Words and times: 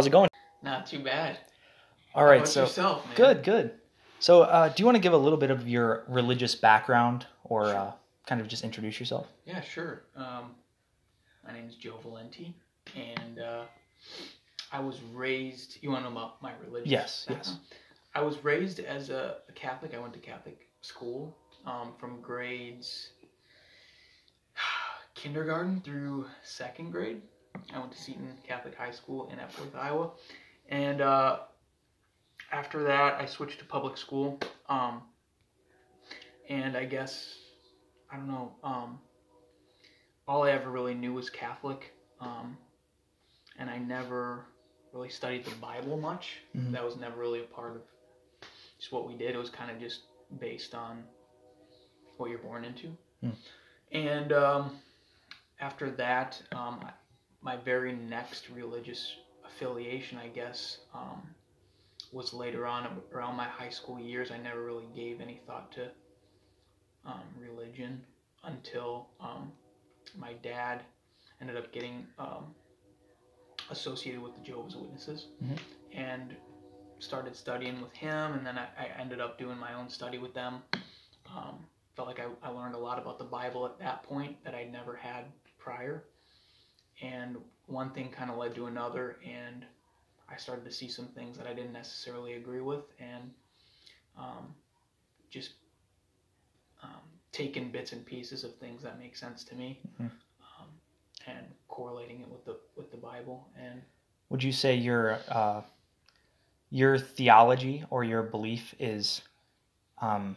How's 0.00 0.06
it 0.06 0.12
going? 0.12 0.30
Not 0.62 0.86
too 0.86 1.00
bad. 1.00 1.36
All 2.14 2.24
right, 2.24 2.48
so 2.48 2.62
yourself, 2.62 3.04
good, 3.16 3.42
good. 3.42 3.72
So, 4.18 4.40
uh, 4.40 4.70
do 4.70 4.80
you 4.80 4.86
want 4.86 4.96
to 4.96 4.98
give 4.98 5.12
a 5.12 5.18
little 5.18 5.36
bit 5.36 5.50
of 5.50 5.68
your 5.68 6.04
religious 6.08 6.54
background, 6.54 7.26
or 7.44 7.66
Sure. 7.66 7.76
uh, 7.76 7.92
kind 8.24 8.40
of 8.40 8.48
just 8.48 8.64
introduce 8.64 8.98
yourself? 8.98 9.26
Yeah, 9.44 9.60
sure. 9.60 10.04
Um, 10.16 10.54
my 11.46 11.52
name 11.52 11.68
is 11.68 11.74
Joe 11.74 11.98
Valenti, 12.02 12.54
and 12.96 13.40
uh, 13.40 13.64
I 14.72 14.80
was 14.80 15.02
raised. 15.12 15.76
You 15.82 15.90
want 15.90 16.06
to 16.06 16.10
know 16.10 16.16
about 16.16 16.40
my 16.40 16.52
religion? 16.64 16.90
Yes, 16.90 17.26
yes. 17.28 17.58
I 18.14 18.22
was 18.22 18.42
raised 18.42 18.80
as 18.80 19.10
a, 19.10 19.36
a 19.50 19.52
Catholic. 19.52 19.92
I 19.94 19.98
went 19.98 20.14
to 20.14 20.18
Catholic 20.18 20.66
school 20.80 21.36
um, 21.66 21.92
from 21.98 22.22
grades 22.22 23.10
kindergarten 25.14 25.82
through 25.82 26.24
second 26.42 26.90
grade. 26.90 27.20
I 27.72 27.78
went 27.78 27.92
to 27.92 27.98
Seton 27.98 28.32
Catholic 28.46 28.74
High 28.74 28.90
School 28.90 29.28
in 29.32 29.38
Epworth, 29.38 29.74
Iowa, 29.74 30.10
and 30.68 31.00
uh, 31.00 31.40
after 32.52 32.82
that, 32.84 33.20
I 33.20 33.26
switched 33.26 33.58
to 33.60 33.64
public 33.64 33.96
school. 33.96 34.38
Um, 34.68 35.02
and 36.48 36.76
I 36.76 36.84
guess 36.84 37.38
I 38.10 38.16
don't 38.16 38.28
know. 38.28 38.52
Um, 38.62 38.98
all 40.26 40.42
I 40.44 40.50
ever 40.50 40.70
really 40.70 40.94
knew 40.94 41.14
was 41.14 41.30
Catholic, 41.30 41.94
um, 42.20 42.56
and 43.58 43.70
I 43.70 43.78
never 43.78 44.44
really 44.92 45.08
studied 45.08 45.44
the 45.44 45.54
Bible 45.56 45.96
much. 45.96 46.38
Mhm. 46.56 46.72
That 46.72 46.84
was 46.84 46.96
never 46.96 47.18
really 47.18 47.40
a 47.40 47.44
part 47.44 47.76
of 47.76 47.82
just 48.78 48.92
what 48.92 49.06
we 49.06 49.14
did. 49.16 49.34
It 49.34 49.38
was 49.38 49.50
kind 49.50 49.70
of 49.70 49.78
just 49.78 50.02
based 50.38 50.74
on 50.74 51.04
what 52.16 52.30
you're 52.30 52.38
born 52.40 52.64
into. 52.64 52.96
Hmm. 53.20 53.30
And 53.92 54.32
um, 54.32 54.80
after 55.60 55.90
that, 55.92 56.42
um, 56.52 56.80
my 57.42 57.56
very 57.56 57.92
next 57.92 58.50
religious 58.50 59.16
affiliation, 59.44 60.18
I 60.18 60.28
guess, 60.28 60.78
um, 60.94 61.22
was 62.12 62.32
later 62.32 62.66
on 62.66 63.00
around 63.12 63.36
my 63.36 63.44
high 63.44 63.70
school 63.70 63.98
years. 63.98 64.30
I 64.30 64.38
never 64.38 64.62
really 64.64 64.86
gave 64.94 65.20
any 65.20 65.40
thought 65.46 65.72
to 65.72 65.88
um, 67.06 67.22
religion 67.38 68.04
until 68.44 69.08
um, 69.20 69.52
my 70.16 70.32
dad 70.42 70.82
ended 71.40 71.56
up 71.56 71.72
getting 71.72 72.06
um, 72.18 72.54
associated 73.70 74.20
with 74.20 74.34
the 74.34 74.40
Jehovah's 74.42 74.76
Witnesses 74.76 75.26
Mhm. 75.42 75.58
and 75.92 76.36
started 76.98 77.34
studying 77.34 77.80
with 77.80 77.92
him. 77.94 78.34
And 78.34 78.46
then 78.46 78.58
I, 78.58 78.66
I 78.78 78.86
ended 79.00 79.20
up 79.20 79.38
doing 79.38 79.56
my 79.58 79.72
own 79.74 79.88
study 79.88 80.18
with 80.18 80.34
them. 80.34 80.62
Um, 81.34 81.64
felt 81.96 82.08
like 82.08 82.20
I, 82.20 82.26
I 82.42 82.50
learned 82.50 82.74
a 82.74 82.78
lot 82.78 82.98
about 82.98 83.18
the 83.18 83.24
Bible 83.24 83.64
at 83.64 83.78
that 83.78 84.02
point 84.02 84.42
that 84.44 84.54
I'd 84.54 84.72
never 84.72 84.96
had 84.96 85.24
prior. 85.58 86.04
And 87.02 87.36
one 87.66 87.90
thing 87.90 88.10
kind 88.10 88.30
of 88.30 88.36
led 88.36 88.54
to 88.56 88.66
another, 88.66 89.16
and 89.26 89.64
I 90.28 90.36
started 90.36 90.64
to 90.64 90.70
see 90.72 90.88
some 90.88 91.06
things 91.08 91.36
that 91.38 91.46
I 91.46 91.54
didn't 91.54 91.72
necessarily 91.72 92.34
agree 92.34 92.60
with, 92.60 92.84
and 92.98 93.30
um, 94.18 94.54
just 95.30 95.52
um, 96.82 97.00
taking 97.32 97.70
bits 97.70 97.92
and 97.92 98.04
pieces 98.04 98.44
of 98.44 98.54
things 98.56 98.82
that 98.82 98.98
make 98.98 99.16
sense 99.16 99.44
to 99.44 99.54
me, 99.54 99.80
Mhm. 100.00 100.10
um, 100.40 100.68
and 101.26 101.46
correlating 101.68 102.20
it 102.20 102.28
with 102.28 102.44
the 102.44 102.58
with 102.76 102.90
the 102.90 102.96
Bible. 102.96 103.48
And 103.56 103.82
Would 104.28 104.42
you 104.42 104.52
say 104.52 104.74
your 104.76 105.18
uh, 105.28 105.62
your 106.70 106.98
theology 106.98 107.84
or 107.90 108.04
your 108.04 108.22
belief 108.22 108.74
is 108.78 109.22
um, 110.00 110.36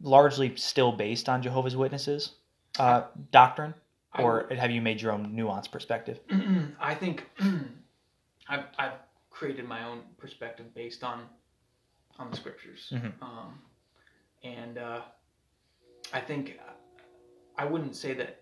largely 0.00 0.56
still 0.56 0.92
based 0.92 1.28
on 1.28 1.42
Jehovah's 1.42 1.76
Witnesses 1.76 2.34
uh, 2.78 3.02
doctrine, 3.30 3.74
I 4.12 4.22
or 4.22 4.48
have 4.54 4.70
you 4.70 4.80
made 4.82 5.00
your 5.00 5.12
own 5.12 5.32
nuanced 5.32 5.70
perspective? 5.70 6.20
I 6.80 6.94
think 6.94 7.28
I've, 8.48 8.64
I've 8.78 8.94
created 9.30 9.66
my 9.68 9.84
own 9.84 10.02
perspective 10.18 10.74
based 10.74 11.04
on 11.04 11.24
on 12.18 12.30
the 12.30 12.36
scriptures, 12.36 12.88
Mhm. 12.92 13.12
um, 13.22 13.58
and 14.42 14.76
uh, 14.76 15.00
I 16.12 16.20
think 16.20 16.60
I 17.56 17.64
wouldn't 17.64 17.96
say 17.96 18.12
that 18.14 18.40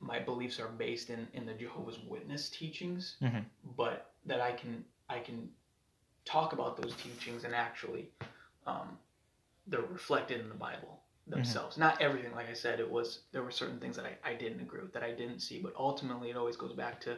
my 0.00 0.18
beliefs 0.20 0.60
are 0.60 0.68
based 0.68 1.10
in, 1.10 1.26
in 1.32 1.46
the 1.46 1.54
Jehovah's 1.54 1.98
Witness 2.00 2.50
teachings, 2.50 3.16
Mhm. 3.22 3.44
but 3.76 4.12
that 4.26 4.40
I 4.40 4.52
can 4.52 4.84
I 5.08 5.18
can 5.20 5.50
talk 6.24 6.52
about 6.52 6.76
those 6.80 6.94
teachings 6.96 7.44
and 7.44 7.54
actually 7.54 8.10
um, 8.66 8.98
they're 9.66 9.80
reflected 9.82 10.40
in 10.40 10.48
the 10.48 10.54
Bible 10.54 11.02
themselves. 11.26 11.78
Not 11.78 12.00
everything, 12.00 12.32
like 12.34 12.50
I 12.50 12.54
said, 12.54 12.80
it 12.80 12.90
was 12.90 13.20
there 13.32 13.42
were 13.42 13.50
certain 13.50 13.78
things 13.78 13.96
that 13.96 14.04
I, 14.04 14.30
I 14.30 14.34
didn't 14.34 14.60
agree 14.60 14.80
with, 14.82 14.92
that 14.92 15.02
I 15.02 15.12
didn't 15.12 15.40
see, 15.40 15.58
but 15.60 15.74
ultimately 15.78 16.30
it 16.30 16.36
always 16.36 16.56
goes 16.56 16.72
back 16.72 17.00
to 17.02 17.16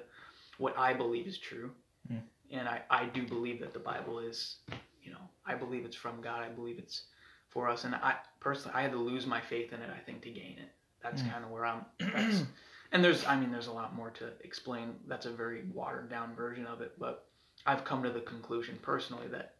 what 0.58 0.76
I 0.78 0.92
believe 0.92 1.26
is 1.26 1.38
true. 1.38 1.70
Mm. 2.12 2.22
And 2.52 2.68
I, 2.68 2.82
I 2.90 3.06
do 3.06 3.26
believe 3.26 3.60
that 3.60 3.72
the 3.72 3.78
Bible 3.80 4.18
is, 4.20 4.56
you 5.02 5.10
know, 5.10 5.18
I 5.44 5.54
believe 5.54 5.84
it's 5.84 5.96
from 5.96 6.20
God. 6.20 6.42
I 6.42 6.48
believe 6.48 6.78
it's 6.78 7.02
for 7.48 7.68
us. 7.68 7.84
And 7.84 7.94
I 7.96 8.14
personally, 8.40 8.76
I 8.76 8.82
had 8.82 8.92
to 8.92 8.98
lose 8.98 9.26
my 9.26 9.40
faith 9.40 9.72
in 9.72 9.80
it, 9.80 9.90
I 9.94 9.98
think, 9.98 10.22
to 10.22 10.30
gain 10.30 10.56
it. 10.58 10.70
That's 11.02 11.22
Mm. 11.22 11.32
kind 11.32 11.44
of 11.44 11.50
where 11.50 11.66
I'm. 11.66 11.84
That's, 11.98 12.44
and 12.92 13.04
there's, 13.04 13.24
I 13.26 13.36
mean, 13.38 13.50
there's 13.50 13.66
a 13.66 13.72
lot 13.72 13.94
more 13.94 14.10
to 14.10 14.32
explain. 14.44 14.94
That's 15.08 15.26
a 15.26 15.30
very 15.32 15.64
watered 15.74 16.08
down 16.10 16.34
version 16.36 16.66
of 16.66 16.80
it. 16.80 16.92
But 16.98 17.26
I've 17.66 17.84
come 17.84 18.02
to 18.04 18.10
the 18.10 18.20
conclusion 18.20 18.78
personally 18.82 19.26
that, 19.28 19.54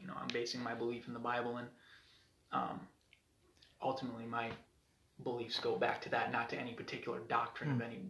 you 0.00 0.06
know, 0.08 0.14
I'm 0.20 0.28
basing 0.32 0.62
my 0.62 0.74
belief 0.74 1.06
in 1.06 1.14
the 1.14 1.20
Bible 1.20 1.58
and 1.58 1.68
um, 2.52 2.80
ultimately 3.82 4.24
my 4.26 4.50
beliefs 5.22 5.58
go 5.58 5.76
back 5.76 6.00
to 6.02 6.08
that, 6.10 6.32
not 6.32 6.48
to 6.50 6.58
any 6.58 6.72
particular 6.72 7.20
doctrine 7.28 7.72
of 7.72 7.80
any 7.80 8.00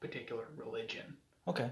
particular 0.00 0.44
religion. 0.56 1.16
Okay. 1.48 1.70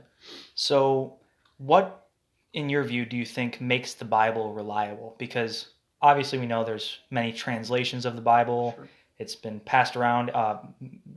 So, 0.54 1.16
what, 1.58 2.08
in 2.52 2.68
your 2.68 2.84
view, 2.84 3.04
do 3.04 3.16
you 3.16 3.24
think 3.24 3.60
makes 3.60 3.94
the 3.94 4.04
Bible 4.04 4.52
reliable? 4.52 5.16
Because 5.18 5.70
obviously, 6.00 6.38
we 6.38 6.46
know 6.46 6.64
there's 6.64 6.98
many 7.10 7.32
translations 7.32 8.06
of 8.06 8.14
the 8.14 8.22
Bible. 8.22 8.74
Sure. 8.76 8.88
It's 9.18 9.34
been 9.34 9.60
passed 9.60 9.96
around. 9.96 10.30
Uh, 10.30 10.58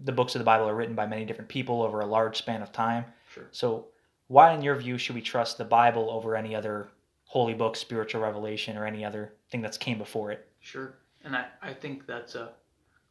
the 0.03 0.11
books 0.11 0.35
of 0.35 0.39
the 0.39 0.45
Bible 0.45 0.67
are 0.67 0.75
written 0.75 0.95
by 0.95 1.05
many 1.05 1.25
different 1.25 1.49
people 1.49 1.81
over 1.81 2.01
a 2.01 2.05
large 2.05 2.37
span 2.37 2.61
of 2.61 2.71
time. 2.71 3.05
Sure. 3.33 3.47
So, 3.51 3.87
why, 4.27 4.53
in 4.53 4.61
your 4.61 4.75
view, 4.75 4.97
should 4.97 5.15
we 5.15 5.21
trust 5.21 5.57
the 5.57 5.65
Bible 5.65 6.09
over 6.09 6.35
any 6.35 6.55
other 6.55 6.87
holy 7.25 7.53
book, 7.53 7.75
spiritual 7.75 8.21
revelation, 8.21 8.77
or 8.77 8.85
any 8.85 9.05
other 9.05 9.33
thing 9.51 9.61
that's 9.61 9.77
came 9.77 9.97
before 9.97 10.31
it? 10.31 10.47
Sure. 10.59 10.93
And 11.27 11.35
I, 11.35 11.47
I 11.61 11.73
think 11.73 12.07
that's 12.07 12.35
a, 12.35 12.53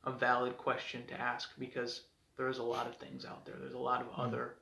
a 0.05 0.11
valid 0.11 0.57
question 0.57 1.07
to 1.09 1.21
ask 1.21 1.51
because 1.59 2.01
there 2.39 2.49
is 2.49 2.57
a 2.57 2.63
lot 2.63 2.87
of 2.87 2.97
things 2.97 3.27
out 3.27 3.45
there. 3.45 3.57
There's 3.61 3.75
a 3.75 3.79
lot 3.79 4.01
of 4.01 4.09
Mm. 4.09 4.27
other 4.27 4.55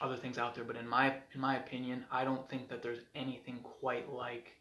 other 0.00 0.16
things 0.16 0.38
out 0.38 0.54
there, 0.54 0.64
but 0.64 0.76
in 0.76 0.86
my 0.86 1.14
in 1.34 1.40
my 1.40 1.56
opinion, 1.56 2.04
I 2.10 2.24
don't 2.24 2.46
think 2.50 2.68
that 2.68 2.82
there's 2.82 2.98
anything 3.14 3.60
quite 3.80 4.12
like 4.12 4.52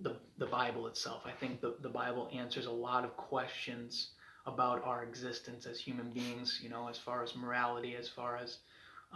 the 0.00 0.16
the 0.38 0.46
Bible 0.46 0.88
itself. 0.88 1.22
I 1.24 1.30
think 1.30 1.60
the, 1.60 1.76
the 1.80 1.88
Bible 1.88 2.28
answers 2.34 2.66
a 2.66 2.72
lot 2.72 3.04
of 3.04 3.16
questions 3.16 4.08
about 4.46 4.82
our 4.84 5.04
existence 5.04 5.66
as 5.66 5.78
human 5.78 6.10
beings, 6.10 6.58
you 6.60 6.70
know, 6.70 6.88
as 6.88 6.98
far 6.98 7.22
as 7.22 7.36
morality, 7.36 7.94
as 7.94 8.08
far 8.08 8.36
as 8.36 8.58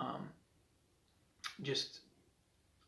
um, 0.00 0.28
just 1.62 2.00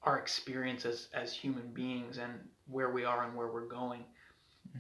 our 0.05 0.19
experience 0.19 0.85
as, 0.85 1.09
as 1.13 1.33
human 1.33 1.67
beings 1.73 2.19
and 2.19 2.33
where 2.69 2.91
we 2.91 3.05
are 3.05 3.25
and 3.25 3.35
where 3.35 3.49
we're 3.49 3.67
going. 3.67 4.05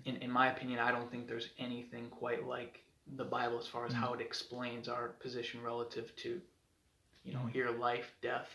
In, 0.05 0.17
in 0.17 0.31
my 0.31 0.51
opinion, 0.53 0.79
I 0.79 0.91
don't 0.91 1.11
think 1.11 1.27
there's 1.27 1.51
anything 1.59 2.09
quite 2.11 2.47
like 2.47 2.81
the 3.17 3.25
Bible 3.25 3.59
as 3.59 3.67
far 3.67 3.87
as 3.87 3.93
Mhm. 3.93 3.97
how 3.97 4.13
it 4.15 4.21
explains 4.21 4.89
our 4.89 5.09
position 5.21 5.63
relative 5.63 6.15
to, 6.17 6.41
you 7.25 7.33
know, 7.33 7.41
Mhm. 7.41 7.53
here, 7.53 7.71
life, 7.71 8.15
death, 8.21 8.51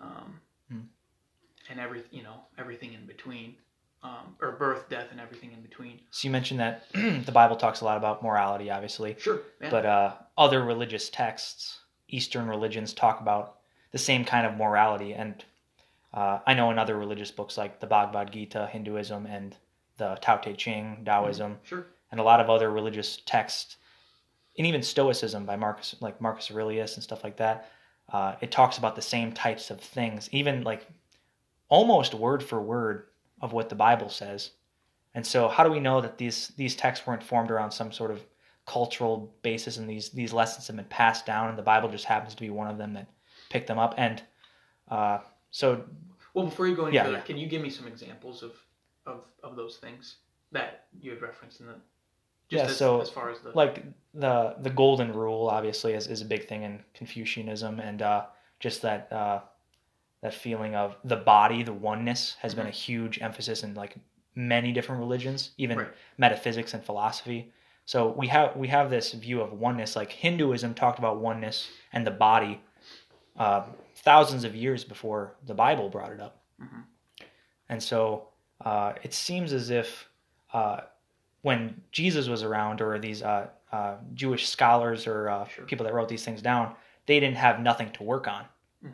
um, 0.00 0.40
Mhm. 0.70 0.86
and 1.70 1.80
every, 1.80 2.04
you 2.10 2.22
know, 2.22 2.44
everything 2.58 2.92
in 2.92 3.06
between, 3.06 3.56
um, 4.02 4.36
or 4.40 4.52
birth, 4.52 4.88
death, 4.88 5.08
and 5.10 5.20
everything 5.20 5.52
in 5.52 5.62
between. 5.62 6.00
So, 6.10 6.28
you 6.28 6.32
mentioned 6.32 6.60
that 6.60 6.90
the 6.92 7.32
Bible 7.32 7.56
talks 7.56 7.80
a 7.80 7.84
lot 7.84 7.96
about 7.96 8.22
morality, 8.22 8.70
obviously. 8.70 9.16
Sure, 9.18 9.40
yeah. 9.60 9.70
But 9.70 9.86
uh, 9.86 10.16
other 10.36 10.62
religious 10.62 11.08
texts, 11.08 11.80
Eastern 12.08 12.48
religions, 12.48 12.92
talk 12.92 13.20
about 13.20 13.60
the 13.92 13.98
same 13.98 14.24
kind 14.24 14.46
of 14.46 14.56
morality. 14.56 15.14
And 15.14 15.42
uh, 16.12 16.40
I 16.46 16.52
know 16.54 16.70
in 16.70 16.78
other 16.78 16.98
religious 16.98 17.30
books 17.30 17.56
like 17.56 17.80
the 17.80 17.86
Bhagavad 17.86 18.30
Gita, 18.30 18.66
Hinduism, 18.66 19.24
and 19.26 19.56
the 19.96 20.16
Tao 20.20 20.36
Te 20.36 20.54
Ching, 20.54 21.02
Taoism, 21.04 21.58
sure, 21.62 21.86
and 22.10 22.20
a 22.20 22.22
lot 22.24 22.40
of 22.40 22.50
other 22.50 22.70
religious 22.70 23.18
texts, 23.26 23.76
and 24.58 24.66
even 24.66 24.82
Stoicism 24.82 25.44
by 25.44 25.56
Marcus, 25.56 25.96
like 26.00 26.20
Marcus 26.20 26.50
Aurelius 26.50 26.94
and 26.94 27.02
stuff 27.02 27.24
like 27.24 27.36
that. 27.36 27.70
Uh, 28.12 28.34
it 28.40 28.50
talks 28.52 28.78
about 28.78 28.96
the 28.96 29.02
same 29.02 29.32
types 29.32 29.70
of 29.70 29.80
things, 29.80 30.28
even 30.32 30.62
like 30.62 30.86
almost 31.68 32.14
word 32.14 32.42
for 32.42 32.60
word 32.60 33.06
of 33.40 33.52
what 33.52 33.68
the 33.68 33.74
Bible 33.74 34.08
says. 34.08 34.50
And 35.14 35.26
so, 35.26 35.48
how 35.48 35.64
do 35.64 35.70
we 35.70 35.80
know 35.80 36.00
that 36.00 36.18
these 36.18 36.48
these 36.56 36.76
texts 36.76 37.06
weren't 37.06 37.22
formed 37.22 37.50
around 37.50 37.70
some 37.70 37.92
sort 37.92 38.10
of 38.10 38.24
cultural 38.66 39.32
basis, 39.42 39.76
and 39.76 39.88
these 39.88 40.10
these 40.10 40.32
lessons 40.32 40.66
have 40.66 40.76
been 40.76 40.84
passed 40.86 41.24
down, 41.24 41.48
and 41.48 41.58
the 41.58 41.62
Bible 41.62 41.88
just 41.88 42.04
happens 42.04 42.34
to 42.34 42.40
be 42.40 42.50
one 42.50 42.68
of 42.68 42.78
them 42.78 42.94
that 42.94 43.06
picked 43.48 43.68
them 43.68 43.78
up? 43.78 43.94
And 43.96 44.22
uh, 44.90 45.18
so, 45.50 45.84
Well, 46.34 46.46
before 46.46 46.66
you 46.66 46.74
go 46.76 46.86
any 46.86 46.96
Yeah, 46.96 47.04
further, 47.04 47.16
yeah. 47.18 47.22
can 47.22 47.36
you 47.36 47.46
give 47.46 47.62
me 47.62 47.70
some 47.70 47.86
examples 47.86 48.42
of, 48.42 48.52
of, 49.06 49.20
of 49.42 49.56
those 49.56 49.76
things 49.76 50.16
that 50.52 50.86
you 51.00 51.10
had 51.10 51.22
referenced 51.22 51.60
in 51.60 51.66
the 51.66 51.74
just 52.48 52.64
Yeah, 52.64 52.70
as, 52.70 52.76
so, 52.76 53.00
as 53.00 53.10
far 53.10 53.30
as 53.30 53.40
the 53.40 53.50
like 53.50 53.82
the 54.12 54.56
the 54.60 54.70
golden 54.70 55.12
rule, 55.12 55.48
obviously, 55.48 55.94
is, 55.94 56.06
is 56.06 56.20
a 56.20 56.24
big 56.26 56.46
thing 56.46 56.62
in 56.62 56.82
Confucianism, 56.92 57.80
and 57.80 58.02
uh, 58.02 58.26
just 58.60 58.82
that 58.82 59.10
uh, 59.12 59.40
that 60.20 60.34
feeling 60.34 60.74
of 60.74 60.96
the 61.04 61.16
body, 61.16 61.62
the 61.62 61.72
oneness, 61.72 62.36
has 62.40 62.54
been 62.54 62.66
a 62.66 62.70
huge 62.70 63.20
emphasis 63.22 63.62
in 63.62 63.74
like 63.74 63.96
many 64.34 64.72
different 64.72 65.00
religions, 65.00 65.50
even 65.58 65.78
Right. 65.78 65.88
metaphysics 66.18 66.74
and 66.74 66.84
philosophy. 66.84 67.52
So 67.86 68.08
we 68.12 68.26
have 68.28 68.56
we 68.56 68.68
have 68.68 68.90
this 68.90 69.12
view 69.12 69.40
of 69.40 69.52
oneness. 69.52 69.96
Like 69.96 70.12
Hinduism 70.12 70.74
talked 70.74 70.98
about 70.98 71.18
oneness 71.18 71.70
and 71.92 72.06
the 72.06 72.10
body 72.10 72.60
uh, 73.36 73.64
thousands 73.96 74.44
of 74.44 74.54
years 74.54 74.84
before 74.84 75.34
the 75.46 75.54
Bible 75.54 75.88
brought 75.88 76.12
it 76.12 76.20
up. 76.20 76.42
Mhm. 76.62 76.84
And 77.68 77.82
so 77.82 78.28
uh, 78.60 78.92
it 79.02 79.12
seems 79.14 79.52
as 79.52 79.70
if 79.70 80.08
uh, 80.52 80.80
when 81.42 81.80
Jesus 81.92 82.28
was 82.28 82.42
around, 82.42 82.80
or 82.80 82.98
these 82.98 83.22
uh, 83.22 83.48
uh, 83.72 83.96
Jewish 84.14 84.48
scholars 84.48 85.06
or 85.06 85.28
uh, 85.28 85.46
Sure. 85.48 85.64
people 85.64 85.84
that 85.84 85.92
wrote 85.92 86.08
these 86.08 86.24
things 86.24 86.40
down, 86.40 86.74
they 87.06 87.20
didn't 87.20 87.36
have 87.36 87.60
nothing 87.60 87.90
to 87.92 88.02
work 88.02 88.26
on 88.28 88.44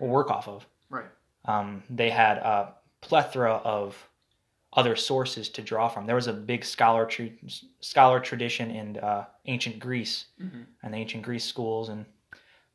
or 0.00 0.06
Mhm. 0.08 0.10
work 0.10 0.30
off 0.30 0.48
of. 0.48 0.66
Right. 0.88 1.06
Um, 1.44 1.82
they 1.90 2.10
had 2.10 2.38
a 2.38 2.74
plethora 3.00 3.54
of 3.54 4.08
other 4.72 4.94
sources 4.96 5.48
to 5.50 5.62
draw 5.62 5.88
from. 5.88 6.06
There 6.06 6.14
was 6.16 6.26
a 6.28 6.32
big 6.32 6.64
scholar 6.64 7.04
tra- 7.06 7.30
scholar 7.80 8.20
tradition 8.20 8.70
in 8.70 8.96
uh, 8.98 9.26
ancient 9.46 9.78
Greece 9.80 10.26
Mhm. 10.40 10.66
and 10.82 10.94
the 10.94 10.98
ancient 10.98 11.22
Greece 11.24 11.44
schools, 11.44 11.88
and 11.88 12.06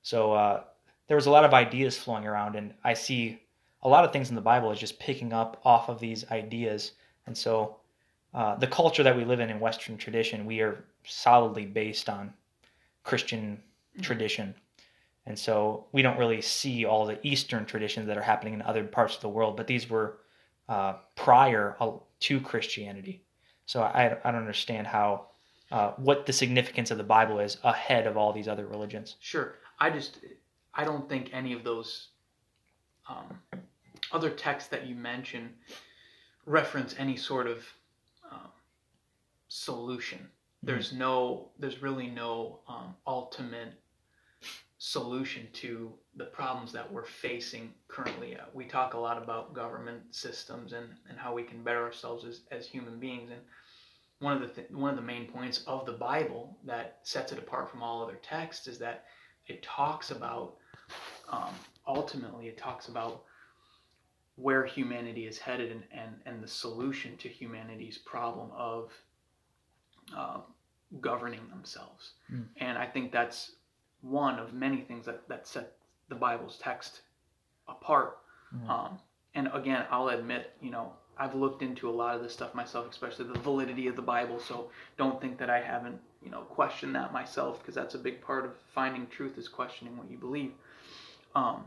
so 0.02 0.34
uh, 0.34 0.64
there 1.08 1.16
was 1.16 1.26
a 1.26 1.32
lot 1.32 1.46
of 1.46 1.54
ideas 1.54 1.98
flowing 1.98 2.26
around. 2.28 2.56
And 2.56 2.74
I 2.84 2.94
see 2.94 3.40
a 3.86 3.88
lot 3.88 4.04
of 4.04 4.12
things 4.12 4.30
in 4.30 4.36
the 4.36 4.42
Bible 4.42 4.72
is 4.72 4.80
just 4.80 5.00
picking 5.00 5.32
up 5.32 5.62
off 5.64 5.90
of 5.90 6.00
these 6.00 6.30
ideas. 6.32 6.94
And 7.28 7.38
so 7.38 7.78
uh, 8.34 8.56
the 8.56 8.68
culture 8.68 9.04
that 9.04 9.16
we 9.16 9.24
live 9.24 9.40
in 9.40 9.50
in 9.52 9.60
Western 9.60 9.96
tradition, 9.96 10.46
we 10.46 10.60
are 10.62 10.84
solidly 11.06 11.66
based 11.66 12.10
on 12.10 12.34
Christian 13.04 13.62
Mhm. 13.98 14.04
tradition. 14.04 14.56
And 15.28 15.38
so 15.40 15.86
we 15.94 16.02
don't 16.02 16.18
really 16.18 16.42
see 16.42 16.84
all 16.86 17.06
the 17.06 17.18
Eastern 17.26 17.66
traditions 17.66 18.08
that 18.08 18.18
are 18.18 18.22
happening 18.22 18.54
in 18.56 18.62
other 18.64 18.84
parts 18.84 19.16
of 19.16 19.22
the 19.22 19.30
world, 19.30 19.56
but 19.56 19.68
these 19.68 19.90
were 19.90 20.18
uh, 20.68 20.94
prior 21.16 21.78
uh, 21.80 21.92
to 22.22 22.42
Christianity. 22.42 23.22
So 23.68 23.84
I, 23.84 24.18
I 24.24 24.32
don't 24.32 24.42
understand 24.42 24.88
how 24.88 25.28
uh, 25.72 25.92
what 25.98 26.26
the 26.26 26.34
significance 26.34 26.90
of 26.92 26.98
the 26.98 27.04
Bible 27.04 27.40
is 27.40 27.58
ahead 27.64 28.08
of 28.08 28.18
all 28.18 28.34
these 28.34 28.48
other 28.48 28.66
religions. 28.68 29.16
Sure. 29.20 29.56
I 29.80 29.90
just 29.92 30.20
I 30.74 30.84
don't 30.84 31.08
think 31.08 31.30
any 31.34 31.54
of 31.54 31.64
those 31.64 32.10
um, 33.08 33.40
other 34.12 34.30
texts 34.30 34.70
that 34.70 34.86
you 34.86 34.96
mention 34.96 35.54
reference 36.46 36.96
any 36.98 37.18
sort 37.18 37.48
of 37.48 37.66
um, 38.32 38.50
solution. 39.48 40.28
There's 40.64 40.94
no 40.94 41.50
there's 41.60 41.82
really 41.82 42.08
no 42.08 42.60
um, 42.68 42.96
ultimate 43.06 43.74
solution 44.78 45.48
to 45.54 45.92
the 46.16 46.26
problems 46.26 46.72
that 46.72 46.92
we're 46.92 47.06
facing 47.06 47.74
currently. 47.88 48.36
Uh, 48.36 48.44
we 48.54 48.66
talk 48.66 48.94
a 48.94 48.98
lot 48.98 49.22
about 49.22 49.54
government 49.54 50.02
systems 50.12 50.74
and, 50.74 50.88
and 51.10 51.18
how 51.18 51.34
we 51.34 51.44
can 51.44 51.64
better 51.64 51.84
ourselves 51.84 52.24
as, 52.24 52.42
as 52.52 52.68
human 52.68 53.00
beings. 53.00 53.32
And 53.32 53.42
one 54.20 54.34
of 54.34 54.42
the 54.42 54.48
th- 54.48 54.70
one 54.72 54.92
of 54.92 54.96
the 54.96 55.02
main 55.02 55.28
points 55.28 55.64
of 55.66 55.86
the 55.86 55.92
Bible 55.92 56.58
that 56.66 57.00
sets 57.04 57.32
it 57.32 57.40
apart 57.40 57.70
from 57.70 57.82
all 57.82 58.04
other 58.04 58.20
texts 58.22 58.68
is 58.68 58.78
that 58.80 59.06
it 59.48 59.64
talks 59.64 60.12
about 60.12 60.56
um, 61.30 61.54
ultimately 61.88 62.48
it 62.48 62.58
talks 62.58 62.88
about 62.88 63.24
where 64.38 64.66
humanity 64.66 65.28
is 65.28 65.38
headed 65.38 65.72
and, 65.72 65.84
and, 65.92 66.16
and 66.26 66.44
the 66.44 66.48
solution 66.48 67.16
to 67.18 67.30
humanity's 67.30 67.98
problem 67.98 68.50
of 68.56 68.92
uh, 70.16 70.40
governing 71.02 71.42
themselves. 71.50 72.12
Mm. 72.32 72.46
And 72.58 72.78
I 72.78 72.86
think 72.86 73.12
that's 73.12 73.54
one 74.02 74.38
of 74.38 74.54
many 74.54 74.82
things 74.82 75.06
that, 75.06 75.28
that 75.30 75.48
set 75.48 75.74
the 76.10 76.16
Bible's 76.16 76.58
text 76.62 77.02
apart. 77.68 78.20
Mhm. 78.54 78.70
Um, 78.70 79.00
and 79.34 79.50
again, 79.54 79.86
I'll 79.90 80.10
admit, 80.10 80.54
you 80.62 80.70
know, 80.70 80.94
I've 81.18 81.34
looked 81.34 81.62
into 81.62 81.90
a 81.90 81.92
lot 81.92 82.16
of 82.16 82.22
this 82.22 82.34
stuff 82.34 82.54
myself, 82.54 82.90
especially 82.90 83.26
the 83.26 83.40
validity 83.40 83.88
of 83.88 83.96
the 83.96 84.02
Bible. 84.02 84.40
So 84.40 84.70
don't 84.98 85.20
think 85.20 85.38
that 85.38 85.50
I 85.50 85.62
haven't, 85.62 86.00
you 86.22 86.30
know, 86.30 86.42
questioned 86.42 86.94
that 86.96 87.14
myself 87.14 87.60
because 87.60 87.76
that's 87.76 87.96
a 87.96 87.98
big 87.98 88.22
part 88.22 88.46
of 88.46 88.56
finding 88.74 89.08
truth 89.08 89.38
is 89.38 89.48
questioning 89.48 89.98
what 89.98 90.10
you 90.12 90.18
believe. 90.18 90.52
Um, 91.36 91.64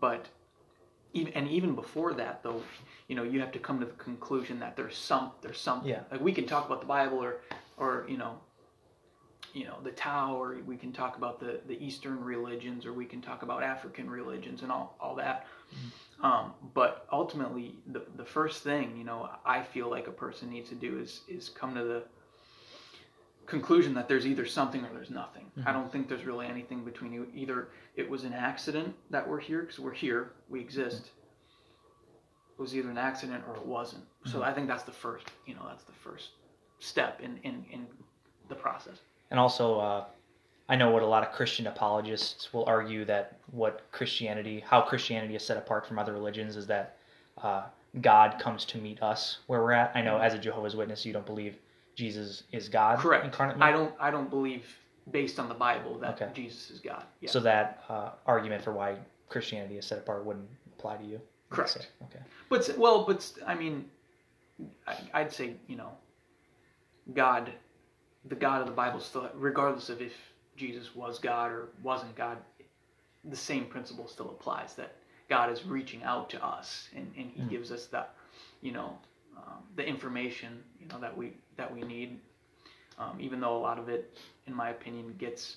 but 0.00 0.26
even 1.12 1.32
and 1.34 1.48
even 1.48 1.74
before 1.74 2.14
that, 2.14 2.42
though, 2.42 2.62
you 3.08 3.16
know, 3.16 3.22
you 3.22 3.40
have 3.40 3.52
to 3.52 3.58
come 3.58 3.80
to 3.80 3.86
the 3.86 3.92
conclusion 3.92 4.58
that 4.60 4.76
there's 4.76 4.96
some 4.96 5.32
there's 5.42 5.60
something. 5.60 5.90
Yeah. 5.90 6.00
Like 6.10 6.20
we 6.20 6.32
can 6.32 6.46
talk 6.46 6.66
about 6.66 6.80
the 6.80 6.86
Bible 6.86 7.22
or 7.22 7.40
or 7.76 8.06
you 8.08 8.16
know, 8.16 8.38
you 9.52 9.64
know 9.64 9.76
the 9.82 9.90
Tao, 9.90 10.36
or 10.36 10.58
we 10.66 10.76
can 10.76 10.92
talk 10.92 11.16
about 11.16 11.40
the 11.40 11.60
the 11.66 11.84
Eastern 11.84 12.22
religions, 12.22 12.86
or 12.86 12.92
we 12.92 13.04
can 13.04 13.20
talk 13.20 13.42
about 13.42 13.62
African 13.62 14.08
religions 14.08 14.62
and 14.62 14.72
all 14.72 14.96
all 15.00 15.14
that. 15.16 15.46
Um, 16.22 16.54
but 16.74 17.06
ultimately, 17.12 17.74
the 17.86 18.02
the 18.16 18.24
first 18.24 18.62
thing 18.62 18.96
you 18.96 19.04
know 19.04 19.28
I 19.44 19.62
feel 19.62 19.90
like 19.90 20.06
a 20.06 20.12
person 20.12 20.50
needs 20.50 20.68
to 20.70 20.74
do 20.74 20.98
is 20.98 21.22
is 21.28 21.48
come 21.48 21.74
to 21.74 21.84
the 21.84 22.02
conclusion 23.52 23.92
that 23.92 24.08
there's 24.08 24.26
either 24.26 24.46
something 24.46 24.82
or 24.82 24.88
there's 24.94 25.10
nothing. 25.10 25.44
I 25.58 25.60
Mhm. 25.70 25.72
don't 25.74 25.92
think 25.92 26.08
there's 26.08 26.24
really 26.24 26.46
anything 26.46 26.84
between 26.84 27.12
you. 27.12 27.30
Either 27.34 27.68
it 27.96 28.08
was 28.08 28.24
an 28.24 28.32
accident 28.32 28.96
that 29.10 29.28
we're 29.28 29.40
here 29.40 29.60
because 29.60 29.78
we're 29.78 29.92
here, 29.92 30.32
we 30.48 30.58
exist. 30.58 31.10
It 32.56 32.60
was 32.62 32.74
either 32.74 32.88
an 32.88 32.96
accident 32.96 33.44
or 33.46 33.54
it 33.56 33.66
wasn't. 33.66 34.06
So 34.24 34.40
Mhm. 34.40 34.44
I 34.44 34.54
think 34.54 34.68
that's 34.68 34.84
the 34.84 34.92
first, 35.04 35.26
you 35.44 35.54
know, 35.54 35.66
that's 35.66 35.84
the 35.84 35.92
first 35.92 36.30
step 36.78 37.20
in 37.20 37.36
in, 37.48 37.66
in 37.70 37.86
the 38.48 38.54
process. 38.54 39.02
And 39.30 39.38
also, 39.38 39.78
uh, 39.78 40.04
I 40.70 40.76
know 40.76 40.90
what 40.90 41.02
a 41.02 41.06
lot 41.06 41.22
of 41.26 41.32
Christian 41.34 41.66
apologists 41.66 42.54
will 42.54 42.64
argue 42.64 43.04
that 43.04 43.38
what 43.50 43.82
Christianity, 43.92 44.60
how 44.60 44.80
Christianity 44.80 45.34
is 45.34 45.44
set 45.44 45.58
apart 45.58 45.86
from 45.86 45.98
other 45.98 46.14
religions, 46.14 46.56
is 46.56 46.66
that 46.68 46.96
uh, 47.42 47.64
God 48.00 48.38
comes 48.38 48.64
to 48.66 48.78
meet 48.78 49.02
us 49.02 49.40
where 49.46 49.60
we're 49.60 49.72
at. 49.72 49.94
I 49.94 50.00
know 50.00 50.16
as 50.18 50.32
a 50.32 50.38
Jehovah's 50.38 50.74
Witness, 50.74 51.04
you 51.04 51.12
don't 51.12 51.26
believe 51.26 51.58
Jesus 51.94 52.44
is 52.52 52.68
God 52.68 52.98
Correct. 52.98 53.24
incarnate. 53.24 53.56
I 53.60 53.70
don't 53.72 53.94
I 54.00 54.10
don't 54.10 54.30
believe 54.30 54.64
based 55.10 55.38
on 55.38 55.48
the 55.48 55.54
Bible 55.54 55.98
that 55.98 56.20
Okay. 56.22 56.30
Jesus 56.34 56.70
is 56.70 56.80
God. 56.80 57.04
Yeah. 57.20 57.30
So 57.30 57.40
that 57.40 57.84
uh, 57.88 58.10
argument 58.26 58.62
for 58.62 58.72
why 58.72 58.96
Christianity 59.28 59.76
is 59.78 59.84
set 59.86 59.98
apart 59.98 60.24
wouldn't 60.24 60.48
apply 60.78 60.96
to 60.96 61.04
you. 61.04 61.20
Correct. 61.50 61.90
Okay. 62.04 62.20
But 62.48 62.74
well, 62.78 63.04
but 63.04 63.30
I 63.46 63.54
mean, 63.54 63.90
I'd 65.12 65.32
say 65.32 65.54
you 65.66 65.76
know, 65.76 65.90
God, 67.14 67.50
the 68.26 68.34
God 68.36 68.60
of 68.62 68.66
the 68.66 68.72
Bible 68.74 69.00
still, 69.00 69.28
regardless 69.34 69.88
of 69.90 70.00
if 70.00 70.12
Jesus 70.56 70.94
was 70.94 71.18
God 71.18 71.50
or 71.50 71.68
wasn't 71.82 72.14
God, 72.14 72.38
the 73.24 73.36
same 73.36 73.64
principle 73.66 74.06
still 74.06 74.30
applies. 74.30 74.74
That 74.74 74.94
God 75.28 75.50
is 75.52 75.64
reaching 75.64 76.02
out 76.04 76.30
to 76.30 76.44
us 76.44 76.88
and, 76.94 77.10
and 77.16 77.30
He 77.30 77.42
Mm. 77.42 77.50
gives 77.50 77.72
us 77.72 77.86
that, 77.86 78.14
you 78.60 78.72
know, 78.72 78.98
um, 79.46 79.62
the 79.76 79.86
information 79.86 80.62
you 80.80 80.86
know 80.88 80.98
that 81.00 81.16
we 81.16 81.32
that 81.56 81.72
we 81.72 81.82
need. 81.82 82.18
Um, 82.98 83.16
even 83.20 83.40
though 83.40 83.56
a 83.56 83.58
lot 83.58 83.78
of 83.78 83.88
it, 83.88 84.16
in 84.46 84.54
my 84.54 84.68
opinion, 84.70 85.14
gets 85.18 85.56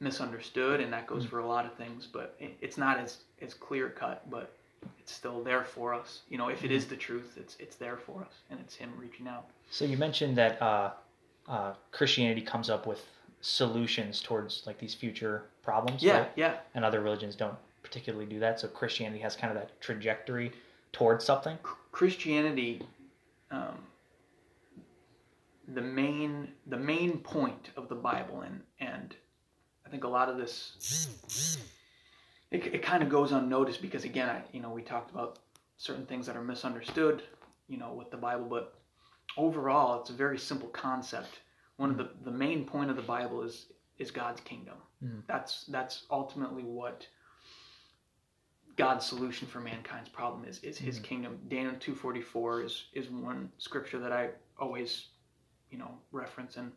misunderstood, 0.00 0.80
and 0.80 0.92
that 0.92 1.06
goes 1.06 1.26
Mm. 1.26 1.30
for 1.30 1.38
a 1.40 1.46
lot 1.46 1.64
of 1.66 1.74
things, 1.74 2.06
but 2.06 2.34
it, 2.38 2.56
it's 2.60 2.78
not 2.78 2.98
as 2.98 3.18
as 3.40 3.54
clear 3.54 3.88
cut, 3.90 4.28
but 4.30 4.52
it's 4.98 5.12
still 5.12 5.42
there 5.42 5.64
for 5.64 5.92
us. 5.94 6.22
You 6.28 6.38
know, 6.38 6.48
if 6.48 6.64
it 6.64 6.70
is 6.70 6.86
the 6.86 6.96
truth, 6.96 7.36
it's 7.36 7.56
it's 7.58 7.76
there 7.76 7.96
for 7.96 8.22
us, 8.22 8.34
and 8.50 8.60
it's 8.60 8.74
Him 8.74 8.92
reaching 8.96 9.28
out. 9.28 9.44
So 9.70 9.84
you 9.84 9.96
mentioned 9.96 10.36
that 10.38 10.60
uh, 10.62 10.90
uh, 11.48 11.74
Christianity 11.90 12.42
comes 12.42 12.70
up 12.70 12.86
with 12.86 13.04
solutions 13.40 14.22
towards 14.22 14.62
like 14.66 14.78
these 14.78 14.94
future 14.94 15.44
problems. 15.62 16.02
Yeah, 16.02 16.18
right? 16.20 16.32
yeah, 16.36 16.54
and 16.74 16.84
other 16.84 17.00
religions 17.00 17.34
don't 17.34 17.56
particularly 17.82 18.26
do 18.26 18.38
that. 18.40 18.60
So 18.60 18.68
Christianity 18.68 19.20
has 19.22 19.34
kind 19.36 19.52
of 19.52 19.58
that 19.60 19.80
trajectory 19.80 20.52
towards 20.92 21.24
something. 21.24 21.58
Christianity, 21.90 22.82
um, 23.52 23.78
the 25.68 25.82
main 25.82 26.52
the 26.66 26.76
main 26.76 27.18
point 27.18 27.70
of 27.76 27.88
the 27.88 27.94
Bible, 27.94 28.40
and 28.40 28.60
and 28.80 29.14
I 29.86 29.90
think 29.90 30.04
a 30.04 30.08
lot 30.08 30.28
of 30.28 30.36
this 30.36 30.76
it, 32.50 32.66
it 32.66 32.82
kind 32.82 33.02
of 33.02 33.08
goes 33.08 33.32
unnoticed 33.32 33.80
because 33.80 34.04
again, 34.04 34.28
I 34.28 34.42
you 34.52 34.60
know 34.60 34.70
we 34.70 34.82
talked 34.82 35.10
about 35.10 35.38
certain 35.76 36.06
things 36.06 36.26
that 36.26 36.36
are 36.36 36.42
misunderstood, 36.44 37.22
you 37.68 37.76
know, 37.78 37.92
with 37.92 38.10
the 38.10 38.16
Bible, 38.16 38.44
but 38.44 38.74
overall, 39.36 40.00
it's 40.00 40.10
a 40.10 40.14
very 40.14 40.38
simple 40.38 40.68
concept. 40.68 41.40
One 41.76 41.90
of 41.90 41.96
the 41.96 42.10
the 42.24 42.30
main 42.30 42.64
point 42.64 42.90
of 42.90 42.96
the 42.96 43.02
Bible 43.02 43.42
is 43.42 43.66
is 43.98 44.10
God's 44.10 44.40
kingdom. 44.40 44.76
Mhm. 45.02 45.22
That's 45.26 45.64
that's 45.66 46.06
ultimately 46.10 46.64
what 46.64 47.06
God's 48.76 49.04
solution 49.06 49.46
for 49.48 49.60
mankind's 49.60 50.08
problem 50.08 50.44
is 50.44 50.58
is 50.60 50.78
His 50.78 50.98
Mhm. 50.98 51.02
kingdom. 51.02 51.40
Daniel 51.48 51.74
two 51.78 51.94
forty 51.94 52.22
four 52.22 52.62
is 52.62 52.86
is 52.92 53.08
one 53.10 53.52
scripture 53.58 53.98
that 53.98 54.12
I 54.12 54.30
always, 54.58 55.08
you 55.70 55.78
know, 55.78 55.98
reference, 56.10 56.56
and 56.56 56.72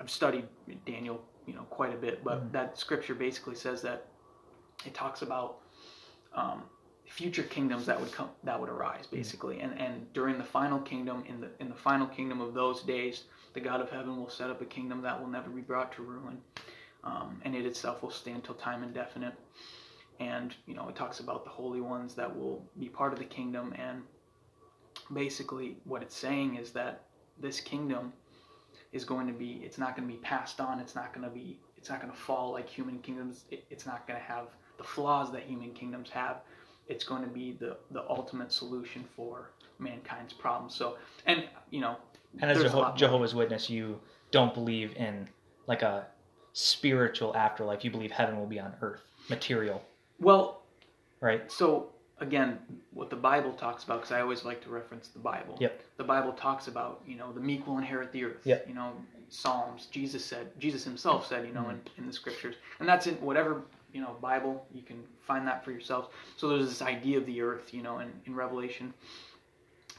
I've 0.00 0.10
studied 0.10 0.48
Daniel, 0.86 1.22
you 1.46 1.54
know, 1.54 1.64
quite 1.64 1.92
a 1.94 1.98
bit. 1.98 2.22
But 2.24 2.44
Mhm. 2.46 2.52
that 2.52 2.78
scripture 2.78 3.14
basically 3.14 3.56
says 3.56 3.82
that 3.82 4.06
it 4.84 4.94
talks 4.94 5.22
about 5.22 5.60
um, 6.32 6.62
future 7.06 7.42
kingdoms 7.42 7.86
that 7.86 7.98
would 8.00 8.12
come 8.12 8.30
that 8.44 8.58
would 8.60 8.68
arise, 8.68 9.06
basically, 9.06 9.60
and 9.60 9.78
and 9.80 10.12
during 10.12 10.38
the 10.38 10.44
final 10.44 10.78
kingdom, 10.80 11.24
in 11.26 11.40
the 11.40 11.50
in 11.60 11.68
the 11.68 11.74
final 11.74 12.06
kingdom 12.06 12.40
of 12.40 12.54
those 12.54 12.82
days, 12.82 13.24
the 13.54 13.60
God 13.60 13.80
of 13.80 13.90
heaven 13.90 14.16
will 14.16 14.28
set 14.30 14.50
up 14.50 14.60
a 14.60 14.66
kingdom 14.66 15.02
that 15.02 15.18
will 15.20 15.28
never 15.28 15.50
be 15.50 15.62
brought 15.62 15.90
to 15.92 16.02
ruin, 16.02 16.42
um, 17.04 17.40
and 17.44 17.54
it 17.54 17.66
itself 17.66 18.02
will 18.02 18.10
stand 18.10 18.44
till 18.44 18.54
time 18.54 18.82
indefinite. 18.82 19.34
And 20.20 20.54
you 20.66 20.74
know 20.74 20.88
it 20.88 20.96
talks 20.96 21.20
about 21.20 21.44
the 21.44 21.50
holy 21.50 21.80
ones 21.80 22.14
that 22.14 22.34
will 22.34 22.64
be 22.78 22.88
part 22.88 23.12
of 23.12 23.18
the 23.18 23.24
kingdom 23.24 23.74
and 23.78 24.02
basically 25.12 25.76
what 25.84 26.02
it's 26.02 26.16
saying 26.16 26.56
is 26.56 26.70
that 26.72 27.04
this 27.40 27.60
kingdom 27.60 28.12
is 28.92 29.04
going 29.04 29.26
to 29.26 29.32
be 29.32 29.60
it's 29.64 29.78
not 29.78 29.96
going 29.96 30.06
to 30.06 30.12
be 30.12 30.20
passed 30.20 30.60
on 30.60 30.80
it's 30.80 30.94
not 30.94 31.12
going 31.14 31.26
to 31.26 31.32
be 31.32 31.58
it's 31.76 31.88
not 31.88 32.00
going 32.00 32.12
to 32.12 32.18
fall 32.18 32.52
like 32.52 32.68
human 32.68 32.98
kingdoms 32.98 33.44
it, 33.50 33.64
it's 33.70 33.86
not 33.86 34.06
going 34.06 34.18
to 34.18 34.24
have 34.24 34.46
the 34.76 34.84
flaws 34.84 35.30
that 35.32 35.42
human 35.42 35.72
kingdoms 35.72 36.10
have 36.10 36.38
it's 36.88 37.04
going 37.04 37.22
to 37.22 37.28
be 37.28 37.52
the 37.52 37.76
the 37.92 38.04
ultimate 38.08 38.52
solution 38.52 39.04
for 39.14 39.50
mankind's 39.78 40.32
problems 40.32 40.74
so 40.74 40.96
and 41.26 41.44
you 41.70 41.80
know 41.80 41.96
And 42.40 42.50
as 42.50 42.60
a. 42.60 42.92
Jehovah's 42.96 43.34
Witness, 43.34 43.70
you 43.70 44.00
don't 44.30 44.52
believe 44.54 44.94
in 44.96 45.28
like 45.66 45.82
a 45.82 46.06
spiritual 46.52 47.36
afterlife. 47.36 47.84
You 47.84 47.90
believe 47.90 48.10
heaven 48.10 48.38
will 48.38 48.46
be 48.46 48.60
on 48.60 48.74
earth, 48.82 49.02
material, 49.28 49.82
well 50.20 50.62
right? 51.20 51.50
So 51.50 51.88
again, 52.20 52.58
what 52.92 53.10
the 53.10 53.16
Bible 53.16 53.52
talks 53.52 53.84
about, 53.84 54.00
because 54.00 54.12
I 54.12 54.20
always 54.20 54.44
like 54.44 54.62
to 54.64 54.70
reference 54.70 55.08
the 55.08 55.18
Bible. 55.18 55.56
Yep. 55.60 55.80
The 55.96 56.04
Bible 56.04 56.32
talks 56.32 56.68
about, 56.68 57.02
you 57.06 57.16
know, 57.16 57.32
the 57.32 57.40
meek 57.40 57.66
will 57.66 57.78
inherit 57.78 58.12
the 58.12 58.24
earth. 58.24 58.40
Yep. 58.44 58.66
You 58.68 58.74
know, 58.74 58.92
Psalms. 59.30 59.86
Jesus 59.90 60.24
said, 60.24 60.48
Jesus 60.58 60.84
Himself 60.84 61.26
said, 61.26 61.46
you 61.46 61.52
know, 61.52 61.60
Mm-hmm. 61.60 61.70
in, 61.70 61.80
in 61.98 62.06
the 62.06 62.12
Scriptures, 62.12 62.54
and 62.80 62.88
that's 62.88 63.06
in 63.06 63.14
whatever 63.16 63.62
you 63.92 64.00
know 64.00 64.16
Bible. 64.20 64.66
You 64.74 64.82
can 64.82 65.02
find 65.26 65.46
that 65.46 65.64
for 65.64 65.70
yourself. 65.70 66.08
So 66.36 66.48
there's 66.48 66.68
this 66.68 66.82
idea 66.82 67.18
of 67.18 67.26
the 67.26 67.40
earth, 67.42 67.74
you 67.74 67.82
know, 67.82 67.98
in, 67.98 68.10
in 68.26 68.34
Revelation. 68.34 68.94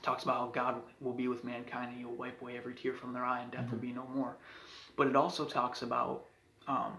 Talks 0.02 0.24
about 0.24 0.38
how 0.38 0.48
God 0.48 0.82
will 1.02 1.14
be 1.14 1.28
with 1.28 1.44
mankind 1.44 1.90
and 1.90 1.98
He'll 1.98 2.16
wipe 2.16 2.42
away 2.42 2.58
every 2.58 2.74
tear 2.74 2.94
from 2.94 3.14
their 3.14 3.26
eye 3.26 3.42
and 3.42 3.52
death 3.52 3.70
will 3.70 3.80
be 3.80 3.92
no 3.92 4.08
more. 4.16 4.38
But 4.96 5.08
it 5.08 5.16
also 5.16 5.44
talks 5.46 5.82
about 5.82 6.26
um, 6.68 6.94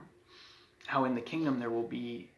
how 0.86 1.04
in 1.06 1.14
the 1.14 1.20
kingdom 1.20 1.58
there 1.58 1.70
will 1.70 1.88
be 1.88 2.30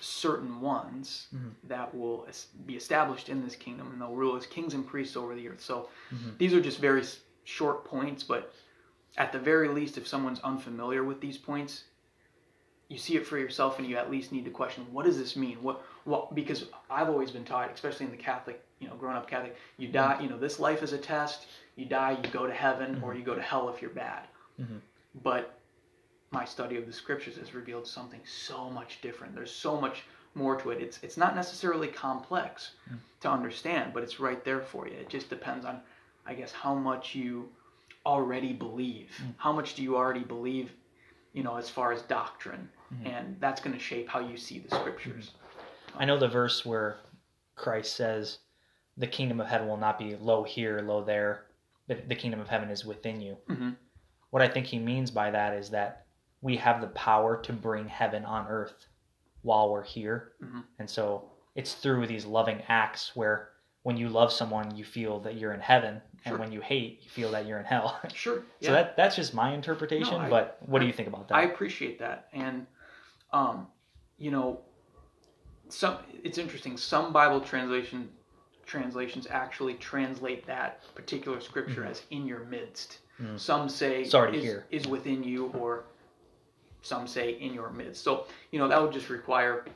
certain 0.00 0.60
ones 0.60 1.28
Mhm. 1.34 1.54
that 1.64 1.94
will 1.94 2.26
be 2.66 2.76
established 2.76 3.28
in 3.28 3.42
this 3.42 3.56
kingdom 3.56 3.90
and 3.92 4.00
they'll 4.00 4.14
rule 4.14 4.36
as 4.36 4.46
kings 4.46 4.74
and 4.74 4.86
priests 4.86 5.16
over 5.16 5.34
the 5.34 5.48
earth. 5.48 5.60
So 5.60 5.88
Mhm. 6.10 6.38
these 6.38 6.54
are 6.54 6.60
just 6.60 6.78
very 6.78 7.04
short 7.44 7.84
points, 7.84 8.22
but 8.22 8.52
at 9.16 9.32
the 9.32 9.38
very 9.38 9.68
least, 9.68 9.98
if 9.98 10.06
someone's 10.06 10.40
unfamiliar 10.40 11.02
with 11.04 11.20
these 11.20 11.36
points, 11.38 11.84
you 12.88 12.98
see 12.98 13.16
it 13.16 13.26
for 13.26 13.38
yourself 13.38 13.78
and 13.78 13.86
you 13.88 13.96
at 13.96 14.10
least 14.10 14.32
need 14.32 14.44
to 14.44 14.50
question 14.50 14.84
what 14.92 15.04
does 15.04 15.16
this 15.16 15.36
mean 15.36 15.62
what 15.62 15.80
what 16.04 16.34
because 16.34 16.66
i've 16.90 17.08
always 17.08 17.30
been 17.30 17.44
taught 17.44 17.70
especially 17.72 18.04
in 18.04 18.10
the 18.10 18.18
catholic 18.18 18.60
you 18.80 18.88
know 18.88 18.96
growing 18.96 19.16
up 19.16 19.28
catholic 19.30 19.56
you 19.76 19.86
die 19.86 20.20
you 20.20 20.28
know 20.28 20.36
this 20.36 20.58
life 20.58 20.82
is 20.82 20.92
a 20.92 20.98
test 20.98 21.46
you 21.76 21.84
die 21.86 22.18
you 22.20 22.30
go 22.30 22.48
to 22.48 22.52
heaven 22.52 23.00
or 23.00 23.14
you 23.14 23.22
go 23.22 23.32
to 23.36 23.40
hell 23.42 23.68
if 23.68 23.80
you're 23.80 23.92
bad 23.92 24.26
Mhm. 24.60 24.80
but 25.22 25.59
my 26.30 26.44
study 26.44 26.76
of 26.76 26.86
the 26.86 26.92
scriptures 26.92 27.36
has 27.36 27.54
revealed 27.54 27.86
something 27.86 28.20
so 28.24 28.70
much 28.70 29.00
different. 29.02 29.34
There's 29.34 29.52
so 29.52 29.80
much 29.80 30.04
more 30.34 30.56
to 30.56 30.70
it. 30.70 30.80
It's 30.80 30.98
it's 31.02 31.16
not 31.16 31.34
necessarily 31.34 31.88
complex 31.88 32.72
to 33.20 33.28
understand 33.30 33.92
but 33.92 34.02
it's 34.02 34.20
right 34.20 34.44
there 34.44 34.60
for 34.60 34.86
you. 34.86 34.94
It 34.94 35.08
just 35.08 35.28
depends 35.28 35.64
on 35.64 35.80
i 36.26 36.34
guess 36.34 36.52
how 36.52 36.74
much 36.74 37.14
you 37.14 37.48
already 38.06 38.52
believe. 38.52 39.10
Mm. 39.22 39.34
How 39.36 39.52
much 39.52 39.74
do 39.74 39.82
you 39.82 39.96
already 39.96 40.24
believe 40.24 40.70
you 41.32 41.42
know 41.42 41.56
as 41.56 41.68
far 41.68 41.92
as 41.92 42.02
doctrine? 42.02 42.68
Mm-hmm. 42.94 43.06
And 43.06 43.36
that's 43.40 43.60
going 43.60 43.74
to 43.76 43.82
shape 43.82 44.08
how 44.08 44.20
you 44.20 44.36
see 44.36 44.58
the 44.58 44.74
scriptures. 44.74 45.30
Mm-hmm. 45.30 46.02
I 46.02 46.04
know 46.04 46.18
the 46.18 46.28
verse 46.28 46.64
where 46.64 46.98
Christ 47.56 47.96
says, 47.96 48.38
"The 48.96 49.06
kingdom 49.08 49.40
of 49.40 49.48
heaven 49.48 49.66
will 49.66 49.76
not 49.76 49.98
be 49.98 50.16
lo 50.16 50.44
here, 50.44 50.80
lo 50.80 51.02
there, 51.02 51.46
but 51.88 52.08
the 52.08 52.14
kingdom 52.14 52.40
of 52.40 52.48
heaven 52.48 52.70
is 52.70 52.84
within 52.84 53.20
you." 53.20 53.36
Mhm. 53.48 53.76
What 54.30 54.42
I 54.42 54.48
think 54.48 54.66
he 54.66 54.78
means 54.78 55.10
by 55.10 55.32
that 55.32 55.54
is 55.54 55.70
that 55.70 56.06
we 56.42 56.56
have 56.56 56.80
the 56.80 56.86
power 56.88 57.36
to 57.42 57.52
bring 57.52 57.86
heaven 57.88 58.24
on 58.24 58.46
earth 58.48 58.86
while 59.42 59.70
we're 59.70 59.82
here, 59.82 60.32
Mhm. 60.42 60.64
and 60.78 60.88
so 60.88 61.30
it's 61.54 61.74
through 61.74 62.06
these 62.06 62.24
loving 62.26 62.62
acts 62.68 63.14
where 63.16 63.50
when 63.82 63.96
you 63.96 64.08
love 64.10 64.30
someone, 64.30 64.76
you 64.76 64.84
feel 64.84 65.18
that 65.20 65.36
you're 65.36 65.52
in 65.54 65.60
heaven, 65.60 66.00
Sure. 66.22 66.32
and 66.32 66.38
when 66.38 66.52
you 66.52 66.60
hate, 66.60 67.00
you 67.02 67.08
feel 67.10 67.30
that 67.30 67.46
you're 67.46 67.58
in 67.58 67.64
hell. 67.64 67.98
sure 68.14 68.42
So 68.60 68.72
that 68.72 68.96
that's 68.96 69.16
just 69.16 69.32
my 69.34 69.52
interpretation. 69.54 70.12
No, 70.14 70.26
I- 70.26 70.30
but 70.30 70.58
what 70.66 70.80
do 70.80 70.86
you 70.86 70.92
think 70.92 71.08
about 71.08 71.28
that? 71.28 71.34
I 71.36 71.42
appreciate 71.42 71.98
that, 71.98 72.28
and 72.32 72.66
um, 73.32 73.68
you 74.18 74.30
know, 74.30 74.60
some 75.68 75.98
it's 76.22 76.36
interesting. 76.38 76.76
Some 76.76 77.12
Bible 77.12 77.40
translation 77.40 78.10
translations 78.66 79.26
actually 79.30 79.74
translate 79.74 80.46
that 80.46 80.82
particular 80.94 81.40
scripture 81.40 81.84
as 81.84 82.02
"in 82.10 82.26
your 82.26 82.40
midst." 82.44 82.98
Mm. 83.20 83.38
Some 83.38 83.68
say 83.68 84.04
Sorry 84.04 84.36
is, 84.44 84.62
is 84.70 84.86
within 84.88 85.22
you, 85.22 85.46
or 85.52 85.84
some 86.82 87.06
say 87.06 87.32
"in 87.32 87.54
your 87.54 87.70
midst." 87.70 88.02
So 88.02 88.26
you 88.50 88.58
know 88.58 88.68
that 88.68 88.80
would 88.80 88.92
just 88.92 89.08
require, 89.08 89.66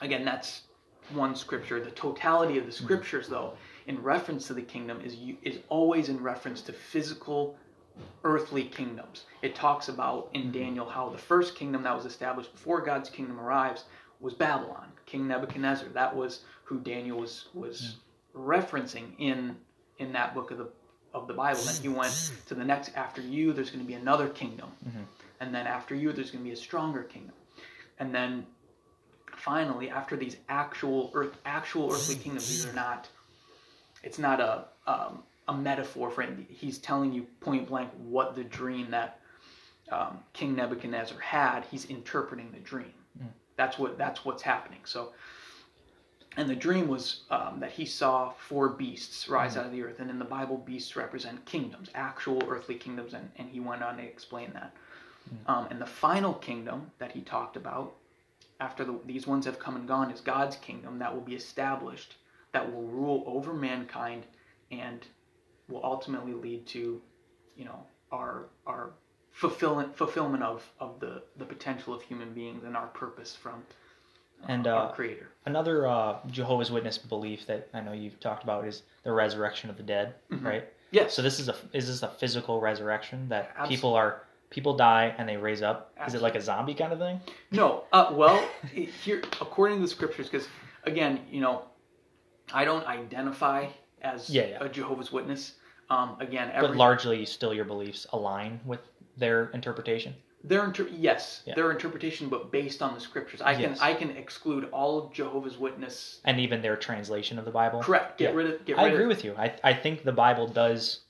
again, 0.00 0.24
that's 0.24 0.62
one 1.10 1.34
scripture. 1.34 1.82
The 1.82 1.90
totality 1.90 2.58
of 2.58 2.66
the 2.66 2.72
Mm-hmm. 2.72 2.84
scriptures, 2.84 3.28
though, 3.28 3.54
in 3.86 4.02
reference 4.02 4.46
to 4.48 4.54
the 4.54 4.62
kingdom, 4.62 5.00
is 5.00 5.16
is 5.42 5.60
always 5.68 6.08
in 6.08 6.22
reference 6.22 6.62
to 6.62 6.72
physical 6.72 7.56
earthly 8.24 8.64
kingdoms. 8.64 9.24
It 9.42 9.54
talks 9.54 9.88
about 9.88 10.30
in 10.34 10.44
hmm. 10.44 10.52
Daniel 10.52 10.88
how 10.88 11.08
the 11.08 11.18
first 11.18 11.54
kingdom 11.56 11.82
that 11.82 11.94
was 11.94 12.04
established 12.04 12.52
before 12.52 12.80
God's 12.80 13.10
kingdom 13.10 13.40
arrives 13.40 13.84
was 14.20 14.34
Babylon, 14.34 14.92
King 15.06 15.26
Nebuchadnezzar. 15.28 15.88
That 15.90 16.14
was 16.14 16.42
who 16.64 16.78
Daniel 16.78 17.18
was 17.18 17.48
was 17.54 17.96
hmm. 18.34 18.50
referencing 18.50 19.12
in 19.18 19.56
in 19.98 20.12
that 20.12 20.34
book 20.34 20.50
of 20.50 20.58
the 20.58 20.68
of 21.14 21.26
the 21.26 21.34
Bible. 21.34 21.60
Then 21.62 21.74
he 21.82 21.88
went 21.88 22.32
to 22.46 22.54
the 22.54 22.64
next 22.64 22.92
after 22.94 23.20
you 23.20 23.52
there's 23.52 23.70
going 23.70 23.84
to 23.84 23.88
be 23.88 23.94
another 23.94 24.28
kingdom. 24.28 24.70
Mm-hmm. 24.86 25.02
And 25.40 25.54
then 25.54 25.66
after 25.66 25.94
you 25.94 26.12
there's 26.12 26.30
going 26.30 26.44
to 26.44 26.48
be 26.48 26.54
a 26.54 26.56
stronger 26.56 27.02
kingdom. 27.02 27.34
And 27.98 28.14
then 28.14 28.46
finally 29.36 29.88
after 29.88 30.16
these 30.16 30.36
actual 30.48 31.10
earth 31.14 31.36
actual 31.46 31.92
earthly 31.92 32.16
kingdoms 32.16 32.48
these 32.48 32.66
are 32.66 32.72
not 32.72 33.08
it's 34.02 34.18
not 34.18 34.40
a 34.40 34.64
um, 34.86 35.22
a 35.48 35.54
metaphor 35.54 36.10
for 36.10 36.22
it. 36.22 36.30
He's 36.48 36.78
telling 36.78 37.12
you 37.12 37.26
point 37.40 37.68
blank 37.68 37.90
what 37.96 38.36
the 38.36 38.44
dream 38.44 38.90
that 38.90 39.20
um, 39.90 40.18
King 40.34 40.54
Nebuchadnezzar 40.54 41.18
had. 41.18 41.64
He's 41.70 41.86
interpreting 41.86 42.50
the 42.52 42.60
dream. 42.60 42.92
That's 43.56 43.78
what 43.78 43.98
that's 43.98 44.24
what's 44.24 44.42
happening. 44.42 44.80
So, 44.84 45.12
and 46.36 46.48
the 46.48 46.54
dream 46.54 46.86
was 46.86 47.22
um, 47.30 47.58
that 47.60 47.72
he 47.72 47.86
saw 47.86 48.30
four 48.30 48.68
beasts 48.68 49.28
rise 49.28 49.56
out 49.56 49.66
of 49.66 49.72
the 49.72 49.82
earth, 49.82 49.98
and 49.98 50.10
in 50.10 50.18
the 50.18 50.24
Bible, 50.24 50.58
beasts 50.58 50.94
represent 50.94 51.44
kingdoms, 51.44 51.88
actual 51.94 52.42
earthly 52.48 52.76
kingdoms, 52.76 53.14
and, 53.14 53.28
and 53.36 53.48
he 53.48 53.58
went 53.58 53.82
on 53.82 53.96
to 53.96 54.02
explain 54.02 54.52
that. 54.52 54.72
Um, 55.46 55.66
and 55.70 55.80
the 55.80 55.86
final 55.86 56.34
kingdom 56.34 56.90
that 56.98 57.12
he 57.12 57.20
talked 57.20 57.56
about, 57.56 57.94
after 58.60 58.84
the, 58.84 58.98
these 59.06 59.26
ones 59.26 59.44
have 59.46 59.58
come 59.58 59.76
and 59.76 59.86
gone, 59.86 60.10
is 60.10 60.20
God's 60.20 60.56
kingdom 60.56 60.98
that 60.98 61.12
will 61.14 61.20
be 61.22 61.34
established, 61.34 62.16
that 62.52 62.72
will 62.72 62.82
rule 62.84 63.24
over 63.26 63.52
mankind, 63.54 64.24
and 64.70 65.06
will 65.68 65.84
ultimately 65.84 66.32
lead 66.34 66.66
to, 66.68 67.00
you 67.56 67.64
know, 67.64 67.82
our 68.12 68.46
our 68.66 68.90
fulfillment 69.32 69.96
fulfillment 69.96 70.42
of 70.42 70.68
of 70.80 70.98
the 71.00 71.22
the 71.36 71.44
potential 71.44 71.94
of 71.94 72.02
human 72.02 72.32
beings 72.32 72.64
and 72.64 72.76
our 72.76 72.88
purpose 72.88 73.36
from 73.36 73.62
And, 74.48 74.66
our 74.66 74.88
uh, 74.88 74.92
Creator. 74.92 75.28
Another 75.46 75.86
uh, 75.86 76.16
Jehovah's 76.30 76.70
Witness 76.70 76.96
belief 76.98 77.46
that 77.46 77.68
I 77.74 77.80
know 77.80 77.92
you've 77.92 78.18
talked 78.20 78.42
about 78.44 78.66
is 78.66 78.82
the 79.02 79.12
resurrection 79.12 79.68
of 79.70 79.76
the 79.76 79.82
dead, 79.82 80.14
Mhm. 80.30 80.44
right? 80.44 80.64
Yes. 80.90 81.12
So 81.14 81.22
this 81.22 81.38
is 81.38 81.48
a 81.48 81.54
is 81.72 81.86
this 81.88 82.02
a 82.02 82.08
physical 82.08 82.60
resurrection 82.60 83.28
that 83.28 83.52
Abs- 83.56 83.68
people 83.68 83.94
are 83.94 84.22
people 84.50 84.76
die 84.76 85.14
and 85.18 85.28
they 85.28 85.36
raise 85.36 85.62
up? 85.62 85.92
Is 86.06 86.14
it 86.14 86.22
like 86.22 86.34
a 86.34 86.40
zombie 86.40 86.74
kind 86.74 86.92
of 86.92 86.98
thing? 86.98 87.20
No, 87.50 87.84
uh, 87.92 88.10
well, 88.12 88.46
here, 88.72 89.22
according 89.40 89.78
to 89.78 89.82
the 89.82 89.88
scriptures, 89.88 90.28
because 90.28 90.48
again, 90.84 91.20
you 91.30 91.40
know, 91.40 91.62
I 92.52 92.64
don't 92.64 92.86
identify 92.86 93.66
as 94.02 94.30
Yeah, 94.30 94.46
yeah. 94.46 94.58
a 94.64 94.68
Jehovah's 94.68 95.12
Witness. 95.12 95.54
Um, 95.90 96.16
again, 96.20 96.52
But 96.60 96.76
largely, 96.76 97.24
still 97.24 97.54
your 97.54 97.64
beliefs 97.64 98.06
align 98.12 98.60
with 98.66 98.80
their 99.16 99.46
interpretation. 99.54 100.14
their 100.44 100.64
inter- 100.64 100.86
yes, 100.90 101.42
Yeah. 101.46 101.54
their 101.54 101.70
interpretation, 101.72 102.28
but 102.28 102.52
based 102.52 102.82
on 102.82 102.94
the 102.94 103.00
scriptures. 103.00 103.40
I 103.40 103.54
can 103.54 103.74
I 103.80 103.94
can 103.94 104.10
exclude 104.10 104.68
all 104.70 104.98
of 104.98 105.12
Jehovah's 105.14 105.56
Witness. 105.58 106.20
and 106.24 106.38
even 106.40 106.60
their 106.62 106.76
translation 106.76 107.38
of 107.38 107.44
the 107.46 107.50
Bible. 107.50 107.82
Correct. 107.82 108.18
Get 108.18 108.34
rid 108.34 108.46
of. 108.50 108.64
Get 108.66 108.78
I 108.78 108.88
agree 108.88 109.04
of, 109.04 109.08
with 109.08 109.24
you. 109.24 109.34
I 109.38 109.54
I 109.64 109.72
think 109.72 110.04
the 110.04 110.12
Bible 110.12 110.46
does 110.46 111.00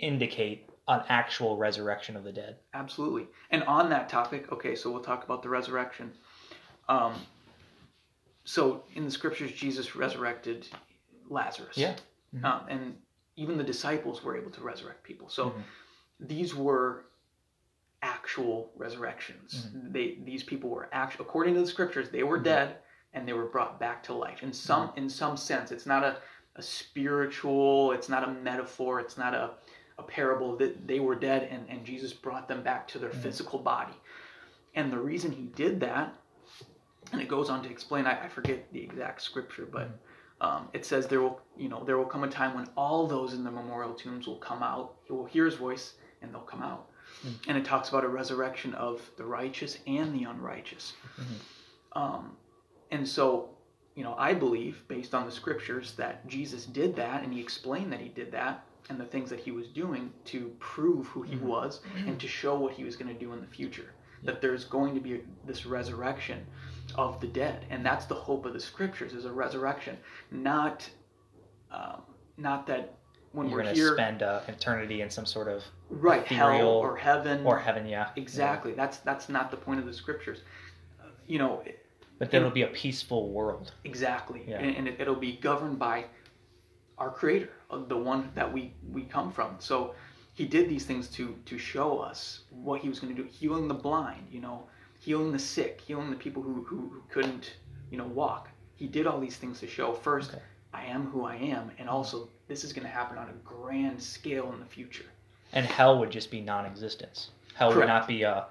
indicate 0.00 0.68
an 0.90 1.02
actual 1.08 1.56
resurrection 1.56 2.16
of 2.16 2.24
the 2.24 2.32
dead. 2.32 2.56
Absolutely. 2.74 3.28
And 3.50 3.62
on 3.62 3.88
that 3.90 4.08
topic, 4.08 4.50
okay, 4.50 4.74
so 4.74 4.90
we'll 4.90 5.02
talk 5.02 5.24
about 5.24 5.40
the 5.42 5.48
resurrection. 5.48 6.12
Um, 6.88 7.14
so 8.44 8.82
in 8.96 9.04
the 9.04 9.10
scriptures, 9.10 9.52
Jesus 9.52 9.94
resurrected 9.94 10.66
Lazarus. 11.28 11.76
Yeah. 11.78 11.94
Mhm. 12.34 12.44
Um, 12.44 12.66
and 12.68 12.96
even 13.36 13.56
the 13.56 13.62
disciples 13.64 14.24
were 14.24 14.36
able 14.36 14.50
to 14.50 14.60
resurrect 14.62 15.04
people. 15.04 15.28
So 15.28 15.50
Mhm. 15.50 15.62
these 16.18 16.54
were 16.56 17.04
actual 18.02 18.72
resurrections. 18.76 19.66
Mm-hmm. 19.66 19.92
They 19.92 20.14
these 20.24 20.42
people 20.42 20.70
were 20.70 20.88
actually, 20.90 21.26
according 21.26 21.54
to 21.54 21.60
the 21.60 21.66
scriptures, 21.66 22.10
they 22.10 22.24
were 22.24 22.38
dead 22.38 22.78
and 23.12 23.28
they 23.28 23.32
were 23.34 23.46
brought 23.46 23.78
back 23.78 24.02
to 24.04 24.12
life. 24.14 24.42
In 24.42 24.52
some 24.52 24.88
Mm-hmm. 24.88 24.98
in 24.98 25.08
some 25.08 25.36
sense, 25.36 25.70
it's 25.70 25.86
not 25.86 26.02
a, 26.02 26.16
a 26.56 26.62
spiritual, 26.62 27.92
it's 27.92 28.08
not 28.08 28.24
a 28.24 28.32
metaphor, 28.32 28.98
it's 29.00 29.16
not 29.18 29.34
a, 29.34 29.50
a 30.00 30.02
parable 30.02 30.56
that 30.56 30.86
they 30.86 31.00
were 31.00 31.14
dead 31.14 31.48
and, 31.50 31.62
and 31.68 31.84
Jesus 31.84 32.12
brought 32.12 32.48
them 32.48 32.62
back 32.62 32.88
to 32.88 32.98
their 32.98 33.10
Mm-hmm. 33.10 33.22
physical 33.22 33.58
body. 33.58 33.94
And 34.74 34.92
the 34.92 34.98
reason 34.98 35.30
he 35.32 35.44
did 35.64 35.80
that 35.80 36.14
and 37.12 37.20
it 37.20 37.28
goes 37.28 37.50
on 37.50 37.62
to 37.62 37.70
explain. 37.70 38.06
I, 38.06 38.24
I 38.26 38.28
forget 38.28 38.72
the 38.72 38.80
exact 38.82 39.22
scripture, 39.22 39.66
but 39.70 39.90
um, 40.40 40.68
it 40.72 40.84
says 40.84 41.06
there 41.06 41.20
will, 41.20 41.40
you 41.56 41.68
know, 41.68 41.82
there 41.84 41.98
will 41.98 42.04
come 42.04 42.24
a 42.24 42.28
time 42.28 42.54
when 42.54 42.68
all 42.76 43.06
those 43.06 43.34
in 43.34 43.42
the 43.42 43.50
memorial 43.50 43.94
tombs 43.94 44.26
will 44.26 44.36
come 44.38 44.62
out. 44.62 44.94
He 45.04 45.12
will 45.12 45.24
hear 45.24 45.44
his 45.44 45.56
voice, 45.56 45.94
and 46.22 46.32
they'll 46.32 46.40
come 46.42 46.62
out. 46.62 46.86
And 47.48 47.58
it 47.58 47.64
talks 47.64 47.88
about 47.88 48.04
a 48.04 48.08
resurrection 48.08 48.74
of 48.74 49.02
the 49.16 49.24
righteous 49.24 49.78
and 49.86 50.14
the 50.14 50.24
unrighteous. 50.24 50.94
Um, 51.92 52.36
and 52.90 53.06
so, 53.06 53.50
you 53.96 54.04
know, 54.04 54.14
I 54.16 54.32
believe, 54.34 54.84
based 54.88 55.14
on 55.14 55.26
the 55.26 55.32
scriptures, 55.32 55.94
that 55.96 56.26
Jesus 56.28 56.64
did 56.64 56.94
that, 56.96 57.24
and 57.24 57.32
he 57.34 57.40
explained 57.40 57.92
that 57.92 58.00
he 58.00 58.08
did 58.08 58.30
that, 58.32 58.64
and 58.88 58.98
the 58.98 59.04
things 59.04 59.30
that 59.30 59.40
he 59.40 59.50
was 59.50 59.68
doing 59.68 60.12
to 60.26 60.50
prove 60.58 61.06
who 61.08 61.22
he 61.22 61.36
was 61.36 61.80
and 62.06 62.18
to 62.20 62.26
show 62.28 62.58
what 62.58 62.72
he 62.72 62.84
was 62.84 62.96
going 62.96 63.12
to 63.12 63.18
do 63.18 63.32
in 63.32 63.40
the 63.40 63.46
future. 63.46 63.92
That 64.24 64.40
there's 64.42 64.64
going 64.64 64.94
to 64.94 65.00
be 65.00 65.22
this 65.46 65.64
resurrection 65.64 66.44
of 66.96 67.20
the 67.20 67.26
dead, 67.26 67.64
and 67.70 67.84
that's 67.86 68.04
the 68.06 68.14
hope 68.14 68.44
of 68.44 68.52
the 68.52 68.60
scriptures: 68.60 69.14
is 69.14 69.24
a 69.24 69.32
resurrection, 69.32 69.96
not, 70.30 70.88
um, 71.72 72.02
not 72.36 72.66
that 72.66 72.94
when 73.32 73.48
You're 73.48 73.58
we're 73.58 73.62
going 73.64 73.74
to 73.76 73.92
spend 73.92 74.22
uh, 74.22 74.40
eternity 74.48 75.02
in 75.02 75.08
some 75.08 75.24
sort 75.24 75.48
of 75.48 75.62
right, 75.88 76.26
hell 76.26 76.66
or 76.68 76.96
heaven 76.96 77.46
or 77.46 77.58
heaven, 77.58 77.86
yeah. 77.86 78.10
Exactly. 78.16 78.72
That's 78.74 78.98
that's 78.98 79.28
not 79.28 79.50
the 79.50 79.56
point 79.56 79.80
of 79.80 79.86
the 79.86 79.94
scriptures. 79.94 80.40
Uh, 81.00 81.04
you 81.26 81.38
know, 81.38 81.62
But 82.18 82.30
then 82.30 82.42
it'll 82.42 82.52
be 82.52 82.62
a 82.62 82.66
peaceful 82.68 83.30
world. 83.30 83.72
exactly, 83.84 84.42
Yeah. 84.46 84.58
and, 84.58 84.76
and 84.76 84.88
it, 84.88 85.00
it'll 85.00 85.14
be 85.14 85.36
governed 85.36 85.78
by 85.78 86.06
our 87.00 87.10
Creator, 87.10 87.50
uh, 87.70 87.78
the 87.88 87.96
one 87.96 88.30
that 88.34 88.50
we 88.52 88.72
we 88.92 89.02
come 89.02 89.32
from. 89.32 89.56
So 89.58 89.94
He 90.34 90.44
did 90.46 90.68
these 90.68 90.84
things 90.84 91.08
to 91.16 91.34
to 91.46 91.58
show 91.58 91.98
us 91.98 92.40
what 92.50 92.80
He 92.80 92.88
was 92.88 93.00
going 93.00 93.14
to 93.14 93.22
do, 93.22 93.28
healing 93.28 93.66
the 93.66 93.74
blind, 93.74 94.28
you 94.30 94.40
know, 94.40 94.66
healing 95.00 95.32
the 95.32 95.38
sick, 95.38 95.80
healing 95.80 96.10
the 96.10 96.16
people 96.16 96.42
who 96.42 96.62
who, 96.62 96.76
who 96.76 97.02
couldn't, 97.10 97.54
you 97.90 97.98
know, 97.98 98.06
walk. 98.06 98.48
He 98.76 98.86
did 98.86 99.06
all 99.06 99.20
these 99.20 99.36
things 99.36 99.60
to 99.60 99.66
show 99.66 99.92
first, 99.92 100.30
Okay. 100.30 100.42
I 100.72 100.84
am 100.84 101.06
who 101.06 101.24
I 101.24 101.34
am, 101.36 101.70
and 101.78 101.88
also 101.88 102.28
this 102.46 102.64
is 102.64 102.72
going 102.72 102.86
to 102.86 102.92
happen 102.92 103.18
on 103.18 103.28
a 103.28 103.32
grand 103.44 104.00
scale 104.00 104.52
in 104.52 104.60
the 104.60 104.66
future. 104.66 105.06
And 105.52 105.66
hell 105.66 105.98
would 105.98 106.10
just 106.10 106.30
be 106.30 106.40
non 106.40 106.64
existence. 106.64 107.30
Hell 107.54 107.74
would 107.74 107.88
not 107.88 108.06
be 108.06 108.22
a 108.22 108.46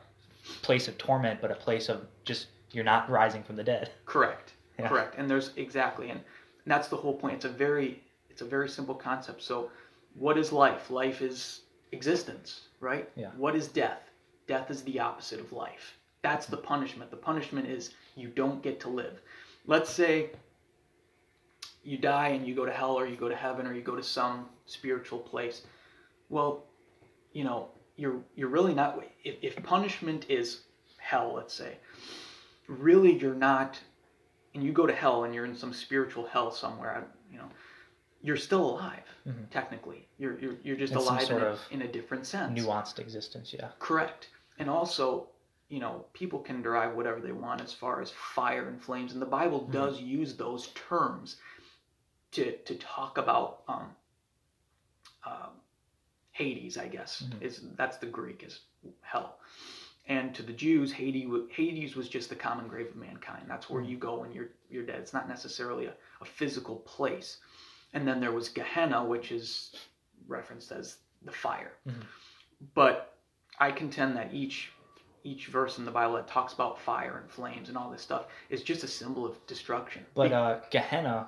place 0.62 0.88
of 0.88 0.98
torment, 0.98 1.40
but 1.42 1.50
a 1.52 1.56
place 1.56 1.90
of 1.90 2.06
just 2.26 2.48
you're 2.72 2.84
not 2.84 3.10
rising 3.10 3.44
from 3.44 3.56
the 3.56 3.64
dead. 3.64 3.92
Correct. 4.06 4.54
Yeah. 4.78 4.88
Correct. 4.90 5.16
And 5.18 5.30
there's 5.30 5.52
exactly, 5.56 6.10
and 6.10 6.22
that's 6.66 6.88
the 6.88 6.96
whole 6.98 7.14
point. 7.16 7.36
It's 7.36 7.46
a 7.46 7.50
very, 7.50 8.04
it's 8.40 8.48
a 8.48 8.50
very 8.50 8.70
simple 8.70 8.96
concept. 8.96 9.44
So, 9.44 9.70
what 10.14 10.38
is 10.38 10.54
life? 10.54 10.90
Life 10.90 11.22
is 11.22 11.64
existence, 11.92 12.70
right? 12.80 13.10
Yeah. 13.18 13.32
What 13.36 13.54
is 13.54 13.68
death? 13.68 14.00
Death 14.48 14.72
is 14.72 14.82
the 14.84 14.98
opposite 14.98 15.42
of 15.42 15.52
life. 15.52 15.98
That's 16.22 16.46
the 16.46 16.56
punishment. 16.56 17.12
The 17.12 17.18
punishment 17.18 17.68
is 17.68 17.96
you 18.16 18.30
don't 18.30 18.64
get 18.64 18.80
to 18.80 18.88
live. 18.88 19.20
Let's 19.66 19.90
say 19.90 20.30
you 21.84 21.98
die 21.98 22.30
and 22.30 22.48
you 22.48 22.56
go 22.56 22.66
to 22.66 22.72
hell 22.72 22.98
or 22.98 23.06
you 23.08 23.18
go 23.18 23.28
to 23.28 23.36
heaven 23.36 23.68
or 23.68 23.74
you 23.74 23.82
go 23.82 23.98
to 23.98 24.04
some 24.04 24.46
spiritual 24.66 25.20
place. 25.20 25.64
Well, 26.30 26.64
you 27.34 27.44
know, 27.44 27.68
you're 27.98 28.22
you're 28.38 28.48
really 28.48 28.74
not 28.74 29.04
if, 29.26 29.36
if 29.42 29.62
punishment 29.64 30.28
is 30.30 30.62
hell, 30.98 31.34
let's 31.36 31.54
say, 31.54 31.76
really 32.70 33.18
you're 33.18 33.36
not 33.36 33.78
and 34.56 34.64
you 34.64 34.72
go 34.72 34.88
to 34.88 34.96
hell 34.96 35.26
and 35.26 35.36
you're 35.36 35.44
in 35.44 35.58
some 35.58 35.74
spiritual 35.74 36.26
hell 36.26 36.52
somewhere, 36.52 37.06
you 37.30 37.38
know, 37.38 37.50
you're 38.22 38.38
still 38.38 38.72
alive 38.72 39.04
Mhm. 39.28 39.50
technically. 39.50 40.08
You're 40.18 40.38
you're 40.40 40.56
you're 40.64 40.76
just 40.78 40.94
some 40.94 41.02
alive 41.04 41.30
in 41.30 41.38
a, 41.42 41.58
in 41.72 41.82
a 41.84 41.92
different 41.92 42.26
sense. 42.26 42.60
Nuanced 42.60 43.00
existence, 43.00 43.54
yeah. 43.54 43.70
Correct. 43.80 44.30
And 44.58 44.70
also, 44.70 45.30
you 45.70 45.80
know, 45.80 46.06
people 46.14 46.40
can 46.40 46.62
derive 46.62 46.96
whatever 46.96 47.22
they 47.22 47.32
want 47.32 47.62
as 47.62 47.74
far 47.74 48.02
as 48.02 48.12
fire 48.12 48.68
and 48.68 48.82
flames, 48.82 49.14
and 49.14 49.22
the 49.22 49.26
Bible 49.26 49.62
Mm-hmm. 49.62 49.72
does 49.72 50.02
use 50.02 50.36
those 50.36 50.68
terms 50.70 51.38
to 52.32 52.58
to 52.58 52.76
talk 52.76 53.18
about 53.18 53.62
um, 53.68 53.96
um, 55.26 55.52
Hades. 56.32 56.78
I 56.78 56.88
guess 56.88 57.24
Mhm. 57.24 57.42
is 57.42 57.62
that's 57.76 57.98
the 57.98 58.06
Greek 58.08 58.44
is 58.44 58.62
hell. 59.02 59.40
And 60.08 60.34
to 60.34 60.42
the 60.42 60.54
Jews, 60.54 60.92
Hades, 60.92 61.30
Hades 61.52 61.96
was 61.96 62.10
just 62.10 62.30
the 62.30 62.36
common 62.36 62.68
grave 62.68 62.88
of 62.88 62.96
mankind. 62.96 63.46
That's 63.48 63.70
where 63.70 63.84
Mhm. 63.84 63.90
you 63.90 63.98
go 63.98 64.20
when 64.22 64.32
you're 64.32 64.50
you're 64.70 64.86
dead. 64.86 65.00
It's 65.00 65.14
not 65.14 65.28
necessarily 65.28 65.86
a, 65.86 65.96
a 66.22 66.26
physical 66.26 66.78
place. 66.78 67.40
And 67.94 68.08
then 68.08 68.20
there 68.20 68.32
was 68.32 68.50
Gehenna, 68.50 69.04
which 69.04 69.32
is 69.32 69.76
referenced 70.28 70.72
as 70.72 70.98
the 71.24 71.32
fire. 71.32 71.72
Mhm. 71.88 72.04
But 72.74 73.18
I 73.60 73.72
contend 73.72 74.16
that 74.18 74.34
each 74.34 74.72
each 75.26 75.48
verse 75.48 75.78
in 75.78 75.84
the 75.86 75.92
Bible 75.92 76.16
that 76.16 76.28
talks 76.30 76.54
about 76.54 76.80
fire 76.80 77.18
and 77.18 77.30
flames 77.30 77.68
and 77.68 77.78
all 77.78 77.90
this 77.90 78.02
stuff 78.02 78.28
is 78.50 78.64
just 78.64 78.86
a 78.86 78.88
symbol 78.88 79.26
of 79.26 79.46
destruction. 79.48 80.06
But 80.14 80.32
uh, 80.32 80.62
Gehenna, 80.72 81.28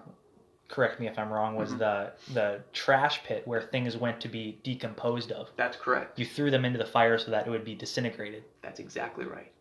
correct 0.70 1.02
me 1.02 1.08
if 1.08 1.20
I'm 1.20 1.32
wrong, 1.32 1.56
was 1.58 1.74
Mhm. 1.74 1.80
the 1.80 2.14
the 2.34 2.64
trash 2.72 3.22
pit 3.26 3.46
where 3.46 3.62
things 3.62 3.98
went 3.98 4.22
to 4.22 4.30
be 4.30 4.60
decomposed 4.64 5.34
of. 5.34 5.52
That's 5.58 5.76
correct. 5.76 6.18
You 6.18 6.26
threw 6.26 6.50
them 6.52 6.64
into 6.64 6.78
the 6.80 6.86
fire 6.86 7.18
so 7.18 7.32
that 7.32 7.46
it 7.48 7.50
would 7.50 7.66
be 7.66 7.76
disintegrated. 7.76 8.46
That's 8.62 8.80
exactly 8.80 9.26
right. 9.26 9.52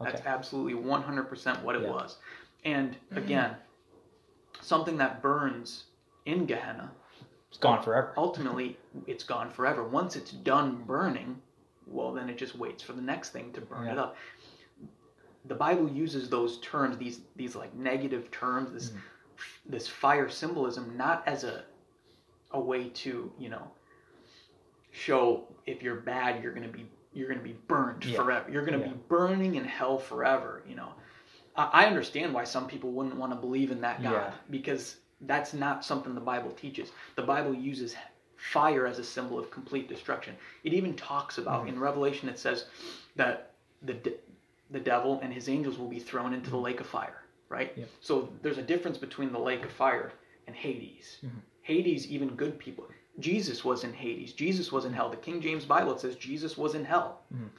Okay. 0.00 0.12
That's 0.12 0.26
absolutely 0.26 0.74
100% 0.74 1.62
what 1.64 1.74
it 1.74 1.82
Yeah. 1.82 1.90
was. 1.90 2.18
And 2.64 2.96
again, 3.16 3.56
something 4.60 4.96
that 4.98 5.20
burns 5.22 5.84
in 6.26 6.46
Gehenna, 6.46 6.90
It's 7.48 7.58
gone 7.58 7.82
forever. 7.82 8.12
ultimately 8.16 8.78
it's 9.06 9.24
gone 9.24 9.50
forever. 9.50 9.82
Once 9.86 10.16
it's 10.16 10.30
done 10.30 10.82
burning, 10.84 11.40
well, 11.86 12.12
then 12.12 12.28
it 12.30 12.38
just 12.38 12.54
waits 12.56 12.82
for 12.82 12.92
the 12.92 13.02
next 13.02 13.30
thing 13.30 13.52
to 13.52 13.60
burn 13.60 13.88
it 13.88 13.98
up. 13.98 14.16
The 15.46 15.54
Bible 15.56 15.88
uses 15.88 16.30
those 16.30 16.58
terms, 16.60 16.96
these 16.98 17.20
these 17.36 17.56
like 17.56 17.74
negative 17.74 18.30
terms, 18.30 18.72
this 18.72 18.90
Mhm. 18.90 19.00
this 19.66 19.88
fire 19.88 20.28
symbolism, 20.28 20.96
not 20.96 21.26
as 21.26 21.42
a 21.44 21.64
a 22.52 22.60
way 22.60 22.88
to 22.90 23.32
you 23.38 23.48
know 23.48 23.70
show 24.90 25.46
if 25.66 25.82
you're 25.82 25.96
bad, 25.96 26.42
you're 26.42 26.52
gonna 26.52 26.68
be 26.68 26.88
you're 27.12 27.28
gonna 27.28 27.40
be 27.42 27.56
burned 27.68 28.04
Yeah. 28.04 28.16
forever. 28.22 28.50
You're 28.50 28.64
gonna 28.64 28.78
Yeah. 28.78 28.88
be 28.88 28.94
burning 29.08 29.56
in 29.56 29.64
hell 29.64 29.98
forever. 29.98 30.62
You 30.66 30.76
know, 30.76 30.94
I, 31.56 31.64
I 31.84 31.86
understand 31.86 32.32
why 32.32 32.44
some 32.44 32.66
people 32.66 32.90
wouldn't 32.92 33.16
want 33.16 33.32
to 33.32 33.36
believe 33.38 33.70
in 33.70 33.80
that 33.82 34.02
God 34.02 34.12
Yeah. 34.12 34.34
because 34.48 34.98
that's 35.22 35.54
not 35.54 35.84
something 35.84 36.14
the 36.14 36.20
Bible 36.20 36.50
teaches. 36.52 36.90
The 37.16 37.22
Bible 37.22 37.54
uses 37.54 37.94
fire 38.36 38.86
as 38.86 38.98
a 38.98 39.04
symbol 39.04 39.38
of 39.38 39.50
complete 39.50 39.88
destruction. 39.88 40.34
It 40.64 40.72
even 40.72 40.94
talks 40.94 41.38
about 41.38 41.64
Mhm. 41.64 41.68
in 41.70 41.80
Revelation 41.80 42.28
it 42.28 42.38
says 42.38 42.66
that 43.16 43.52
the 43.82 43.94
de- 43.94 44.18
the 44.70 44.80
devil 44.80 45.20
and 45.22 45.32
his 45.32 45.48
angels 45.48 45.78
will 45.78 45.88
be 45.88 45.98
thrown 46.00 46.32
into 46.32 46.50
the 46.50 46.56
lake 46.56 46.80
of 46.80 46.86
fire, 46.86 47.22
right? 47.50 47.72
Yep. 47.76 47.88
So 48.00 48.32
there's 48.42 48.58
a 48.58 48.62
difference 48.62 48.96
between 48.98 49.30
the 49.32 49.38
lake 49.38 49.64
of 49.64 49.70
fire 49.70 50.12
and 50.46 50.56
Hades. 50.56 51.18
Mhm. 51.22 51.30
Hades, 51.60 52.08
even 52.10 52.34
good 52.36 52.58
people. 52.58 52.86
Jesus 53.18 53.64
was 53.64 53.84
in 53.84 53.92
Hades. 53.92 54.32
Jesus 54.32 54.72
was 54.72 54.84
in 54.86 54.92
hell. 54.94 55.10
The 55.10 55.18
King 55.18 55.40
James 55.42 55.66
Bible 55.66 55.98
says 55.98 56.16
Jesus 56.16 56.56
was 56.56 56.74
in 56.74 56.84
hell. 56.86 57.20
Mhm. 57.32 57.50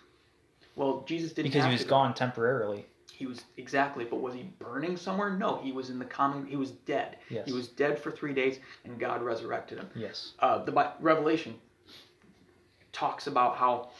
Well, 0.76 1.04
Jesus 1.06 1.34
didn't 1.34 1.52
Because 1.52 1.66
he 1.66 1.72
was 1.72 1.84
gone 1.86 2.14
temporarily. 2.16 2.88
He 3.16 3.28
was 3.28 3.44
exactly, 3.58 4.06
but 4.06 4.22
was 4.22 4.34
he 4.34 4.50
burning 4.58 4.98
somewhere? 4.98 5.30
No, 5.30 5.60
he 5.62 5.72
was 5.72 5.92
in 5.92 6.00
the 6.00 6.06
common. 6.06 6.48
He 6.48 6.56
was 6.56 6.72
dead. 6.72 7.18
Yes. 7.30 7.46
He 7.46 7.54
was 7.54 7.68
dead 7.68 8.00
for 8.00 8.10
three 8.10 8.34
days, 8.34 8.58
and 8.86 9.00
God 9.00 9.22
resurrected 9.22 9.78
him. 9.78 9.90
Yes. 9.96 10.34
Uh, 10.40 10.64
the 10.66 10.94
Revelation 11.00 11.54
talks 12.92 13.28
about 13.28 13.56
how 13.56 13.92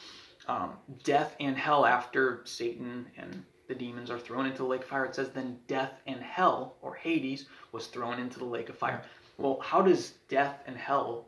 um, 0.48 0.72
death 1.04 1.36
and 1.40 1.56
hell, 1.56 1.86
after 1.86 2.42
Satan 2.46 3.06
and 3.16 3.44
the 3.68 3.76
demons 3.76 4.10
are 4.10 4.20
thrown 4.20 4.48
into 4.48 4.58
the 4.60 4.68
lake 4.68 4.82
of 4.82 4.88
fire, 4.88 5.06
it 5.06 5.14
says 5.14 5.30
then 5.30 5.60
death 5.68 5.94
and 6.08 6.20
hell, 6.22 6.76
or 6.82 6.96
Hades, 6.96 7.46
was 7.72 7.88
thrown 7.88 8.20
into 8.20 8.40
the 8.40 8.46
lake 8.46 8.70
of 8.70 8.78
fire. 8.78 9.04
Well, 9.38 9.60
how 9.62 9.84
does 9.84 10.14
death 10.28 10.64
and 10.66 10.76
hell 10.76 11.28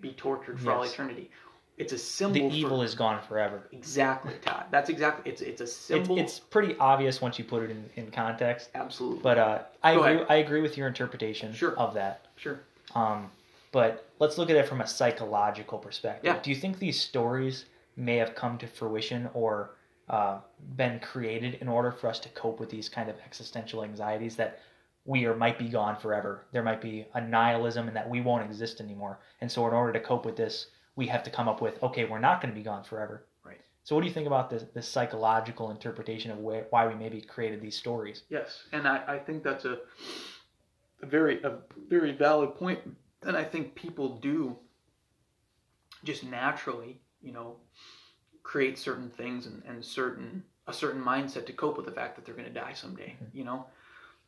be 0.00 0.12
tortured 0.12 0.60
for 0.60 0.72
all 0.72 0.82
eternity? 0.82 1.30
It's 1.82 1.92
a 1.92 1.96
The 1.96 2.00
symbol. 2.00 2.48
for, 2.50 2.56
evil 2.56 2.82
is 2.82 2.94
gone 2.94 3.20
forever. 3.22 3.68
exactly, 3.72 4.34
Todd. 4.40 4.66
That's 4.70 4.88
exactly. 4.88 5.30
It's 5.30 5.42
it's 5.42 5.60
a 5.60 5.64
It's, 5.64 5.72
symbol. 5.72 6.18
it's 6.18 6.38
pretty 6.38 6.76
obvious 6.78 7.20
once 7.20 7.38
you 7.38 7.44
put 7.44 7.62
it 7.64 7.70
in, 7.70 7.90
in 7.96 8.10
context. 8.10 8.70
absolutely. 8.74 9.20
But 9.22 9.38
uh, 9.38 9.58
I 9.82 9.94
Go 9.94 10.00
agree. 10.02 10.14
ahead. 10.14 10.26
I 10.30 10.34
agree 10.36 10.60
with 10.62 10.76
your 10.78 10.86
interpretation 10.88 11.52
Sure. 11.52 11.76
of 11.78 11.94
that. 11.94 12.26
sure. 12.36 12.60
Um, 12.94 13.30
but 13.72 14.06
let's 14.18 14.36
look 14.38 14.50
at 14.50 14.56
it 14.56 14.66
from 14.68 14.80
a 14.80 14.86
psychological 14.86 15.78
perspective. 15.78 16.24
Yeah. 16.34 16.40
Do 16.42 16.50
you 16.50 16.56
think 16.56 16.78
these 16.78 17.00
stories 17.00 17.64
may 17.96 18.16
have 18.16 18.34
come 18.34 18.58
to 18.58 18.66
fruition 18.66 19.28
or 19.34 19.70
uh, 20.08 20.38
been 20.76 21.00
created 21.00 21.54
in 21.62 21.68
order 21.68 21.90
for 21.90 22.06
us 22.08 22.18
to 22.20 22.28
cope 22.30 22.60
with 22.60 22.68
these 22.70 22.88
kind 22.88 23.08
of 23.08 23.16
existential 23.26 23.82
anxieties 23.82 24.36
that 24.36 24.58
we 25.04 25.24
are 25.24 25.34
might 25.34 25.58
be 25.58 25.68
gone 25.68 25.96
forever? 25.96 26.44
There 26.52 26.62
might 26.62 26.80
be 26.82 27.06
a 27.14 27.20
nihilism 27.20 27.88
and 27.88 27.96
that 27.96 28.08
we 28.08 28.20
won't 28.20 28.44
exist 28.44 28.80
anymore. 28.80 29.18
And 29.40 29.50
so, 29.50 29.66
in 29.66 29.72
order 29.74 29.92
to 29.94 30.00
cope 30.00 30.24
with 30.26 30.36
this, 30.36 30.66
we 30.96 31.06
have 31.06 31.22
to 31.24 31.30
come 31.30 31.48
up 31.48 31.60
with 31.60 31.82
okay, 31.82 32.04
we're 32.04 32.18
not 32.18 32.40
going 32.40 32.52
to 32.52 32.58
be 32.58 32.64
gone 32.64 32.84
forever. 32.84 33.26
Right. 33.44 33.60
So, 33.84 33.94
what 33.94 34.02
do 34.02 34.08
you 34.08 34.14
think 34.14 34.26
about 34.26 34.50
this, 34.50 34.64
this 34.74 34.88
psychological 34.88 35.70
interpretation 35.70 36.30
of 36.30 36.38
where, 36.38 36.66
why 36.70 36.86
we 36.86 36.94
maybe 36.94 37.20
created 37.20 37.60
these 37.60 37.76
stories? 37.76 38.22
Yes, 38.28 38.64
and 38.72 38.86
I, 38.86 39.02
I 39.06 39.18
think 39.18 39.42
that's 39.42 39.64
a, 39.64 39.78
a 41.02 41.06
very 41.06 41.42
a 41.42 41.58
very 41.88 42.12
valid 42.12 42.54
point, 42.54 42.80
and 43.22 43.36
I 43.36 43.44
think 43.44 43.74
people 43.74 44.18
do 44.18 44.56
just 46.04 46.24
naturally, 46.24 47.00
you 47.22 47.32
know, 47.32 47.56
create 48.42 48.78
certain 48.78 49.10
things 49.10 49.46
and, 49.46 49.62
and 49.66 49.84
certain 49.84 50.42
a 50.66 50.72
certain 50.72 51.02
mindset 51.02 51.46
to 51.46 51.52
cope 51.52 51.76
with 51.76 51.86
the 51.86 51.92
fact 51.92 52.16
that 52.16 52.24
they're 52.24 52.34
going 52.34 52.46
to 52.46 52.54
die 52.54 52.72
someday. 52.72 53.16
You 53.32 53.44
know, 53.44 53.66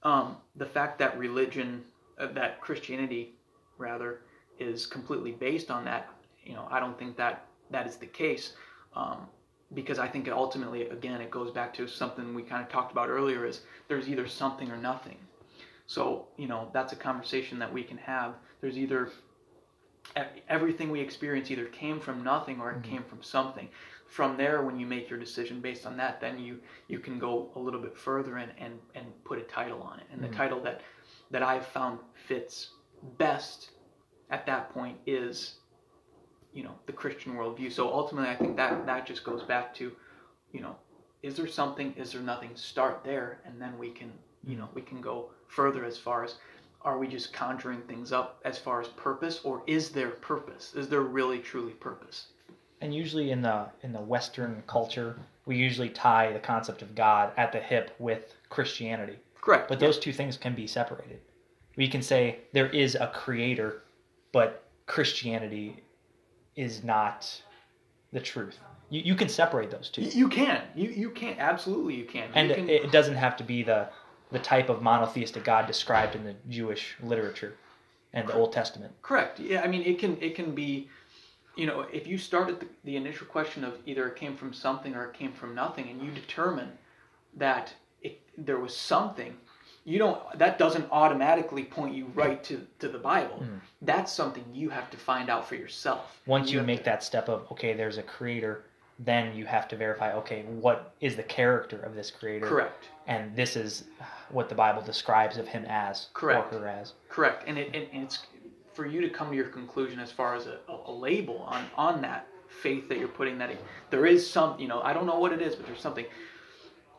um, 0.03 0.37
the 0.57 0.67
fact 0.67 0.99
that 0.99 1.17
religion, 1.19 1.85
uh, 2.19 2.33
that 2.33 2.61
Christianity, 2.61 3.35
rather, 3.79 4.21
is 4.59 4.87
completely 4.87 5.33
based 5.33 5.71
on 5.71 5.85
that. 5.85 6.09
You 6.45 6.55
know, 6.55 6.67
I 6.71 6.81
don't 6.81 6.99
think 6.99 7.17
that 7.17 7.47
that 7.71 7.87
is 7.87 7.97
the 7.97 8.07
case. 8.07 8.53
Um, 8.95 9.27
because 9.73 9.99
I 9.99 10.07
think 10.07 10.29
ultimately, 10.29 10.89
again, 10.89 11.21
it 11.21 11.31
goes 11.31 11.51
back 11.51 11.75
to 11.75 11.89
something 11.89 12.35
we 12.35 12.43
kind 12.43 12.63
of 12.63 12.69
talked 12.69 12.93
about 12.93 13.09
earlier: 13.09 13.47
is 13.47 13.63
there's 13.89 14.09
either 14.09 14.27
something 14.27 14.71
or 14.71 14.77
nothing. 14.77 15.17
So 15.87 16.29
you 16.37 16.49
know, 16.49 16.71
that's 16.73 16.93
a 16.93 16.97
conversation 16.97 17.59
that 17.59 17.73
we 17.73 17.83
can 17.83 17.99
have. 17.99 18.35
There's 18.61 18.79
either 18.79 19.11
everything 20.49 20.91
we 20.91 21.01
experience 21.01 21.51
either 21.51 21.67
came 21.67 21.99
from 21.99 22.23
nothing 22.23 22.61
or 22.61 22.71
it 22.71 22.83
mm-hmm. 22.83 22.91
came 22.91 23.05
from 23.05 23.23
something. 23.23 23.69
From 24.07 24.37
there, 24.37 24.63
when 24.63 24.79
you 24.79 24.87
make 24.87 25.11
your 25.11 25.19
decision 25.19 25.61
based 25.61 25.87
on 25.87 25.97
that, 25.97 26.21
then 26.21 26.39
you 26.39 26.61
you 26.89 26.99
can 26.99 27.19
go 27.19 27.51
a 27.57 27.59
little 27.59 27.81
bit 27.81 27.97
further 27.97 28.37
and 28.37 28.53
and, 28.59 28.79
and 28.95 29.07
put 29.25 29.39
a 29.39 29.43
title 29.43 29.83
on 29.83 29.99
it. 29.99 30.07
And 30.13 30.21
mm-hmm. 30.21 30.31
the 30.31 30.37
title 30.37 30.61
that 30.63 30.83
that 31.31 31.43
I've 31.43 31.67
found 31.67 31.99
fits 32.15 32.71
best 33.19 33.71
at 34.31 34.47
that 34.47 34.73
point 34.73 34.99
is 35.07 35.55
you 36.55 36.63
know 36.63 36.75
the 36.87 36.93
Christian 36.93 37.35
worldview. 37.35 37.71
So 37.71 37.93
ultimately, 37.93 38.31
I 38.31 38.37
think 38.37 38.57
that 38.57 38.87
that 38.87 39.07
just 39.07 39.25
goes 39.25 39.43
back 39.43 39.75
to, 39.77 39.93
you 40.53 40.61
know, 40.61 40.77
is 41.23 41.37
there 41.37 41.49
something? 41.49 41.93
Is 41.97 42.13
there 42.13 42.23
nothing? 42.23 42.51
Start 42.55 43.03
there, 43.05 43.41
and 43.45 43.61
then 43.61 43.77
we 43.79 43.91
can 43.91 44.13
you 44.47 44.57
know 44.57 44.69
we 44.75 44.83
can 44.83 45.01
go 45.01 45.31
further 45.49 45.85
as 45.85 45.99
far 45.99 46.25
as 46.25 46.37
are 46.83 46.99
we 46.99 47.09
just 47.09 47.33
conjuring 47.33 47.81
things 47.83 48.13
up 48.13 48.41
as 48.45 48.59
far 48.59 48.81
as 48.81 48.89
purpose, 48.89 49.41
or 49.43 49.63
is 49.67 49.91
there 49.91 50.11
purpose? 50.11 50.75
Is 50.75 50.89
there 50.89 51.01
really 51.01 51.39
truly 51.39 51.73
purpose? 51.73 52.27
And 52.81 52.95
usually 52.95 53.31
in 53.31 53.43
the 53.43 53.67
in 53.83 53.93
the 53.93 54.01
Western 54.01 54.63
culture, 54.67 55.19
we 55.47 55.57
usually 55.57 55.89
tie 55.89 56.33
the 56.33 56.39
concept 56.39 56.83
of 56.83 56.95
God 56.95 57.33
at 57.37 57.53
the 57.53 57.61
hip 57.61 57.95
with 57.99 58.35
Christianity. 58.49 59.17
Correct. 59.41 59.69
But 59.69 59.81
those 59.81 59.99
two 59.99 60.13
things 60.13 60.37
can 60.37 60.55
be 60.55 60.67
separated. 60.67 61.21
We 61.77 61.89
can 61.89 62.03
say 62.03 62.39
there 62.53 62.69
is 62.69 62.95
a 62.95 63.09
creator, 63.09 63.83
but 64.33 64.65
Christianity 64.87 65.83
is 66.57 66.85
not 66.85 67.43
the 68.13 68.21
truth. 68.21 68.59
You, 68.91 69.01
you 69.01 69.15
can 69.15 69.29
separate 69.29 69.71
those 69.71 69.89
two. 69.91 70.03
You 70.03 70.29
can. 70.29 70.63
You 70.75 70.91
you 70.91 71.11
can 71.11 71.37
absolutely 71.39 71.97
you 71.97 72.05
can. 72.05 72.29
And 72.35 72.51
you 72.51 72.55
can... 72.55 72.69
it 72.69 72.93
doesn't 72.93 73.17
have 73.17 73.37
to 73.39 73.45
be 73.45 73.63
the 73.63 73.89
the 74.31 74.39
type 74.39 74.69
of 74.69 74.83
monotheistic 74.83 75.45
God 75.45 75.67
described 75.67 76.15
in 76.15 76.25
the 76.25 76.35
Jewish 76.49 76.97
literature 77.03 77.55
and 78.13 78.29
the 78.29 78.35
Old 78.35 78.53
Testament. 78.53 78.93
Correct. 79.03 79.41
Yeah, 79.41 79.63
I 79.63 79.67
mean 79.67 79.83
it 79.83 79.99
can 79.99 80.21
it 80.21 80.35
can 80.35 80.55
be 80.55 80.89
you 81.57 81.67
know, 81.67 81.87
if 81.93 82.07
you 82.07 82.19
start 82.19 82.49
at 82.49 82.61
the, 82.61 82.67
the 82.85 82.97
initial 82.97 83.27
question 83.27 83.65
of 83.65 83.75
either 83.87 84.09
it 84.09 84.17
came 84.17 84.37
from 84.37 84.53
something 84.53 84.95
or 84.95 85.05
it 85.05 85.15
came 85.15 85.33
from 85.33 85.55
nothing 85.55 85.89
and 85.89 86.03
you 86.03 86.11
determine 86.11 86.73
that 87.37 87.73
it, 88.03 88.21
there 88.37 88.59
was 88.59 88.77
something 88.77 89.37
you 89.85 89.99
don't 89.99 90.21
that 90.39 90.59
doesn't 90.59 90.87
automatically 90.91 91.65
point 91.65 91.95
you 91.95 92.07
right 92.15 92.43
to, 92.45 92.67
to 92.79 92.89
the 92.89 92.99
bible. 92.99 93.41
Mm. 93.43 93.61
that's 93.83 94.13
something 94.13 94.45
you 94.53 94.71
have 94.71 94.91
to 94.91 94.97
find 94.97 95.29
out 95.29 95.49
for 95.49 95.55
yourself. 95.55 96.21
Once 96.27 96.51
you, 96.51 96.61
you 96.61 96.67
make 96.67 96.81
to, 96.81 96.85
that 96.85 97.03
step 97.03 97.29
of 97.29 97.51
okay 97.53 97.75
there's 97.75 97.99
a 97.99 98.03
creator 98.03 98.65
then 98.99 99.35
you 99.35 99.45
have 99.45 99.69
to 99.69 99.77
verify 99.77 100.13
okay 100.13 100.43
what 100.43 100.95
is 101.01 101.17
the 101.17 101.23
character 101.23 101.81
of 101.81 101.95
this 101.95 102.11
creator? 102.11 102.47
Correct. 102.47 102.89
And 103.07 103.37
this 103.37 103.57
is 103.57 103.85
what 104.31 104.49
the 104.49 104.55
bible 104.55 104.83
describes 104.83 105.37
of 105.37 105.47
him 105.47 105.65
as 105.69 106.09
correct. 106.15 106.53
or 106.55 106.61
her 106.61 106.69
as. 106.69 106.95
Correct. 107.09 107.45
And, 107.47 107.59
it, 107.59 107.75
and 107.75 108.03
it's 108.03 108.27
for 108.73 108.87
you 108.87 109.01
to 109.03 109.11
come 109.11 109.31
to 109.31 109.37
your 109.37 109.49
conclusion 109.49 110.01
as 110.01 110.11
far 110.11 110.35
as 110.35 110.47
a, 110.47 110.59
a 110.87 110.93
label 110.93 111.39
on 111.47 111.67
on 111.77 112.01
that 112.03 112.27
faith 112.49 112.89
that 112.89 112.99
you're 112.99 113.09
putting 113.09 113.37
that 113.37 113.51
in, 113.51 113.59
there 113.91 114.07
is 114.07 114.29
some 114.29 114.59
you 114.59 114.69
know 114.69 114.81
i 114.83 114.93
don't 114.93 115.07
know 115.07 115.19
what 115.19 115.33
it 115.33 115.43
is 115.43 115.55
but 115.55 115.67
there's 115.67 115.81
something. 115.81 116.07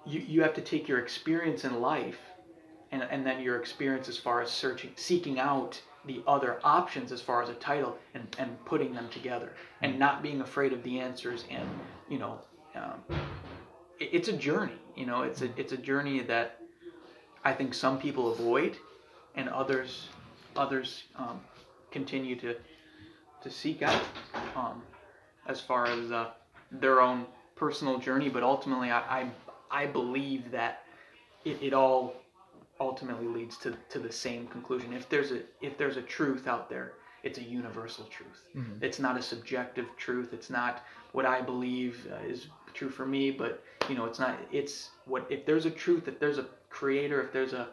You, 0.08 0.20
you 0.20 0.44
have 0.44 0.54
to 0.54 0.62
take 0.62 0.88
your 0.88 1.00
experience 1.00 1.66
in 1.66 1.82
life 1.82 2.20
and, 2.92 3.04
and 3.04 3.26
then 3.26 3.42
your 3.42 3.58
experience 3.58 4.08
as 4.08 4.18
far 4.18 4.42
as 4.42 4.50
searching, 4.50 4.92
seeking 4.96 5.40
out 5.40 5.82
the 6.06 6.22
other 6.28 6.60
options 6.64 7.12
as 7.12 7.22
far 7.22 7.42
as 7.42 7.50
a 7.50 7.54
title 7.56 7.98
and, 8.14 8.36
and 8.40 8.64
putting 8.66 8.94
them 8.94 9.10
together 9.10 9.54
and 9.82 9.96
mm. 9.96 9.98
not 9.98 10.22
being 10.22 10.42
afraid 10.42 10.74
of 10.74 10.84
the 10.84 11.00
answers 11.00 11.46
and 11.50 11.68
you 12.10 12.20
know 12.20 12.40
um, 12.76 13.18
it, 14.00 14.10
it's 14.12 14.28
a 14.28 14.34
journey 14.34 14.78
you 14.96 15.06
know 15.06 15.24
it's 15.24 15.42
a 15.42 15.50
it's 15.58 15.72
a 15.72 15.78
journey 15.78 16.22
that 16.22 16.60
I 17.44 17.54
think 17.54 17.74
some 17.74 18.00
people 18.00 18.32
avoid 18.32 18.78
and 19.36 19.50
others 19.50 20.10
others 20.56 21.04
um, 21.16 21.42
continue 21.92 22.36
to 22.40 22.56
to 23.42 23.50
seek 23.50 23.82
out 23.82 24.02
um, 24.56 24.82
as 25.48 25.62
far 25.62 25.86
as 25.86 26.12
uh, 26.12 26.32
their 26.72 27.02
own 27.02 27.26
personal 27.56 27.98
journey 27.98 28.30
but 28.30 28.44
ultimately 28.44 28.92
I 28.92 29.00
I, 29.22 29.30
I 29.72 29.86
believe 29.88 30.52
that 30.52 30.84
it, 31.44 31.62
it 31.62 31.74
all 31.74 32.16
ultimately 32.80 33.28
leads 33.28 33.58
to, 33.58 33.76
to 33.90 34.00
the 34.00 34.12
same 34.12 34.48
conclusion. 34.48 34.94
If 34.94 35.10
there's 35.10 35.32
a 35.32 35.42
if 35.62 35.78
there's 35.78 35.98
a 35.98 36.02
truth 36.02 36.48
out 36.48 36.70
there, 36.70 36.94
it's 37.24 37.40
a 37.40 37.44
universal 37.44 38.06
truth. 38.06 38.44
Mm-hmm. 38.56 38.84
It's 38.84 39.00
not 39.00 39.18
a 39.18 39.22
subjective 39.22 39.88
truth. 39.98 40.34
It's 40.34 40.50
not 40.50 40.84
what 41.12 41.26
I 41.26 41.42
believe 41.42 42.08
uh, 42.12 42.28
is 42.28 42.48
true 42.74 42.90
for 42.90 43.06
me, 43.06 43.32
but 43.32 43.64
you 43.90 43.96
know, 43.96 44.06
it's 44.06 44.20
not. 44.20 44.38
It's 44.52 44.90
what 45.06 45.26
if 45.30 45.46
there's 45.46 45.66
a 45.66 45.72
truth, 45.72 46.08
if 46.08 46.20
there's 46.20 46.38
a 46.38 46.46
creator, 46.70 47.22
if 47.22 47.32
there's 47.32 47.54
a 47.54 47.70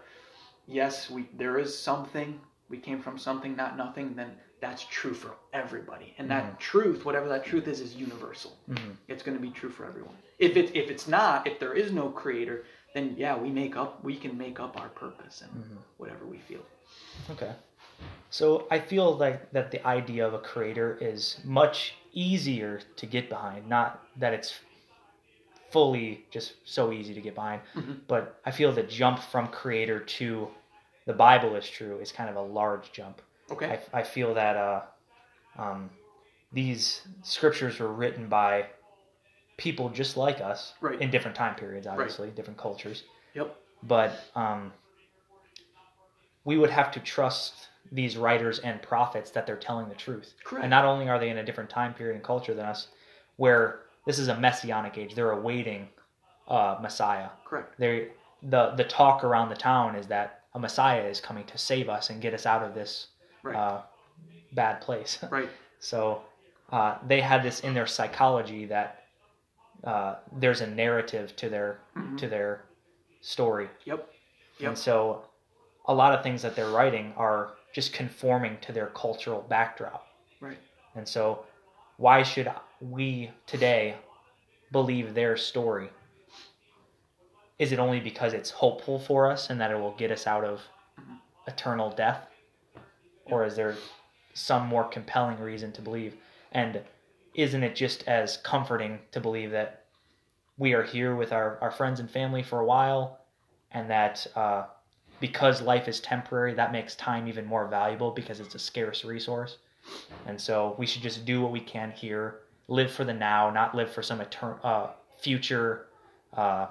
yes, 0.67 1.11
we 1.11 1.29
there 1.37 1.59
is 1.59 1.77
something. 1.77 2.41
We 2.69 2.79
came 2.79 3.03
from 3.03 3.19
something, 3.19 3.55
not 3.55 3.77
nothing. 3.77 4.15
Then 4.15 4.31
that's 4.61 4.85
true 4.85 5.12
for 5.12 5.37
everybody, 5.53 6.15
and 6.19 6.31
that 6.31 6.45
mm-hmm. 6.45 6.57
truth, 6.59 7.05
whatever 7.05 7.29
that 7.29 7.45
truth 7.45 7.67
is, 7.69 7.81
is 7.81 7.95
universal. 7.95 8.57
Mm-hmm. 8.71 8.93
It's 9.09 9.23
going 9.23 9.37
to 9.37 9.43
be 9.43 9.51
true 9.51 9.71
for 9.71 9.85
everyone. 9.85 10.15
If 10.38 10.57
it 10.57 10.75
if 10.75 10.88
it's 10.88 11.09
not, 11.09 11.47
if 11.47 11.59
there 11.59 11.75
is 11.75 11.93
no 11.93 12.09
creator, 12.09 12.65
then 12.94 13.14
yeah, 13.16 13.37
we 13.37 13.50
make 13.50 13.76
up 13.76 14.02
we 14.05 14.16
can 14.16 14.37
make 14.37 14.61
up 14.61 14.78
our 14.81 14.88
purpose 14.88 15.42
and 15.42 15.50
mm-hmm. 15.50 15.76
whatever 15.98 16.24
we 16.26 16.38
feel. 16.38 16.61
Okay. 17.31 17.52
So 18.31 18.66
I 18.70 18.81
feel 18.81 19.16
like 19.16 19.52
that 19.52 19.70
the 19.70 19.87
idea 19.87 20.26
of 20.26 20.35
a 20.35 20.38
creator 20.38 20.98
is 21.00 21.38
much 21.44 21.94
easier 22.12 22.81
to 22.96 23.07
get 23.07 23.28
behind. 23.28 23.68
Not 23.68 24.02
that 24.16 24.33
it's 24.33 24.61
fully 25.70 26.24
just 26.31 26.55
so 26.64 26.92
easy 26.92 27.14
to 27.14 27.20
get 27.20 27.35
behind, 27.35 27.62
mm-hmm. 27.74 27.92
but 28.09 28.40
I 28.44 28.50
feel 28.50 28.72
the 28.72 28.83
jump 28.83 29.18
from 29.18 29.48
creator 29.48 30.00
to 30.00 30.48
the 31.07 31.12
Bible 31.12 31.57
is 31.57 31.68
true 31.68 31.98
is 31.98 32.12
kind 32.12 32.28
of 32.28 32.37
a 32.37 32.42
large 32.42 32.92
jump. 32.92 33.22
Okay. 33.50 33.81
I, 33.92 34.00
I 34.00 34.02
feel 34.02 34.35
that 34.35 34.57
uh, 34.57 34.83
um, 35.59 35.90
these 36.52 37.02
scriptures 37.22 37.78
were 37.78 37.92
written 37.92 38.28
by 38.28 38.66
people 39.62 39.88
just 39.88 40.16
like 40.16 40.40
us 40.40 40.75
right. 40.81 41.01
in 41.01 41.09
different 41.09 41.37
time 41.37 41.55
periods, 41.55 41.87
obviously, 41.87 42.27
right. 42.27 42.37
different 42.37 42.59
cultures. 42.59 43.05
Yep. 43.35 43.57
But 43.85 44.25
um, 44.35 44.72
we 46.44 46.59
would 46.59 46.70
have 46.70 46.90
to 46.92 47.01
trust 47.01 47.68
these 47.92 48.16
writers 48.16 48.59
and 48.59 48.83
prophets 48.83 49.31
that 49.31 49.46
they're 49.46 49.55
telling 49.55 49.88
the 49.88 49.94
truth. 49.94 50.35
Correct. 50.42 50.64
And 50.64 50.70
not 50.70 50.85
only 50.85 51.09
are 51.09 51.20
they 51.20 51.31
in 51.31 51.38
a 51.38 51.44
different 51.44 51.70
time 51.70 51.94
period 51.94 52.16
and 52.16 52.25
culture 52.25 52.55
than 52.55 52.66
us, 52.66 52.88
where 53.37 53.83
this 54.05 54.18
is 54.18 54.27
a 54.27 54.37
messianic 54.37 54.98
age, 54.98 55.14
they're 55.14 55.31
awaiting 55.31 55.87
uh, 56.48 56.79
Messiah. 56.83 57.29
Correct. 57.44 57.79
They 57.79 58.09
the 58.42 58.75
the 58.77 58.85
talk 58.85 59.22
around 59.22 59.48
the 59.48 59.55
town 59.55 59.94
is 59.94 60.09
that 60.09 60.40
a 60.55 60.59
Messiah 60.59 61.05
is 61.05 61.20
coming 61.20 61.44
to 61.44 61.57
save 61.57 61.88
us 61.88 62.11
and 62.11 62.20
get 62.20 62.35
us 62.35 62.46
out 62.46 62.64
of 62.64 62.75
this 62.75 63.07
right. 63.44 63.55
uh, 63.55 63.83
bad 64.55 64.81
place. 64.81 65.18
Right. 65.31 65.48
so 65.79 66.22
uh, 66.72 66.96
they 67.07 67.20
had 67.20 67.44
this 67.44 67.61
in 67.61 67.75
their 67.75 67.87
psychology 67.87 68.66
that 68.66 69.02
uh, 69.85 70.16
there's 70.38 70.61
a 70.61 70.66
narrative 70.66 71.35
to 71.37 71.49
their 71.49 71.79
mm-hmm. 71.97 72.16
to 72.16 72.29
their 72.29 72.64
story. 73.21 73.68
Yep. 73.85 74.09
Yep. 74.59 74.68
And 74.68 74.79
so 74.79 75.25
a 75.87 75.95
lot 75.95 76.14
of 76.14 76.23
things 76.23 76.42
that 76.42 76.55
they're 76.55 76.71
writing 76.71 77.12
are 77.16 77.55
just 77.73 77.92
conforming 77.92 78.59
to 78.61 78.73
their 78.73 78.88
cultural 78.88 79.45
backdrop. 79.49 80.07
Right. 80.40 80.59
And 80.95 81.07
so 81.09 81.45
why 81.97 82.23
should 82.23 82.51
we 82.81 83.31
today 83.47 83.97
believe 84.71 85.14
their 85.14 85.37
story? 85.37 85.88
Is 87.59 87.73
it 87.73 87.79
only 87.79 88.01
because 88.01 88.33
it's 88.33 88.51
hopeful 88.51 88.99
for 88.99 89.31
us 89.31 89.51
and 89.51 89.61
that 89.61 89.71
it 89.71 89.79
will 89.79 89.95
get 89.97 90.11
us 90.11 90.27
out 90.27 90.45
of 90.45 90.61
mm-hmm. 91.01 91.14
eternal 91.47 91.90
death? 91.90 92.27
Or 93.27 93.45
is 93.45 93.57
there 93.57 93.77
some 94.35 94.66
more 94.66 94.85
compelling 94.85 95.38
reason 95.40 95.73
to 95.73 95.83
believe? 95.83 96.16
And 96.53 96.81
isn't 97.35 97.62
it 97.62 97.75
just 97.75 98.07
as 98.09 98.37
comforting 98.38 98.99
to 99.12 99.21
believe 99.21 99.51
that 99.53 99.85
we 100.59 100.75
are 100.75 100.83
here 100.83 101.16
with 101.16 101.33
our, 101.33 101.59
our 101.61 101.71
friends 101.71 102.01
and 102.01 102.11
family 102.11 102.42
for 102.42 102.61
a 102.61 102.64
while 102.64 103.21
and 103.71 103.88
that 103.90 104.27
uh, 104.37 104.64
because 105.21 105.62
life 105.62 105.88
is 105.88 106.01
temporary, 106.01 106.55
that 106.55 106.73
makes 106.73 106.95
time 106.97 107.29
even 107.29 107.47
more 107.47 107.66
valuable 107.68 108.11
because 108.11 108.40
it's 108.40 108.55
a 108.55 108.59
scarce 108.59 109.05
resource. 109.05 109.59
And 110.27 110.40
so 110.40 110.75
we 110.79 110.87
should 110.87 111.03
just 111.03 111.25
do 111.25 111.40
what 111.40 111.53
we 111.53 111.61
can 111.61 111.90
here, 111.92 112.40
live 112.68 112.92
for 112.92 113.05
the 113.05 113.14
now, 113.14 113.51
not 113.51 113.75
live 113.75 113.90
for 113.90 114.03
some 114.03 114.21
etern- 114.21 114.59
uh, 114.64 114.88
future 115.18 115.87
uh, 116.35 116.66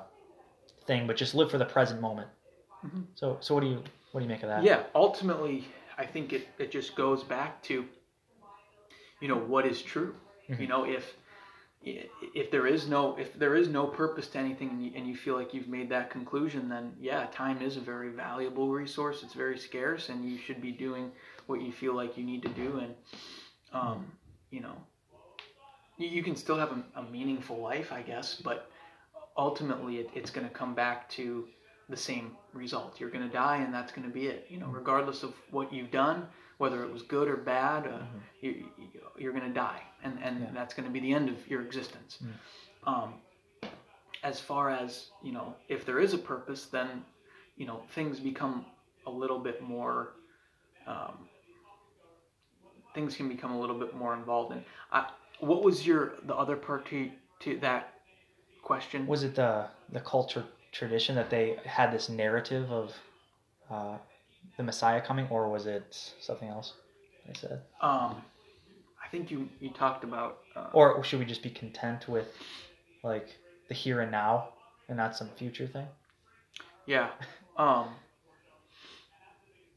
thing, 0.85 1.07
but 1.07 1.17
just 1.17 1.33
live 1.33 1.49
for 1.49 1.57
the 1.57 1.65
present 1.65 2.01
moment. 2.01 2.27
Mm-hmm. 2.85 3.01
So, 3.15 3.37
so 3.41 3.55
what 3.55 3.61
do 3.61 3.67
you 3.67 3.83
what 4.11 4.19
do 4.19 4.25
you 4.25 4.29
make 4.29 4.43
of 4.43 4.49
that? 4.49 4.63
Yeah, 4.63 4.83
ultimately, 4.93 5.65
I 5.97 6.05
think 6.05 6.33
it, 6.33 6.49
it 6.59 6.71
just 6.71 6.95
goes 6.95 7.23
back 7.23 7.63
to, 7.63 7.85
you 9.21 9.27
know, 9.27 9.37
what 9.37 9.65
is 9.65 9.81
true. 9.81 10.13
Mm-hmm. 10.51 10.61
You 10.61 10.67
know, 10.67 10.83
if 10.85 11.13
if 11.83 12.51
there 12.51 12.67
is 12.67 12.87
no 12.87 13.17
if 13.17 13.33
there 13.39 13.55
is 13.55 13.67
no 13.67 13.87
purpose 13.87 14.27
to 14.27 14.37
anything 14.37 14.69
and 14.69 14.85
you, 14.85 14.91
and 14.95 15.07
you 15.07 15.15
feel 15.15 15.35
like 15.35 15.51
you've 15.53 15.67
made 15.67 15.89
that 15.89 16.11
conclusion 16.11 16.69
then 16.69 16.93
yeah 16.99 17.25
time 17.33 17.59
is 17.59 17.75
a 17.75 17.79
very 17.79 18.09
valuable 18.09 18.69
resource. 18.69 19.23
It's 19.23 19.33
very 19.33 19.57
scarce 19.57 20.09
and 20.09 20.23
you 20.23 20.37
should 20.37 20.61
be 20.61 20.71
doing 20.71 21.11
what 21.47 21.59
you 21.61 21.71
feel 21.71 21.95
like 21.95 22.17
you 22.19 22.23
need 22.23 22.43
to 22.43 22.49
do. 22.49 22.79
And 22.83 22.93
um, 23.73 24.05
you 24.51 24.59
know 24.59 24.75
you, 25.97 26.07
you 26.07 26.21
can 26.23 26.35
still 26.35 26.57
have 26.57 26.71
a, 26.71 26.99
a 26.99 27.03
meaningful 27.03 27.57
life 27.61 27.91
i 27.91 28.01
guess 28.01 28.35
but 28.35 28.69
ultimately 29.37 29.97
it, 29.97 30.09
it's 30.13 30.29
going 30.29 30.47
to 30.47 30.53
come 30.53 30.75
back 30.75 31.09
to 31.09 31.47
the 31.89 31.97
same 31.97 32.31
result. 32.53 32.99
You're 32.99 33.09
going 33.09 33.27
to 33.27 33.33
die 33.33 33.57
and 33.57 33.73
that's 33.73 33.91
going 33.91 34.07
to 34.07 34.13
be 34.13 34.27
it. 34.27 34.45
You 34.49 34.59
know 34.59 34.67
regardless 34.67 35.23
of 35.23 35.33
what 35.51 35.73
you've 35.73 35.91
done 35.91 36.27
whether 36.57 36.83
it 36.83 36.91
was 36.93 37.01
good 37.01 37.27
or 37.27 37.37
bad 37.37 37.87
uh, 37.87 37.99
you, 38.41 38.51
you- 38.77 39.01
you're 39.17 39.33
going 39.33 39.47
to 39.47 39.53
die 39.53 39.81
and, 40.03 40.17
and 40.23 40.41
Yeah. 40.41 40.47
that's 40.53 40.73
going 40.73 40.87
to 40.87 40.91
be 40.93 40.99
the 40.99 41.13
end 41.13 41.29
of 41.29 41.47
your 41.47 41.61
existence 41.61 42.19
um, 42.85 43.13
as 44.23 44.39
far 44.39 44.69
as 44.69 45.09
you 45.23 45.31
know 45.31 45.55
if 45.69 45.85
there 45.85 45.99
is 45.99 46.13
a 46.13 46.17
purpose 46.17 46.65
then 46.65 47.03
you 47.57 47.65
know 47.65 47.81
things 47.95 48.19
become 48.19 48.65
a 49.07 49.11
little 49.11 49.39
bit 49.39 49.61
more 49.61 50.13
um, 50.87 51.27
things 52.93 53.15
can 53.15 53.27
become 53.29 53.51
a 53.51 53.59
little 53.59 53.77
bit 53.77 53.95
more 53.95 54.13
involved 54.13 54.51
in 54.51 54.63
I, 54.91 55.09
what 55.39 55.63
was 55.63 55.85
your 55.85 56.13
the 56.23 56.35
other 56.35 56.55
part 56.55 56.85
to, 56.87 57.09
to 57.41 57.57
that 57.59 57.93
question 58.61 59.07
Was 59.07 59.23
it 59.23 59.35
the 59.35 59.67
the 59.91 59.99
culture 60.01 60.45
tradition 60.71 61.15
that 61.15 61.29
they 61.29 61.57
had 61.65 61.91
this 61.91 62.09
narrative 62.09 62.71
of 62.71 62.93
uh, 63.69 63.97
the 64.57 64.63
Messiah 64.63 65.01
coming, 65.01 65.27
or 65.29 65.49
was 65.49 65.65
it 65.65 66.13
something 66.19 66.49
else? 66.49 66.73
They 67.27 67.33
said, 67.33 67.61
um, 67.81 68.15
i 68.15 68.21
think 69.11 69.29
you 69.29 69.49
you 69.59 69.69
talked 69.69 70.03
about 70.03 70.39
uh, 70.55 70.67
or 70.73 71.03
should 71.03 71.19
we 71.19 71.25
just 71.25 71.43
be 71.43 71.49
content 71.49 72.07
with 72.07 72.27
like 73.03 73.27
the 73.67 73.73
here 73.73 74.01
and 74.01 74.11
now 74.11 74.49
and 74.87 74.97
not 74.97 75.15
some 75.15 75.29
future 75.37 75.67
thing? 75.67 75.87
Yeah. 76.85 77.09
Um, 77.57 77.89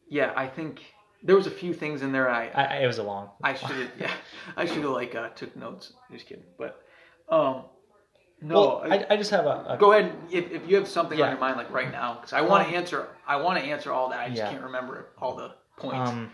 yeah, 0.09 0.33
I 0.37 0.47
think 0.47 0.81
there 1.23 1.37
was 1.37 1.47
a 1.47 1.51
few 1.51 1.75
things 1.75 2.03
in 2.03 2.13
there 2.13 2.31
I 2.31 2.49
I, 2.49 2.77
it 2.79 2.87
was 2.87 2.99
a 2.99 3.03
long. 3.03 3.31
I 3.43 3.55
should 3.55 3.71
have 3.71 3.91
yeah 3.99 4.13
I 4.57 4.67
should 4.67 4.83
have 4.83 4.91
like 4.91 5.15
uh, 5.15 5.31
took 5.31 5.55
notes. 5.57 5.93
Just 6.13 6.27
kidding. 6.27 6.45
But 6.57 6.81
um, 7.29 7.65
no. 8.41 8.61
well, 8.61 8.83
I, 8.93 9.07
I, 9.11 9.17
just 9.17 9.31
have 9.31 9.47
a, 9.47 9.65
a 9.71 9.77
go 9.79 9.93
ahead 9.93 10.13
if, 10.31 10.51
if 10.53 10.69
you 10.69 10.77
have 10.77 10.87
something 10.87 11.19
Yeah. 11.19 11.27
on 11.27 11.31
your 11.33 11.41
mind 11.41 11.57
like 11.57 11.71
right 11.71 11.91
now 11.91 12.15
because 12.15 12.33
I 12.33 12.43
want 12.43 12.67
Um, 12.67 12.71
to 12.73 12.77
answer 12.77 13.09
I 13.27 13.37
want 13.37 13.59
to 13.59 13.65
answer 13.65 13.93
all 13.93 14.11
that. 14.11 14.21
I 14.21 14.29
just 14.29 14.39
Yeah. 14.39 14.51
can't 14.51 14.65
remember 14.65 15.07
all 15.19 15.35
the 15.35 15.55
points. 15.77 16.11
Um, 16.11 16.31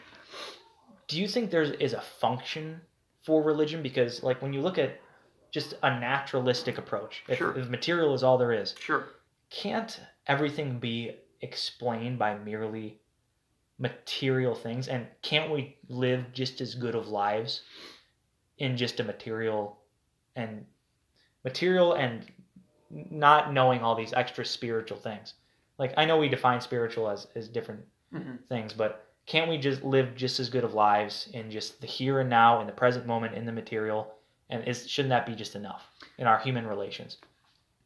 do 1.09 1.21
you 1.21 1.29
think 1.29 1.51
there 1.51 1.63
is 1.63 1.93
a 1.93 2.01
function 2.01 2.81
for 3.23 3.43
religion? 3.43 3.83
Because 3.83 4.23
like 4.23 4.41
when 4.43 4.53
you 4.53 4.61
look 4.61 4.79
at 4.79 5.01
just 5.51 5.75
a 5.83 5.99
naturalistic 5.99 6.79
approach, 6.79 7.25
if, 7.29 7.39
Sure. 7.39 7.57
if 7.59 7.69
material 7.69 8.15
is 8.15 8.23
all 8.23 8.39
there 8.39 8.53
is, 8.53 8.75
sure. 8.79 9.09
can't 9.51 10.01
everything 10.27 10.79
be 10.79 11.17
explained 11.41 12.19
by 12.19 12.37
merely 12.39 13.01
material 13.79 14.55
things? 14.55 14.89
And 14.89 15.07
can't 15.23 15.51
we 15.51 15.77
live 15.89 16.33
just 16.33 16.61
as 16.61 16.75
good 16.75 16.95
of 16.95 17.09
lives 17.09 17.63
in 18.59 18.77
just 18.77 19.01
a 19.01 19.05
material 19.05 19.79
and 20.37 20.65
material 21.45 21.95
and 21.95 22.27
not 22.91 23.53
knowing 23.53 23.81
all 23.81 23.95
these 23.95 24.13
extra 24.13 24.45
spiritual 24.45 24.99
things? 24.99 25.35
Like 25.79 25.95
I 25.97 26.05
know 26.05 26.19
we 26.19 26.29
define 26.29 26.61
spiritual 26.61 27.09
as, 27.09 27.27
as 27.35 27.49
different 27.49 27.85
hmm 28.13 28.37
things, 28.49 28.73
but 28.73 29.07
can't 29.31 29.49
we 29.49 29.59
just 29.59 29.85
live 29.85 30.17
just 30.17 30.41
as 30.41 30.51
good 30.51 30.65
of 30.65 30.75
lives 30.75 31.29
in 31.35 31.53
just 31.53 31.81
the 31.81 31.87
here 31.87 32.19
and 32.19 32.29
now, 32.29 32.61
in 32.61 32.67
the 32.67 32.73
present 32.73 33.07
moment, 33.07 33.33
in 33.33 33.47
the 33.47 33.53
material? 33.53 34.13
And 34.49 34.67
is 34.67 34.91
shouldn't 34.91 35.11
that 35.11 35.25
be 35.25 35.37
just 35.37 35.55
enough 35.55 35.89
in 36.19 36.27
our 36.27 36.41
human 36.41 36.67
relations? 36.67 37.19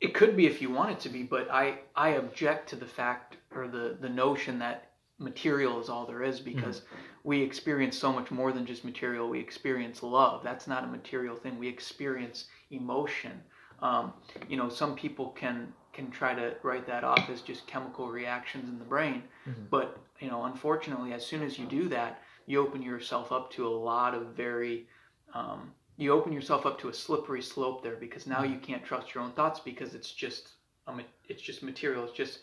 It 0.01 0.15
could 0.15 0.39
be 0.39 0.47
if 0.47 0.63
you 0.63 0.71
want 0.71 0.93
it 0.93 1.01
to 1.01 1.11
be, 1.11 1.23
but 1.23 1.51
I 1.51 1.81
I 1.95 2.11
object 2.13 2.71
to 2.71 2.77
the 2.77 2.87
fact 2.87 3.37
or 3.55 3.69
the 3.69 3.99
the 4.01 4.09
notion 4.09 4.59
that 4.61 4.93
material 5.19 5.79
is 5.83 5.91
all 5.91 6.07
there 6.07 6.23
is 6.23 6.41
because 6.41 6.81
we 7.25 7.43
experience 7.43 7.99
so 7.99 8.11
much 8.11 8.31
more 8.31 8.51
than 8.51 8.65
just 8.65 8.83
material. 8.83 9.29
We 9.29 9.39
experience 9.39 10.03
love. 10.03 10.43
That's 10.43 10.67
not 10.67 10.83
a 10.83 10.87
material 10.87 11.37
thing. 11.37 11.59
We 11.59 11.69
experience 11.69 12.47
emotion. 12.71 13.33
Um, 13.81 14.15
you 14.49 14.57
know, 14.57 14.71
some 14.71 14.95
people 14.97 15.29
can 15.33 15.75
can 15.95 16.11
try 16.11 16.35
to 16.35 16.57
write 16.63 16.87
that 16.87 17.05
off 17.05 17.31
as 17.31 17.41
just 17.41 17.67
chemical 17.67 18.09
reactions 18.09 18.69
in 18.69 18.79
the 18.79 18.85
brain, 18.85 19.23
Mhm. 19.47 19.71
but 19.71 19.99
you 20.21 20.29
know, 20.29 20.45
unfortunately, 20.45 21.13
as 21.13 21.25
soon 21.25 21.43
as 21.43 21.59
you 21.59 21.67
do 21.67 21.89
that, 21.89 22.23
you 22.47 22.61
open 22.61 22.83
yourself 22.83 23.33
up 23.33 23.51
to 23.53 23.67
a 23.67 23.75
lot 23.91 24.15
of 24.15 24.29
very 24.29 24.87
um, 25.33 25.73
you 25.97 26.13
open 26.13 26.33
yourself 26.33 26.67
up 26.67 26.79
to 26.81 26.89
a 26.89 26.93
slippery 26.95 27.43
slope 27.43 27.83
there 27.83 27.97
because 27.97 28.27
now 28.27 28.43
you 28.43 28.59
can't 28.59 28.85
trust 28.85 29.15
your 29.15 29.23
own 29.25 29.33
thoughts 29.33 29.61
because 29.61 29.95
it's 29.95 30.13
just 30.13 30.51
a, 30.87 30.93
ma- 30.93 31.03
it's 31.29 31.43
just 31.43 31.63
material 31.63 32.05
it's 32.05 32.13
just 32.13 32.41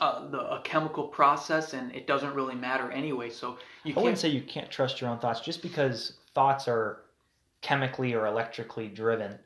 uh, 0.00 0.28
the, 0.28 0.40
a 0.52 0.60
chemical 0.62 1.08
process 1.08 1.74
and 1.74 1.94
it 1.94 2.06
doesn't 2.06 2.34
really 2.34 2.54
matter 2.54 2.90
anyway 2.90 3.28
so 3.30 3.58
you 3.84 3.94
I 3.96 4.00
wouldn't 4.00 4.18
say 4.18 4.28
you 4.28 4.42
can't 4.42 4.70
trust 4.70 5.00
your 5.00 5.10
own 5.10 5.18
thoughts 5.18 5.40
just 5.40 5.60
because 5.62 6.14
thoughts 6.34 6.68
are 6.68 7.02
chemically 7.60 8.12
or 8.14 8.26
electrically 8.26 8.88
driven. 8.88 9.38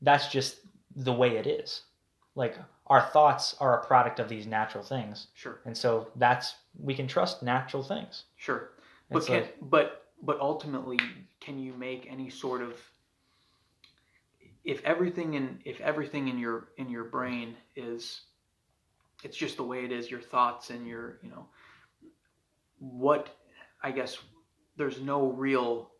That's 0.00 0.28
just 0.28 0.56
the 0.96 1.12
way 1.12 1.36
it 1.36 1.46
is. 1.46 1.82
Like 2.34 2.56
our 2.86 3.02
thoughts 3.02 3.54
are 3.60 3.80
a 3.80 3.86
product 3.86 4.18
of 4.20 4.28
these 4.28 4.46
natural 4.46 4.82
things, 4.82 5.28
sure 5.34 5.60
and 5.64 5.76
so 5.76 6.08
that's 6.16 6.54
we 6.78 6.94
can 6.94 7.06
trust 7.06 7.42
natural 7.42 7.82
things. 7.82 8.24
sure 8.36 8.70
but 9.10 9.26
can, 9.26 9.44
but 9.60 10.06
but 10.22 10.40
ultimately 10.40 10.98
can 11.40 11.58
you 11.58 11.74
make 11.74 12.06
any 12.10 12.30
sort 12.30 12.62
of 12.62 12.74
if 14.64 14.82
everything 14.84 15.34
in 15.34 15.58
if 15.64 15.80
everything 15.80 16.28
in 16.28 16.38
your 16.38 16.68
in 16.76 16.88
your 16.88 17.04
brain 17.04 17.56
is 17.76 18.22
it's 19.24 19.36
just 19.36 19.56
the 19.56 19.62
way 19.62 19.84
it 19.84 19.92
is 19.92 20.10
your 20.10 20.20
thoughts 20.20 20.70
and 20.70 20.86
your 20.86 21.18
you 21.22 21.30
know 21.30 21.46
what 22.78 23.36
i 23.82 23.90
guess 23.90 24.18
there's 24.76 25.00
no 25.00 25.28
real 25.32 25.91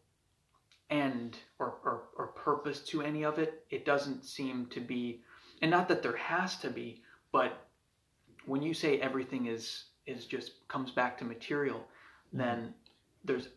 end 0.93 1.39
or, 1.59 1.75
or, 1.85 2.03
or 2.17 2.27
purpose 2.29 2.81
to 2.81 3.03
any 3.03 3.25
of 3.25 3.39
it 3.39 3.65
it 3.71 3.85
doesn't 3.85 4.25
seem 4.25 4.67
to 4.67 4.81
be 4.81 5.23
and 5.63 5.71
not 5.71 5.89
that 5.89 6.03
there 6.03 6.17
has 6.17 6.57
to 6.57 6.71
be 6.71 7.03
but 7.33 7.67
when 8.47 8.63
you 8.63 8.75
say 8.75 9.01
everything 9.01 9.47
is 9.47 9.85
is 10.07 10.27
just 10.27 10.67
comes 10.69 10.91
back 10.91 11.17
to 11.19 11.25
material 11.25 11.79
mm-hmm. 11.79 12.39
then 12.39 12.75
there's 13.25 13.49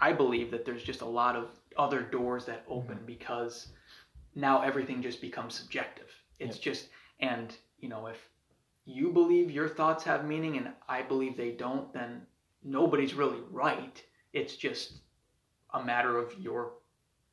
i 0.00 0.12
believe 0.12 0.50
that 0.50 0.64
there's 0.64 0.82
just 0.82 1.00
a 1.00 1.06
lot 1.06 1.36
of 1.36 1.48
other 1.78 2.02
doors 2.02 2.44
that 2.44 2.64
open 2.68 2.96
mm-hmm. 2.96 3.06
because 3.06 3.68
now 4.34 4.62
everything 4.62 5.02
just 5.02 5.20
becomes 5.20 5.54
subjective. 5.54 6.08
It's 6.38 6.58
just 6.58 6.88
and 7.20 7.54
you 7.78 7.88
know 7.88 8.06
if 8.06 8.18
you 8.84 9.10
believe 9.10 9.50
your 9.50 9.68
thoughts 9.68 10.02
have 10.02 10.24
meaning 10.24 10.56
and 10.56 10.68
i 10.88 11.02
believe 11.02 11.36
they 11.36 11.52
don't 11.52 11.92
then 11.92 12.22
nobody's 12.64 13.14
really 13.14 13.40
right. 13.50 14.02
It's 14.32 14.56
just 14.56 15.01
a 15.74 15.82
matter 15.82 16.18
of 16.18 16.32
your 16.38 16.72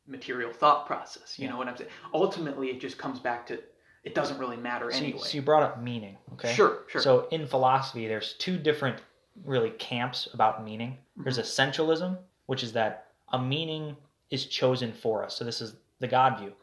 material 0.08 0.52
thought 0.52 0.86
process 0.88 1.38
you 1.38 1.45
Yeah. 1.45 1.52
know 1.52 1.58
what 1.58 1.67
i'm 1.67 1.78
saying 1.78 1.89
ultimately 2.13 2.69
it 2.69 2.80
just 2.82 2.97
comes 2.97 3.19
back 3.19 3.45
to 3.47 3.60
it 4.04 4.15
doesn't 4.15 4.38
really 4.39 4.58
matter 4.58 4.89
So, 4.91 4.97
anyway 4.97 5.19
so 5.19 5.36
you 5.36 5.41
brought 5.41 5.62
up 5.63 5.82
meaning, 5.82 6.17
okay? 6.34 6.54
sure 6.54 6.80
sure 6.88 7.02
So 7.02 7.28
in 7.32 7.45
philosophy, 7.45 8.08
there's 8.08 8.34
two 8.34 8.58
different 8.58 9.02
really 9.43 9.71
camps 9.71 10.30
about 10.34 10.63
meaning. 10.63 10.97
There's 11.17 11.38
Mm-hmm. 11.38 11.62
essentialism, 11.82 12.17
which 12.47 12.63
is 12.63 12.71
that 12.73 13.08
a 13.34 13.39
meaning 13.39 13.95
is 14.30 14.45
chosen 14.45 14.93
for 14.93 15.23
us. 15.23 15.36
So 15.36 15.43
this 15.43 15.60
is 15.62 15.75
the 15.99 16.08
God 16.08 16.39
view. 16.39 16.54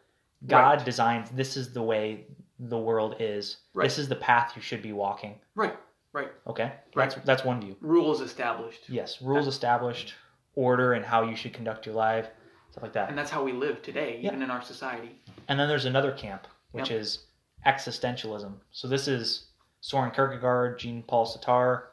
God 0.46 0.76
Right. 0.78 0.84
designs 0.84 1.30
this 1.30 1.56
is 1.58 1.72
the 1.74 1.82
way 1.82 2.24
the 2.58 2.78
world 2.78 3.16
is. 3.20 3.58
Right. 3.74 3.84
This 3.84 3.98
is 3.98 4.08
the 4.08 4.16
path 4.16 4.52
you 4.56 4.62
should 4.62 4.82
be 4.82 4.92
walking. 4.92 5.38
right 5.54 5.76
right 6.14 6.32
Okay? 6.46 6.72
Right. 6.94 7.10
That's 7.10 7.26
that's 7.26 7.44
one 7.44 7.60
view. 7.60 7.76
rules 7.82 8.22
established 8.22 8.88
Yes, 8.88 9.20
rules 9.20 9.46
established, 9.46 10.14
order 10.56 10.94
and 10.94 11.04
how 11.04 11.22
you 11.22 11.36
should 11.36 11.52
conduct 11.54 11.86
your 11.86 11.94
life, 11.94 12.26
stuff 12.70 12.82
like 12.82 12.92
that. 12.94 13.08
and 13.08 13.16
that's 13.16 13.30
how 13.30 13.44
we 13.44 13.52
live 13.52 13.80
today 13.82 14.18
Yeah. 14.20 14.30
even 14.30 14.42
in 14.42 14.50
our 14.50 14.62
society 14.62 15.20
And 15.48 15.60
then 15.60 15.68
there's 15.68 15.84
another 15.84 16.10
camp, 16.12 16.46
which 16.72 16.90
Yep. 16.90 17.00
is 17.00 17.26
existentialism. 17.64 18.52
So 18.72 18.88
this 18.88 19.06
is 19.06 19.46
Soren 19.80 20.10
Kierkegaard, 20.10 20.78
Jean-Paul 20.78 21.26
Sartre, 21.26 21.84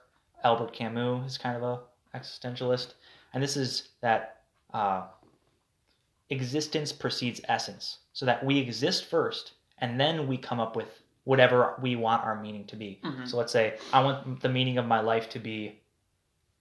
Albert 0.43 0.73
Camus 0.73 1.31
is 1.33 1.37
kind 1.37 1.55
of 1.55 1.63
a 1.63 2.17
existentialist, 2.17 2.93
and 3.33 3.41
this 3.43 3.55
is 3.57 3.89
that 4.01 4.41
uh, 4.73 5.03
existence 6.29 6.91
precedes 6.91 7.41
essence, 7.47 7.99
so 8.13 8.25
that 8.25 8.43
we 8.43 8.57
exist 8.57 9.05
first, 9.05 9.53
and 9.79 9.99
then 9.99 10.27
we 10.27 10.37
come 10.37 10.59
up 10.59 10.75
with 10.75 11.01
whatever 11.25 11.75
we 11.81 11.95
want 11.95 12.23
our 12.23 12.39
meaning 12.41 12.65
to 12.65 12.75
be. 12.75 12.99
Mhm. 13.03 13.27
So 13.27 13.37
let's 13.37 13.51
say 13.51 13.77
I 13.93 14.03
want 14.03 14.41
the 14.41 14.49
meaning 14.49 14.77
of 14.77 14.85
my 14.85 14.99
life 14.99 15.29
to 15.29 15.39
be 15.39 15.79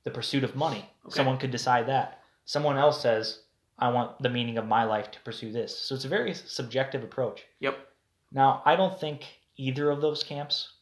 the 0.05 0.11
pursuit 0.11 0.45
of 0.45 0.57
money. 0.57 0.88
Okay. 1.07 1.17
Someone 1.17 1.38
could 1.38 1.51
decide 1.51 1.87
that. 1.88 2.21
Someone 2.45 2.79
else 2.79 3.01
says 3.01 3.41
I 3.79 3.91
want 3.91 4.21
the 4.23 4.29
meaning 4.29 4.59
of 4.59 4.67
my 4.67 4.85
life 4.85 5.11
to 5.12 5.21
pursue 5.21 5.53
this. 5.53 5.77
So 5.77 5.95
it's 5.95 6.05
a 6.05 6.09
very 6.09 6.35
subjective 6.35 7.03
approach. 7.03 7.43
yep 7.61 7.79
Now, 8.31 8.62
I 8.65 8.77
don't 8.77 8.99
think 8.99 9.25
either 9.57 9.91
of 9.91 10.01
those 10.01 10.23
camps 10.23 10.75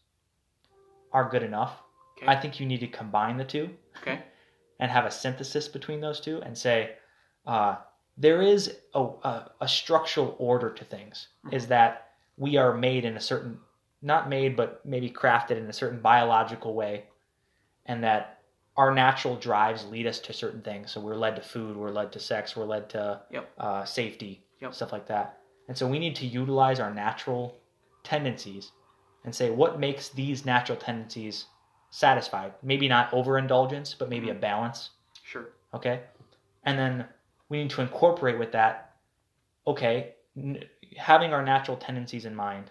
are 1.12 1.28
good 1.28 1.42
enough. 1.42 1.72
Okay. 2.18 2.26
I 2.26 2.40
think 2.40 2.60
you 2.60 2.66
need 2.66 2.80
to 2.80 2.86
combine 2.86 3.36
the 3.36 3.44
two 3.44 3.70
okay 4.00 4.22
and 4.80 4.90
have 4.90 5.04
a 5.04 5.10
synthesis 5.10 5.68
between 5.68 6.00
those 6.00 6.20
two 6.20 6.42
and 6.42 6.56
say, 6.56 6.96
uh, 7.46 7.76
there 8.16 8.42
is 8.42 8.76
a, 8.94 9.00
a, 9.02 9.50
a 9.62 9.68
structural 9.68 10.36
order 10.38 10.70
to 10.70 10.84
things. 10.84 11.28
Is 11.50 11.66
that 11.68 12.08
we 12.36 12.56
are 12.56 12.74
made 12.74 13.04
in 13.04 13.16
a 13.16 13.20
certain, 13.20 13.58
not 14.02 14.28
made, 14.28 14.56
but 14.56 14.84
maybe 14.84 15.10
crafted 15.10 15.56
in 15.56 15.66
a 15.66 15.72
certain 15.72 16.00
biological 16.00 16.74
way, 16.74 17.04
and 17.86 18.04
that 18.04 18.39
our 18.76 18.94
natural 18.94 19.36
drives 19.36 19.84
lead 19.86 20.06
us 20.06 20.18
to 20.20 20.32
certain 20.32 20.62
things. 20.62 20.90
So 20.92 21.00
we're 21.00 21.16
led 21.16 21.36
to 21.36 21.42
food, 21.42 21.76
we're 21.76 21.90
led 21.90 22.12
to 22.12 22.20
sex, 22.20 22.56
we're 22.56 22.64
led 22.64 22.88
to 22.90 23.20
Yep. 23.30 23.50
uh, 23.58 23.84
safety, 23.84 24.44
Yep. 24.60 24.74
stuff 24.74 24.92
like 24.92 25.06
that. 25.06 25.38
And 25.68 25.76
so 25.76 25.86
we 25.86 25.98
need 25.98 26.16
to 26.16 26.26
utilize 26.26 26.80
our 26.80 26.92
natural 26.92 27.56
tendencies 28.02 28.72
and 29.24 29.34
say 29.34 29.50
what 29.50 29.78
makes 29.78 30.08
these 30.08 30.44
natural 30.46 30.78
tendencies 30.78 31.46
satisfied. 31.90 32.54
Maybe 32.62 32.88
not 32.88 33.12
overindulgence, 33.12 33.94
but 33.94 34.08
maybe 34.08 34.30
a 34.30 34.34
balance. 34.34 34.90
Sure. 35.22 35.50
Okay. 35.74 36.00
And 36.64 36.78
then 36.78 37.06
we 37.48 37.62
need 37.62 37.70
to 37.70 37.82
incorporate 37.82 38.38
with 38.38 38.52
that, 38.52 38.94
okay, 39.66 40.14
n- 40.36 40.64
having 40.96 41.32
our 41.32 41.42
natural 41.42 41.76
tendencies 41.76 42.24
in 42.24 42.34
mind, 42.34 42.70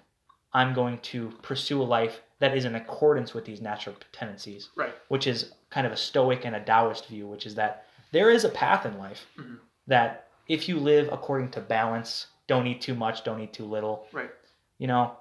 I'm 0.54 0.74
going 0.74 0.98
to 1.00 1.30
pursue 1.42 1.82
a 1.82 1.84
life 1.84 2.22
that 2.40 2.56
is 2.56 2.66
in 2.66 2.76
accordance 2.76 3.34
with 3.34 3.46
these 3.46 3.62
natural 3.62 3.96
tendencies, 4.12 4.70
Right. 4.76 4.94
which 5.10 5.28
is 5.28 5.54
kind 5.70 5.86
of 5.86 5.94
a 5.94 5.98
Stoic 5.98 6.46
and 6.46 6.56
a 6.56 6.60
Taoist 6.64 7.08
view, 7.08 7.28
which 7.28 7.46
is 7.46 7.56
that 7.56 7.86
there 8.12 8.30
is 8.32 8.44
a 8.46 8.50
path 8.50 8.86
in 8.86 8.98
life 8.98 9.28
Mhm. 9.38 9.60
that 9.88 10.28
if 10.48 10.68
you 10.68 10.80
live 10.80 11.10
according 11.12 11.52
to 11.52 11.62
balance, 11.62 12.28
don't 12.48 12.66
eat 12.66 12.82
too 12.82 12.96
much, 12.96 13.24
don't 13.24 13.40
eat 13.42 13.54
too 13.54 13.66
little, 13.66 14.08
Right. 14.12 14.32
you 14.80 14.88
know, 14.88 15.16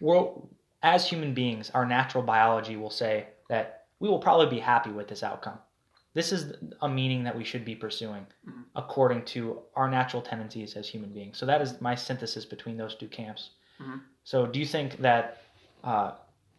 we're, 0.00 0.28
as 0.82 1.08
human 1.08 1.34
beings, 1.34 1.70
our 1.70 1.86
natural 1.86 2.24
biology 2.24 2.76
will 2.76 2.90
say 2.90 3.28
that 3.48 3.84
we 4.00 4.08
will 4.08 4.18
probably 4.18 4.46
be 4.46 4.58
happy 4.58 4.90
with 4.90 5.06
this 5.06 5.22
outcome. 5.22 5.58
This 6.14 6.32
is 6.32 6.56
a 6.80 6.88
meaning 6.88 7.24
that 7.24 7.36
we 7.36 7.44
should 7.44 7.64
be 7.64 7.76
pursuing 7.76 8.26
Mhm. 8.46 8.64
according 8.74 9.24
to 9.26 9.62
our 9.76 9.88
natural 9.88 10.22
tendencies 10.22 10.76
as 10.76 10.88
human 10.88 11.12
beings. 11.12 11.38
So 11.38 11.46
that 11.46 11.60
is 11.60 11.80
my 11.80 11.94
synthesis 11.94 12.44
between 12.44 12.76
those 12.76 12.94
two 12.96 13.08
camps. 13.08 13.50
Mhm. 13.84 14.00
So 14.24 14.46
do 14.46 14.58
you 14.58 14.66
think 14.66 14.98
that 14.98 15.42
uh, 15.82 16.12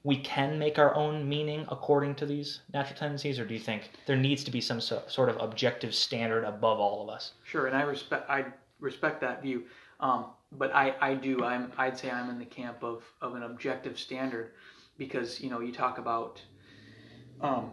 we 0.04 0.18
can 0.18 0.60
make 0.60 0.78
our 0.78 0.94
own 0.96 1.28
meaning 1.28 1.66
according 1.70 2.16
to 2.16 2.26
these 2.26 2.62
natural 2.74 2.98
tendencies, 2.98 3.40
or 3.40 3.46
do 3.46 3.54
you 3.54 3.60
think 3.60 3.90
there 4.06 4.16
needs 4.16 4.44
to 4.44 4.52
be 4.52 4.62
some 4.62 4.80
so, 4.80 5.02
sort 5.08 5.30
of 5.30 5.38
objective 5.38 5.96
standard 5.96 6.44
above 6.44 6.80
all 6.80 7.02
of 7.02 7.10
us? 7.10 7.34
Sure, 7.44 7.68
and 7.68 7.76
I 7.76 7.82
respect 7.82 8.30
I 8.30 8.46
respect 8.80 9.22
that 9.22 9.42
view. 9.42 9.64
Um, 10.00 10.28
but 10.52 10.74
I, 10.76 10.96
I 11.02 11.16
do 11.16 11.44
I'm 11.44 11.72
I'd 11.78 11.98
say 11.98 12.12
I'm 12.12 12.30
in 12.30 12.38
the 12.38 12.46
camp 12.46 12.84
of, 12.84 13.04
of 13.22 13.36
an 13.36 13.44
objective 13.44 13.98
standard 13.98 14.52
because 14.98 15.42
you 15.42 15.50
know 15.50 15.60
you 15.60 15.72
talk 15.72 15.98
about 15.98 16.42
um, 17.42 17.72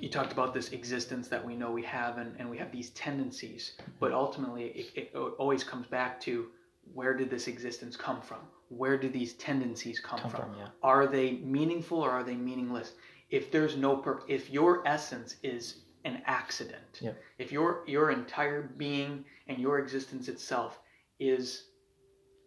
you 0.00 0.08
talked 0.08 0.32
about 0.32 0.54
this 0.54 0.70
existence 0.70 1.28
that 1.28 1.44
we 1.44 1.54
know 1.54 1.70
we 1.70 1.82
have 1.82 2.18
and, 2.18 2.34
and 2.38 2.48
we 2.48 2.58
have 2.58 2.72
these 2.72 2.90
tendencies 2.90 3.72
but 4.00 4.12
ultimately 4.12 4.66
it, 4.66 4.86
it 4.96 5.14
always 5.38 5.62
comes 5.62 5.86
back 5.86 6.20
to 6.20 6.46
where 6.92 7.14
did 7.14 7.30
this 7.30 7.48
existence 7.48 7.96
come 7.96 8.20
from 8.20 8.38
where 8.70 8.96
do 8.96 9.08
these 9.08 9.34
tendencies 9.34 10.00
come, 10.00 10.18
Come 10.18 10.30
from? 10.30 10.40
from, 10.50 10.58
yeah. 10.58 10.68
are 10.82 11.06
they 11.06 11.32
meaningful 11.32 11.98
or 12.00 12.10
are 12.10 12.24
they 12.24 12.34
meaningless 12.34 12.92
if 13.30 13.50
there's 13.52 13.76
no 13.76 13.96
pur- 13.96 14.22
if 14.28 14.50
your 14.50 14.86
essence 14.86 15.36
is 15.42 15.82
an 16.04 16.22
accident 16.26 16.98
Yep. 17.00 17.22
if 17.38 17.52
your 17.52 17.84
your 17.86 18.10
entire 18.10 18.62
being 18.62 19.24
and 19.48 19.58
your 19.58 19.78
existence 19.78 20.28
itself 20.28 20.80
is 21.20 21.66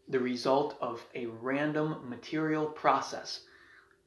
the 0.09 0.19
result 0.19 0.77
of 0.81 1.05
a 1.15 1.25
random 1.27 2.07
material 2.09 2.65
process 2.65 3.41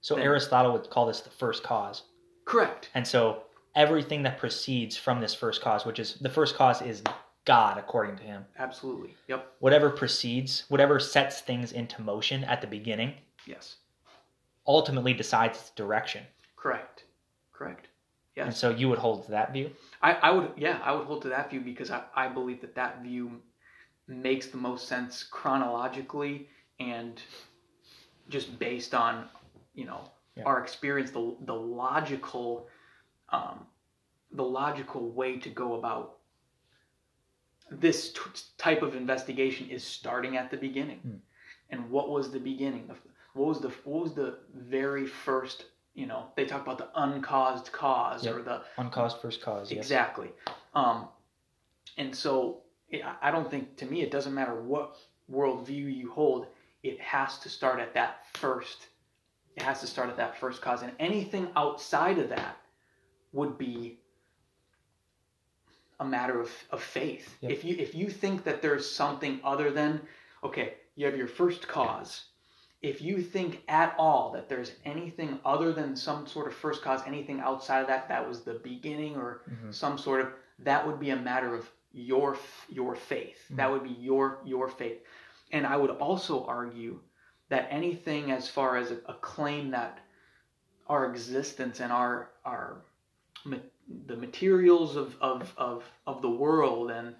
So 0.01 0.14
Then- 0.14 0.25
Aristotle 0.25 0.73
would 0.73 0.88
call 0.90 1.07
this 1.07 1.21
the 1.21 1.31
first 1.31 1.62
cause. 1.62 2.03
correct 2.45 2.90
And 2.95 3.07
so 3.07 3.45
everything 3.77 4.23
that 4.25 4.38
proceeds 4.38 4.97
from 4.97 5.21
this 5.21 5.35
first 5.35 5.61
cause, 5.62 5.85
which 5.87 5.99
is 5.99 6.14
the 6.14 6.29
first 6.29 6.57
cause 6.57 6.81
is 6.83 7.03
God, 7.54 7.78
according 7.78 8.16
to 8.18 8.22
him. 8.22 8.44
absolutely 8.58 9.12
yep 9.26 9.52
Whatever 9.58 9.90
precedes, 9.90 10.64
whatever 10.68 11.00
sets 11.00 11.40
things 11.40 11.72
into 11.72 12.00
motion 12.00 12.44
at 12.44 12.60
the 12.60 12.66
beginning, 12.78 13.14
yes 13.46 13.76
ultimately 14.66 15.12
decides 15.14 15.58
its 15.58 15.70
direction. 15.70 16.22
correct 16.56 17.04
correct 17.52 17.88
Yeah. 18.36 18.44
And 18.46 18.54
so 18.54 18.70
you 18.70 18.88
would 18.90 18.98
hold 19.06 19.24
to 19.26 19.30
that 19.32 19.52
view? 19.52 19.70
I, 20.00 20.10
I 20.26 20.30
would 20.30 20.50
yeah 20.56 20.78
i 20.88 20.90
would 20.94 21.06
hold 21.10 21.22
to 21.22 21.28
that 21.36 21.50
view 21.50 21.60
because 21.60 21.90
I, 21.90 22.00
I 22.14 22.28
believe 22.28 22.60
that 22.64 22.74
that 22.76 23.02
view 23.02 23.24
makes 24.06 24.46
the 24.54 24.56
most 24.68 24.82
sense 24.92 25.14
chronologically 25.24 26.34
and 26.78 27.20
just 28.28 28.48
based 28.58 28.94
on 28.94 29.12
you 29.80 29.86
know 29.90 30.00
Yeah. 30.36 30.44
our 30.48 30.58
experience 30.62 31.10
the, 31.18 31.24
the 31.50 31.58
logical 31.82 32.68
um, 33.38 33.66
the 34.40 34.44
logical 34.62 35.04
way 35.20 35.32
to 35.44 35.50
go 35.62 35.68
about 35.80 36.04
this 37.70 38.12
t- 38.12 38.20
type 38.59 38.83
of 38.83 38.94
investigation 38.96 39.68
is 39.70 39.85
starting 39.85 40.37
at 40.37 40.50
the 40.50 40.56
beginning 40.56 40.98
Hmm. 41.00 41.16
and 41.70 41.90
what 41.90 42.09
was 42.11 42.30
the 42.30 42.40
beginning 42.40 42.88
of 42.90 42.98
what 43.35 43.46
was 43.48 43.61
the 43.61 43.68
what 43.85 44.02
was 44.02 44.14
the 44.14 44.38
very 44.54 45.06
first 45.06 45.66
you 45.94 46.06
know 46.06 46.26
they 46.37 46.44
talk 46.46 46.62
about 46.62 46.78
the 46.78 46.88
uncaused 46.96 47.70
cause 47.72 48.24
Yep. 48.24 48.35
or 48.37 48.42
the 48.42 48.62
Uncaused 48.78 49.20
first 49.20 49.40
cause, 49.42 49.70
yes. 49.70 49.78
Exactly. 49.85 50.30
Um, 50.74 51.09
and 51.96 52.14
so 52.14 52.62
it, 52.88 53.04
I- 53.04 53.28
I 53.28 53.30
don't 53.30 53.48
think, 53.50 53.76
to 53.78 53.87
me, 53.87 54.02
it 54.02 54.11
doesn't 54.11 54.35
matter 54.35 54.61
what 54.62 54.96
worldview 55.30 55.94
you 55.96 56.11
hold, 56.11 56.46
it 56.83 57.00
has 57.00 57.38
to 57.40 57.48
start 57.48 57.78
at 57.78 57.94
that 57.94 58.24
first. 58.35 58.88
It 59.56 59.62
has 59.62 59.80
to 59.80 59.87
start 59.87 60.09
at 60.09 60.16
that 60.16 60.37
first 60.38 60.61
cause. 60.62 60.83
And 60.83 60.92
anything 60.98 61.48
outside 61.54 62.18
of 62.18 62.28
that 62.30 62.56
would 63.33 63.59
be 63.59 63.99
a 66.00 66.04
matter 66.04 66.40
of, 66.40 66.50
of 66.70 66.82
faith. 66.82 67.36
Yep. 67.42 67.52
If 67.52 67.64
you 67.64 67.76
if 67.78 67.94
you 67.94 68.08
think 68.10 68.42
that 68.44 68.60
there's 68.62 68.90
something 68.90 69.38
other 69.44 69.70
than 69.70 70.00
okay, 70.42 70.74
you 70.96 71.06
have 71.06 71.16
your 71.16 71.28
first 71.28 71.68
cause. 71.68 72.24
If 72.82 73.02
you 73.02 73.20
think 73.20 73.62
at 73.68 73.94
all 73.98 74.32
that 74.32 74.48
there's 74.48 74.72
anything 74.86 75.38
other 75.44 75.70
than 75.72 75.94
some 75.94 76.26
sort 76.26 76.46
of 76.46 76.54
first 76.54 76.82
cause, 76.82 77.02
anything 77.06 77.38
outside 77.40 77.80
of 77.82 77.88
that, 77.88 78.08
that 78.08 78.26
was 78.26 78.40
the 78.40 78.54
beginning 78.54 79.16
or 79.16 79.42
Mhm. 79.50 79.72
some 79.74 79.98
sort 79.98 80.22
of 80.22 80.32
that 80.60 80.86
would 80.86 80.98
be 80.98 81.10
a 81.10 81.16
matter 81.16 81.54
of 81.54 81.70
your 81.92 82.38
your 82.68 82.94
faith. 82.96 83.46
That 83.50 83.70
would 83.70 83.82
be 83.84 83.90
your 84.08 84.38
your 84.44 84.68
faith. 84.68 85.04
And 85.52 85.66
I 85.66 85.76
would 85.76 85.90
also 85.90 86.44
argue 86.46 87.00
that 87.50 87.66
anything 87.70 88.30
as 88.30 88.48
far 88.48 88.76
as 88.78 88.90
a, 88.92 88.98
a 89.06 89.14
claim 89.14 89.70
that 89.72 89.98
our 90.86 91.04
existence 91.10 91.80
and 91.80 91.92
our 91.92 92.30
our 92.46 92.80
ma- 93.44 93.57
the 94.07 94.16
materials 94.16 94.96
of, 94.96 95.16
of, 95.20 95.53
of, 95.57 95.85
of 96.07 96.22
the 96.22 96.31
world 96.31 96.90
and 96.90 97.14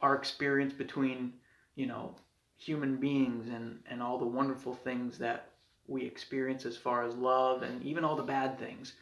our 0.00 0.14
experience 0.14 0.72
between 0.72 1.32
you 1.76 1.86
know 1.86 2.14
human 2.56 2.96
beings 2.96 3.48
and, 3.48 3.78
and 3.90 4.02
all 4.02 4.18
the 4.18 4.26
wonderful 4.26 4.74
things 4.74 5.18
that 5.18 5.50
we 5.86 6.04
experience 6.04 6.64
as 6.64 6.76
far 6.76 7.04
as 7.04 7.14
love 7.14 7.62
and 7.62 7.82
even 7.82 8.04
all 8.04 8.16
the 8.16 8.22
bad 8.22 8.58
things 8.58 8.94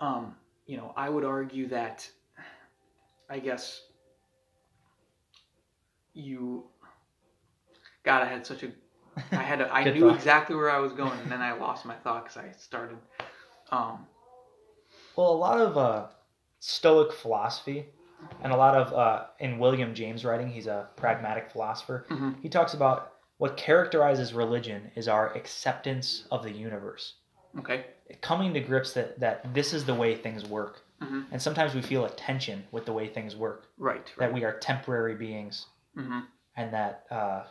um, 0.00 0.34
you 0.66 0.76
know 0.76 0.92
i 0.96 1.08
would 1.08 1.24
argue 1.24 1.68
that 1.68 2.08
i 3.30 3.38
guess 3.38 3.82
you 6.14 6.64
god 8.04 8.22
i 8.22 8.26
had 8.26 8.46
such 8.46 8.62
a 8.62 8.70
i 9.32 9.42
had 9.42 9.60
a, 9.60 9.72
i 9.72 9.84
knew 9.92 10.00
thought. 10.08 10.16
exactly 10.16 10.56
where 10.56 10.70
i 10.70 10.78
was 10.78 10.92
going 10.92 11.18
and 11.20 11.30
then 11.30 11.40
i 11.42 11.52
lost 11.52 11.84
my 11.84 11.94
thought 11.96 12.24
because 12.24 12.36
i 12.36 12.50
started 12.58 12.96
um, 13.70 14.06
Well, 15.16 15.30
a 15.30 15.36
lot 15.36 15.60
of 15.60 15.76
uh, 15.76 16.06
Stoic 16.60 17.12
philosophy, 17.12 17.86
and 18.42 18.52
a 18.52 18.56
lot 18.56 18.74
of 18.74 18.92
uh, 18.92 19.26
in 19.38 19.58
William 19.58 19.94
James' 19.94 20.24
writing, 20.24 20.48
he's 20.48 20.66
a 20.66 20.88
pragmatic 20.96 21.50
philosopher. 21.50 22.06
Mhm. 22.08 22.40
He 22.42 22.48
talks 22.48 22.74
about 22.74 23.12
what 23.38 23.56
characterizes 23.56 24.32
religion 24.32 24.90
is 24.94 25.08
our 25.08 25.32
acceptance 25.34 26.26
of 26.30 26.42
the 26.42 26.52
universe, 26.52 27.14
okay 27.58 27.86
coming 28.20 28.52
to 28.54 28.60
grips 28.60 28.92
that 28.92 29.18
that 29.20 29.54
this 29.54 29.72
is 29.72 29.84
the 29.84 29.94
way 29.94 30.14
things 30.14 30.46
work. 30.46 30.84
Mhm. 31.00 31.26
And 31.32 31.40
sometimes 31.42 31.74
we 31.74 31.82
feel 31.82 32.04
a 32.04 32.10
tension 32.10 32.66
with 32.70 32.86
the 32.86 32.92
way 32.92 33.08
things 33.08 33.34
work, 33.36 33.66
right, 33.78 34.12
that 34.18 34.32
we 34.32 34.44
are 34.44 34.58
temporary 34.58 35.14
beings, 35.14 35.66
hmm 35.94 36.20
and 36.56 36.72
that 36.72 37.04
uh, 37.10 37.44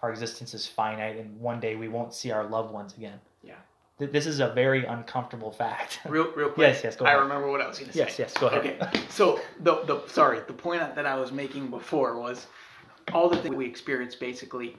our 0.00 0.10
existence 0.10 0.54
is 0.54 0.66
finite, 0.66 1.16
and 1.16 1.38
one 1.38 1.60
day 1.60 1.76
we 1.76 1.88
won't 1.88 2.14
see 2.14 2.30
our 2.30 2.44
loved 2.44 2.72
ones 2.72 2.96
again. 2.96 3.20
Yeah. 3.42 3.56
Th- 4.00 4.10
This 4.10 4.26
is 4.26 4.40
a 4.40 4.48
very 4.48 4.84
uncomfortable 4.84 5.52
fact. 5.52 6.00
real 6.08 6.32
real 6.34 6.48
quick 6.48 6.66
Yes, 6.74 6.82
yes, 6.82 6.96
go 6.96 7.04
ahead. 7.04 7.18
i 7.18 7.20
remember 7.20 7.48
what 7.50 7.60
i 7.60 7.68
was 7.68 7.78
going 7.78 7.90
to 7.92 7.96
say 7.96 8.00
yes, 8.04 8.18
yes, 8.18 8.32
go 8.36 8.48
ahead. 8.48 8.76
Okay, 8.82 9.00
so 9.08 9.38
the 9.60 9.82
the 9.84 10.02
sorry, 10.08 10.40
the 10.48 10.52
point 10.52 10.80
that 10.96 11.06
I 11.06 11.14
was 11.16 11.30
making 11.30 11.68
before 11.68 12.18
was 12.18 12.46
all 13.12 13.28
the 13.28 13.36
things 13.36 13.54
we 13.54 13.66
experience 13.66 14.14
basically 14.16 14.76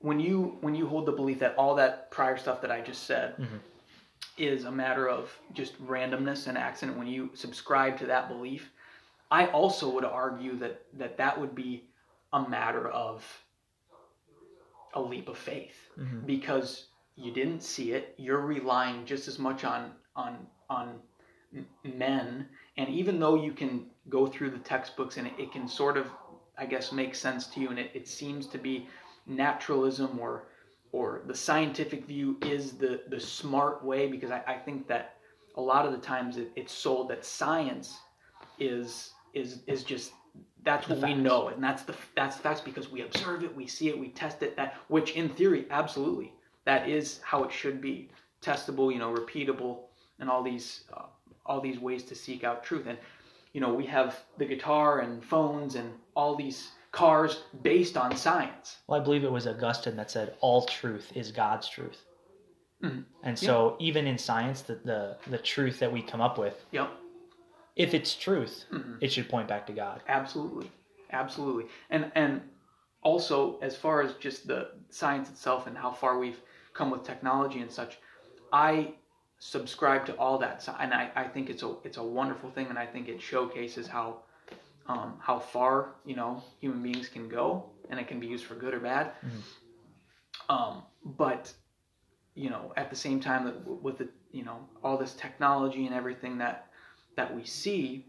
when 0.00 0.18
you 0.20 0.56
when 0.62 0.74
you 0.74 0.86
hold 0.86 1.04
the 1.06 1.12
belief 1.12 1.38
that 1.40 1.54
all 1.58 1.74
that 1.74 2.10
prior 2.10 2.36
stuff 2.38 2.60
that 2.62 2.70
I 2.70 2.80
just 2.80 3.02
said 3.04 3.36
Mhm. 3.38 3.58
is 4.38 4.64
a 4.64 4.70
matter 4.70 5.08
of 5.08 5.22
just 5.52 5.72
randomness 5.86 6.46
and 6.46 6.56
accident 6.58 6.96
when 6.98 7.06
you 7.06 7.30
subscribe 7.34 7.98
to 7.98 8.06
that 8.06 8.28
belief 8.28 8.70
I 9.30 9.46
also 9.48 9.88
would 9.90 10.04
argue 10.04 10.56
that 10.58 10.82
that 11.00 11.16
that 11.16 11.40
would 11.40 11.54
be 11.54 11.88
a 12.32 12.48
matter 12.48 12.88
of 12.88 13.24
a 14.94 15.00
leap 15.00 15.28
of 15.28 15.36
faith 15.38 15.90
Mhm. 15.98 16.24
because 16.26 16.86
you 17.16 17.32
didn't 17.32 17.62
see 17.62 17.92
it. 17.92 18.14
You're 18.18 18.40
relying 18.40 19.04
just 19.06 19.28
as 19.28 19.38
much 19.38 19.64
on 19.64 19.92
on 20.14 20.46
on 20.68 21.00
men. 21.84 22.46
And 22.76 22.88
even 22.88 23.18
though 23.18 23.42
you 23.42 23.52
can 23.52 23.86
go 24.08 24.26
through 24.26 24.50
the 24.50 24.58
textbooks 24.58 25.16
and 25.16 25.26
it, 25.26 25.32
it 25.38 25.52
can 25.52 25.66
sort 25.66 25.96
of 25.96 26.08
I 26.58 26.66
guess 26.66 26.92
make 26.92 27.14
sense 27.14 27.46
to 27.48 27.60
you, 27.60 27.68
and 27.70 27.78
it, 27.78 27.90
it 27.94 28.08
seems 28.08 28.46
to 28.48 28.58
be 28.58 28.88
naturalism 29.26 30.18
or 30.18 30.48
or 30.92 31.22
the 31.26 31.34
scientific 31.34 32.06
view 32.06 32.36
is 32.42 32.72
the 32.72 33.02
the 33.08 33.20
smart 33.20 33.84
way 33.84 34.08
because 34.08 34.30
I, 34.30 34.42
I 34.46 34.54
think 34.54 34.86
that 34.88 35.16
a 35.56 35.60
lot 35.60 35.86
of 35.86 35.92
the 35.92 35.98
times 35.98 36.36
it, 36.36 36.50
it's 36.54 36.72
sold 36.72 37.08
that 37.10 37.24
science 37.24 37.98
is 38.58 39.12
is 39.34 39.60
is 39.66 39.84
just 39.84 40.12
that's 40.62 40.86
The 40.86 40.94
what 40.94 41.04
we 41.04 41.14
know. 41.14 41.48
And 41.48 41.62
that's 41.62 41.82
the 41.84 41.94
that's 42.14 42.36
facts 42.36 42.60
because 42.60 42.90
we 42.90 43.02
observe 43.02 43.44
it 43.44 43.54
we 43.54 43.66
see 43.66 43.88
it 43.88 43.98
we 43.98 44.08
test 44.08 44.42
it 44.42 44.56
that 44.56 44.74
which 44.88 45.12
in 45.12 45.28
theory 45.28 45.66
absolutely 45.70 46.32
that 46.66 46.88
is 46.88 47.20
how 47.22 47.42
it 47.44 47.50
should 47.50 47.80
be 47.80 48.10
testable 48.42 48.92
you 48.92 48.98
know 48.98 49.12
repeatable 49.14 49.78
and 50.20 50.28
all 50.28 50.42
these 50.42 50.84
uh, 50.92 51.06
all 51.46 51.60
these 51.60 51.78
ways 51.80 52.02
to 52.02 52.14
seek 52.14 52.44
out 52.44 52.62
truth 52.62 52.86
and 52.86 52.98
you 53.54 53.60
know 53.62 53.72
we 53.72 53.86
have 53.86 54.20
the 54.36 54.44
guitar 54.44 55.00
and 55.00 55.24
phones 55.24 55.76
and 55.76 55.90
all 56.14 56.36
these 56.36 56.72
cars 56.92 57.44
based 57.62 57.96
on 57.96 58.14
science 58.16 58.76
Well, 58.86 59.00
I 59.00 59.02
believe 59.04 59.24
it 59.24 59.32
was 59.32 59.46
Augustine 59.46 59.96
that 59.96 60.10
said 60.10 60.34
all 60.40 60.64
truth 60.66 61.12
is 61.14 61.32
God's 61.32 61.68
truth. 61.68 62.04
Mhm. 62.82 63.04
And 63.22 63.38
so 63.38 63.76
even 63.78 64.06
in 64.06 64.18
science, 64.18 64.60
the, 64.62 64.74
the 64.84 65.16
the 65.28 65.38
truth 65.38 65.78
that 65.80 65.90
we 65.92 66.02
come 66.02 66.20
up 66.20 66.36
with, 66.38 66.64
yep 66.72 66.90
if 67.74 67.92
it's 67.92 68.14
truth, 68.14 68.64
Mhm. 68.72 68.96
it 69.00 69.12
should 69.12 69.28
point 69.28 69.48
back 69.48 69.66
to 69.66 69.72
God. 69.72 70.02
absolutely 70.08 70.70
absolutely 71.10 71.66
and 71.90 72.10
and 72.14 72.40
also 73.02 73.58
as 73.60 73.76
far 73.76 74.02
as 74.02 74.14
just 74.14 74.46
the 74.46 74.70
science 74.90 75.28
itself 75.30 75.66
and 75.66 75.76
how 75.76 75.90
far 75.90 76.18
we've 76.18 76.40
come 76.76 76.90
with 76.90 77.02
technology 77.04 77.60
and 77.60 77.70
such 77.70 77.98
i 78.52 78.92
subscribe 79.38 80.04
to 80.06 80.14
all 80.16 80.38
that 80.38 80.66
and 80.80 80.92
i, 80.94 81.10
I 81.14 81.24
think 81.24 81.50
it's 81.50 81.62
a 81.62 81.74
it's 81.84 81.96
a 81.96 82.02
wonderful 82.02 82.50
thing 82.50 82.66
and 82.68 82.78
i 82.78 82.86
think 82.86 83.08
it 83.08 83.20
showcases 83.20 83.86
how 83.86 84.08
um, 84.88 85.14
how 85.18 85.38
far 85.40 85.94
you 86.04 86.14
know 86.14 86.42
human 86.60 86.82
beings 86.82 87.08
can 87.08 87.28
go 87.28 87.64
and 87.90 87.98
it 87.98 88.06
can 88.06 88.20
be 88.20 88.26
used 88.26 88.44
for 88.44 88.54
good 88.54 88.74
or 88.74 88.80
bad 88.80 89.12
Mhm. 89.24 89.42
um, 90.48 90.82
but 91.04 91.52
you 92.34 92.50
know 92.50 92.72
at 92.76 92.90
the 92.90 92.96
same 92.96 93.20
time 93.20 93.44
that 93.46 93.56
with 93.82 93.98
the 93.98 94.08
you 94.32 94.44
know 94.44 94.58
all 94.82 94.96
this 94.98 95.14
technology 95.14 95.86
and 95.86 95.94
everything 95.94 96.38
that 96.38 96.68
that 97.16 97.34
we 97.34 97.44
see 97.44 98.06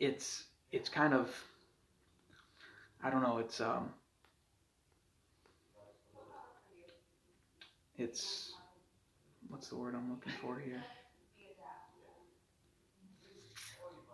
it's 0.00 0.44
it's 0.72 0.88
kind 0.88 1.14
of 1.14 1.30
I 3.02 3.10
don't 3.10 3.22
know 3.22 3.38
it's 3.38 3.60
um 3.60 3.90
it's 8.02 8.52
what's 9.48 9.68
the 9.68 9.76
word 9.76 9.94
I'm 9.94 10.10
looking 10.10 10.32
for 10.40 10.58
here 10.58 10.82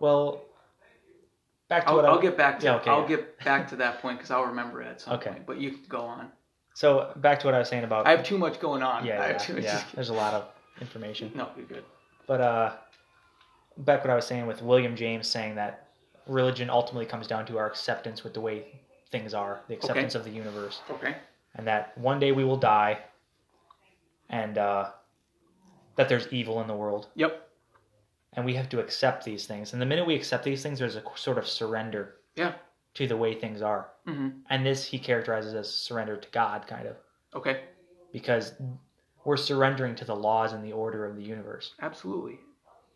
Well, 0.01 0.43
back 1.69 1.85
to 1.85 1.91
I'll, 1.91 1.97
what 1.97 2.05
I, 2.05 2.09
I'll 2.09 2.21
get 2.21 2.37
back 2.37 2.61
to 2.61 2.65
Yeah, 2.67 2.77
okay, 2.77 2.91
I'll 2.91 3.03
yeah. 3.03 3.09
get 3.09 3.45
back 3.45 3.69
to 3.71 3.77
that 3.77 4.01
point 4.01 4.19
because 4.19 4.31
I'll 4.31 4.45
remember 4.45 4.81
it 4.83 4.87
at 4.89 5.01
some 5.01 5.15
Okay. 5.15 5.31
point 5.31 5.47
but 5.47 5.61
you 5.61 5.71
can 5.73 5.83
go 5.89 6.01
on 6.03 6.31
so 6.75 7.13
back 7.17 7.41
to 7.41 7.47
what 7.47 7.55
I 7.55 7.59
was 7.59 7.69
saying 7.69 7.85
about 7.85 8.07
I 8.07 8.11
have 8.13 8.25
too 8.25 8.39
much 8.39 8.61
going 8.61 8.83
on 8.83 9.05
yeah 9.05 9.21
I 9.23 9.27
have 9.29 9.37
yeah, 9.37 9.39
too 9.39 9.55
much 9.55 9.65
yeah. 9.65 9.83
There's 9.95 10.11
a 10.11 10.15
lot 10.15 10.35
of 10.35 10.45
information. 10.81 11.33
no 11.35 11.49
you're 11.57 11.67
good 11.67 11.85
But 12.27 12.41
uh, 12.41 12.73
back 13.79 14.03
what 14.05 14.11
I 14.11 14.15
was 14.17 14.27
saying 14.27 14.47
with 14.47 14.63
William 14.63 14.95
James 14.97 15.27
saying 15.27 15.55
that 15.57 15.89
religion 16.27 16.69
ultimately 16.71 17.07
comes 17.07 17.27
down 17.27 17.47
to 17.47 17.59
our 17.59 17.67
acceptance 17.67 18.23
with 18.23 18.35
the 18.35 18.41
way 18.41 18.81
things 19.11 19.33
are, 19.33 19.61
the 19.69 19.75
acceptance 19.75 20.15
of 20.15 20.25
the 20.25 20.31
universe, 20.31 20.81
okay 20.91 21.17
and 21.55 21.67
that 21.67 21.97
one 21.97 22.21
day 22.21 22.31
we 22.33 22.45
will 22.45 22.59
die, 22.59 22.99
and 24.31 24.59
uh, 24.59 24.91
that 25.97 26.09
there's 26.09 26.29
evil 26.33 26.61
in 26.61 26.67
the 26.67 26.75
world, 26.75 27.09
yep 27.15 27.45
and 28.35 28.45
we 28.45 28.55
have 28.55 28.69
to 28.69 28.79
accept 28.79 29.25
these 29.25 29.47
things. 29.47 29.73
And 29.73 29.81
the 29.81 29.87
minute 29.87 30.07
we 30.07 30.15
accept 30.15 30.45
these 30.45 30.63
things, 30.63 30.79
there's 30.79 30.97
a 30.97 31.03
sort 31.17 31.39
of 31.39 31.49
surrender 31.49 32.17
Yeah. 32.37 32.55
to 32.95 33.07
the 33.09 33.17
way 33.17 33.35
things 33.35 33.63
are. 33.63 33.91
hmm 34.07 34.29
And 34.51 34.65
this 34.67 34.85
he 34.85 34.99
characterizes 34.99 35.55
as 35.55 35.73
surrender 35.75 36.17
to 36.17 36.29
God, 36.31 36.67
kind 36.67 36.87
of, 36.87 36.97
okay 37.35 37.63
because 38.13 38.53
we're 39.25 39.37
surrendering 39.37 39.95
to 39.95 40.05
the 40.05 40.17
laws 40.17 40.53
and 40.55 40.65
the 40.65 40.73
order 40.73 41.05
of 41.05 41.15
the 41.17 41.23
universe. 41.23 41.75
absolutely 41.81 42.39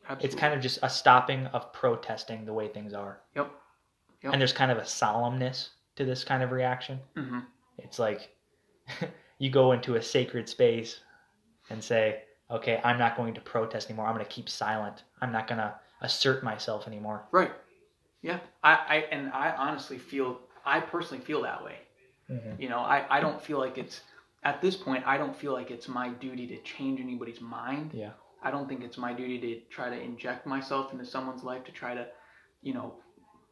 absolutely 0.08 0.26
It's 0.26 0.34
kind 0.40 0.54
of 0.54 0.60
just 0.60 0.78
a 0.82 0.88
stopping 0.90 1.46
of 1.48 1.72
protesting 1.72 2.44
the 2.44 2.52
way 2.52 2.68
things 2.68 2.92
are. 2.94 3.20
Yep. 3.36 3.50
Yep. 4.22 4.32
And 4.32 4.40
there's 4.40 4.52
kind 4.52 4.70
of 4.70 4.78
a 4.78 4.82
solemnness 4.82 5.70
to 5.96 6.04
this 6.04 6.24
kind 6.24 6.42
of 6.42 6.50
reaction. 6.52 7.00
hmm 7.16 7.40
It's 7.78 7.98
like 7.98 8.30
you 9.38 9.50
go 9.50 9.72
into 9.72 9.96
a 9.96 10.02
sacred 10.02 10.48
space 10.48 11.00
and 11.72 11.82
say, 11.82 12.22
okay, 12.50 12.80
I'm 12.84 12.98
not 12.98 13.16
going 13.16 13.34
to 13.34 13.40
protest 13.40 13.88
anymore. 13.88 14.06
I'm 14.06 14.14
going 14.14 14.24
to 14.24 14.30
keep 14.30 14.48
silent. 14.48 15.02
I'm 15.20 15.32
not 15.32 15.46
going 15.48 15.58
to 15.58 15.74
assert 16.02 16.42
myself 16.44 16.86
anymore. 16.86 17.24
Right. 17.32 17.52
Yeah. 18.22 18.38
I, 18.62 18.72
I 18.72 18.96
and 19.10 19.32
I 19.32 19.50
honestly 19.56 19.98
feel 19.98 20.38
I 20.64 20.80
personally 20.80 21.24
feel 21.24 21.42
that 21.42 21.64
way. 21.64 21.76
Mhm. 22.30 22.60
You 22.60 22.68
know, 22.68 22.78
I, 22.78 23.04
I 23.10 23.20
don't 23.20 23.40
feel 23.42 23.58
like 23.58 23.78
it's 23.78 24.00
at 24.44 24.60
this 24.60 24.76
point 24.76 25.04
I 25.06 25.16
don't 25.18 25.34
feel 25.36 25.52
like 25.52 25.70
it's 25.70 25.88
my 25.88 26.08
duty 26.08 26.46
to 26.48 26.58
change 26.62 27.00
anybody's 27.00 27.40
mind. 27.40 27.92
Yeah. 27.94 28.10
I 28.42 28.50
don't 28.50 28.68
think 28.68 28.82
it's 28.82 28.98
my 28.98 29.12
duty 29.12 29.38
to 29.40 29.60
try 29.74 29.88
to 29.88 30.00
inject 30.00 30.46
myself 30.46 30.92
into 30.92 31.04
someone's 31.04 31.44
life 31.44 31.64
to 31.64 31.72
try 31.72 31.94
to, 31.94 32.06
you 32.60 32.74
know, 32.74 32.94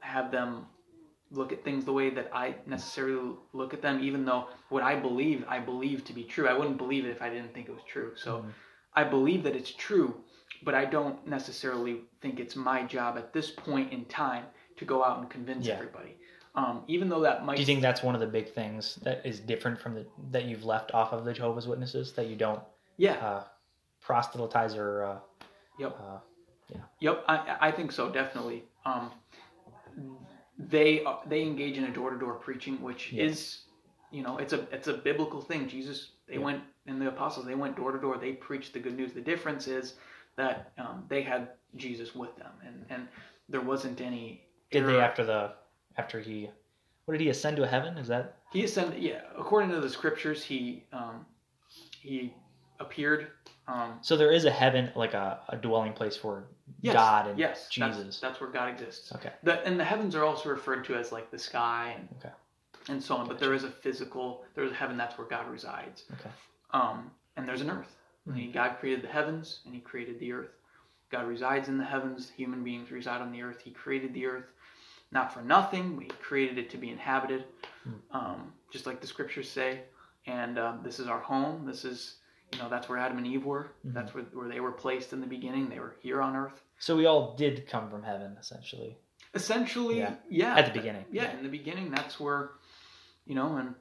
have 0.00 0.30
them 0.32 0.66
look 1.32 1.52
at 1.52 1.62
things 1.64 1.84
the 1.84 1.92
way 1.92 2.10
that 2.10 2.30
I 2.34 2.56
necessarily 2.66 3.36
look 3.52 3.72
at 3.72 3.82
them, 3.82 4.02
even 4.02 4.24
though 4.24 4.48
what 4.68 4.82
I 4.82 4.96
believe 4.96 5.44
I 5.48 5.60
believe 5.60 6.04
to 6.06 6.12
be 6.12 6.24
true. 6.24 6.48
I 6.48 6.52
wouldn't 6.52 6.76
believe 6.76 7.04
it 7.04 7.10
if 7.10 7.22
I 7.22 7.28
didn't 7.30 7.54
think 7.54 7.68
it 7.68 7.72
was 7.72 7.84
true. 7.84 8.12
So 8.16 8.38
Mhm. 8.38 8.52
I 8.94 9.04
believe 9.04 9.44
that 9.44 9.54
it's 9.54 9.70
true, 9.72 10.22
but 10.64 10.74
I 10.74 10.84
don't 10.84 11.24
necessarily 11.26 12.02
think 12.20 12.40
it's 12.40 12.56
my 12.56 12.82
job 12.82 13.16
at 13.16 13.32
this 13.32 13.50
point 13.50 13.92
in 13.92 14.04
time 14.06 14.46
to 14.76 14.84
go 14.84 15.04
out 15.04 15.18
and 15.18 15.30
convince 15.30 15.66
Yeah. 15.66 15.74
everybody. 15.74 16.16
Um, 16.56 16.82
even 16.88 17.08
though 17.08 17.20
that 17.20 17.44
might 17.44 17.54
Do 17.54 17.62
you 17.62 17.66
think 17.66 17.80
that's 17.80 18.02
one 18.02 18.16
of 18.16 18.20
the 18.20 18.26
big 18.26 18.48
things 18.52 18.96
that 18.96 19.24
is 19.24 19.38
different 19.38 19.78
from 19.78 19.94
the 19.94 20.06
that 20.32 20.46
you've 20.46 20.64
left 20.64 20.92
off 20.92 21.12
of 21.12 21.24
the 21.24 21.32
Jehovah's 21.32 21.68
Witnesses 21.68 22.12
that 22.14 22.26
you 22.26 22.34
don't 22.34 22.62
yeah, 22.96 23.14
uh, 23.24 23.44
proselytize 24.00 24.74
or 24.76 25.04
uh, 25.04 25.20
Yep. 25.78 25.96
uh, 26.00 26.18
Yep, 27.00 27.24
I, 27.28 27.56
I 27.68 27.72
think 27.72 27.92
so, 27.92 28.10
definitely. 28.10 28.62
Um, 28.84 29.10
they 30.68 31.04
they 31.26 31.42
engage 31.42 31.78
in 31.78 31.84
a 31.84 31.92
door 31.92 32.10
to 32.10 32.18
door 32.18 32.34
preaching, 32.34 32.80
which 32.82 33.12
Yeah. 33.12 33.24
is, 33.24 33.62
you 34.10 34.22
know, 34.22 34.38
it's 34.38 34.52
a 34.52 34.66
it's 34.72 34.88
a 34.88 34.94
biblical 34.94 35.40
thing. 35.40 35.68
Jesus, 35.68 36.12
they 36.26 36.34
Yeah. 36.34 36.40
went 36.40 36.62
and 36.86 37.00
the 37.00 37.08
apostles, 37.08 37.46
they 37.46 37.54
went 37.54 37.76
door 37.76 37.92
to 37.92 37.98
door. 38.00 38.18
They 38.18 38.32
preached 38.32 38.72
the 38.72 38.80
good 38.80 38.96
news. 38.96 39.12
The 39.12 39.20
difference 39.20 39.68
is 39.68 39.94
that 40.36 40.72
um, 40.78 41.04
they 41.08 41.22
had 41.22 41.50
Jesus 41.76 42.14
with 42.14 42.34
them, 42.36 42.52
and 42.64 42.84
and 42.90 43.08
there 43.48 43.60
wasn't 43.60 44.00
any. 44.00 44.46
did 44.70 44.86
they 44.86 45.00
after 45.00 45.24
the 45.24 45.52
after 45.96 46.20
he 46.20 46.50
what 47.04 47.12
did 47.12 47.20
he 47.20 47.28
ascend 47.30 47.56
to 47.56 47.66
heaven? 47.66 47.96
Is 47.98 48.08
that 48.08 48.36
He 48.52 48.64
ascended. 48.64 49.02
Yeah, 49.02 49.22
according 49.36 49.70
to 49.70 49.80
the 49.80 49.88
scriptures, 49.88 50.44
he 50.44 50.84
um, 50.92 51.26
he 52.00 52.34
appeared. 52.78 53.28
Um, 53.68 53.98
so? 54.00 54.16
There 54.16 54.32
is 54.32 54.44
a 54.44 54.50
heaven 54.50 54.90
like 54.96 55.14
a, 55.14 55.40
a 55.48 55.56
dwelling 55.56 55.92
place 55.92 56.16
for 56.16 56.44
yes, 56.80 56.94
God 56.94 57.26
and 57.28 57.38
yes, 57.38 57.68
that's- 57.74 57.96
Jesus. 57.96 58.20
That's, 58.20 58.40
where 58.40 58.50
God 58.50 58.68
exists. 58.68 59.12
Okay. 59.14 59.32
The, 59.42 59.64
and 59.66 59.78
the 59.78 59.84
heavens 59.84 60.14
are 60.14 60.24
also 60.24 60.48
referred 60.48 60.84
to 60.86 60.94
as 60.94 61.12
like 61.12 61.30
the 61.30 61.38
sky 61.38 61.94
and 61.96 62.08
Okay. 62.18 62.34
and 62.88 63.02
so 63.02 63.16
on. 63.16 63.28
But 63.28 63.38
there 63.38 63.54
is 63.54 63.64
a 63.64 63.70
physical, 63.70 64.44
there's 64.54 64.70
a 64.72 64.74
heaven 64.74 64.96
that's 64.96 65.18
where 65.18 65.26
God 65.26 65.48
resides. 65.50 66.04
Okay. 66.12 66.30
Um, 66.72 67.10
and 67.36 67.46
there's 67.48 67.60
an 67.60 67.70
earth. 67.70 67.96
Mean, 68.26 68.52
God 68.52 68.76
created 68.78 69.02
the 69.02 69.08
heavens 69.08 69.60
and 69.64 69.74
He 69.74 69.80
created 69.80 70.20
the 70.20 70.32
earth. 70.32 70.50
God 71.10 71.26
resides 71.26 71.68
in 71.68 71.78
the 71.78 71.84
heavens. 71.84 72.30
Human 72.36 72.62
beings 72.62 72.92
reside 72.92 73.20
on 73.20 73.32
the 73.32 73.42
earth. 73.42 73.60
He 73.64 73.70
created 73.72 74.14
the 74.14 74.26
earth 74.26 74.44
not 75.12 75.34
for 75.34 75.42
nothing. 75.42 76.00
He 76.00 76.06
created 76.22 76.56
it 76.58 76.70
to 76.70 76.76
be 76.76 76.90
inhabited, 76.90 77.44
um, 78.12 78.52
just 78.72 78.86
like 78.86 79.00
the 79.00 79.06
scriptures 79.08 79.50
say. 79.50 79.80
And 80.26 80.58
um, 80.58 80.80
this 80.84 81.00
is 81.00 81.08
our 81.08 81.18
home. 81.18 81.66
This 81.66 81.84
is, 81.84 82.16
you 82.52 82.58
know, 82.58 82.68
that's 82.68 82.88
where 82.88 82.98
Adam 82.98 83.18
and 83.18 83.26
Eve 83.26 83.44
were. 83.44 83.72
Mhm. 83.86 83.94
That's 83.94 84.12
where, 84.14 84.24
where 84.32 84.48
they 84.48 84.60
were 84.60 84.72
placed 84.72 85.12
in 85.12 85.20
the 85.20 85.26
beginning. 85.26 85.68
They 85.68 85.78
were 85.78 85.96
here 86.00 86.20
on 86.20 86.34
earth. 86.36 86.62
So 86.78 86.96
we 86.96 87.06
all 87.06 87.34
did 87.36 87.66
come 87.68 87.90
from 87.90 88.02
heaven, 88.02 88.36
essentially, 88.40 88.96
Essentially, 89.34 89.98
Yeah. 90.00 90.14
yeah. 90.28 90.56
at 90.56 90.66
the 90.66 90.72
beginning. 90.72 91.04
yeah, 91.12 91.30
in 91.36 91.42
the 91.44 91.48
beginning, 91.48 91.90
that's 91.92 92.18
where, 92.18 92.50
you 93.26 93.34
know, 93.34 93.56
and 93.56 93.74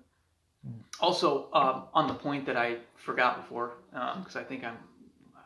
Mm. 0.67 0.73
also 0.99 1.49
um, 1.53 1.85
on 1.93 2.07
the 2.09 2.13
point 2.13 2.45
that 2.45 2.57
I 2.57 2.79
forgot 2.97 3.37
before, 3.37 3.75
because 3.91 4.35
I 4.35 4.43
think 4.43 4.65
I'm, 4.65 4.77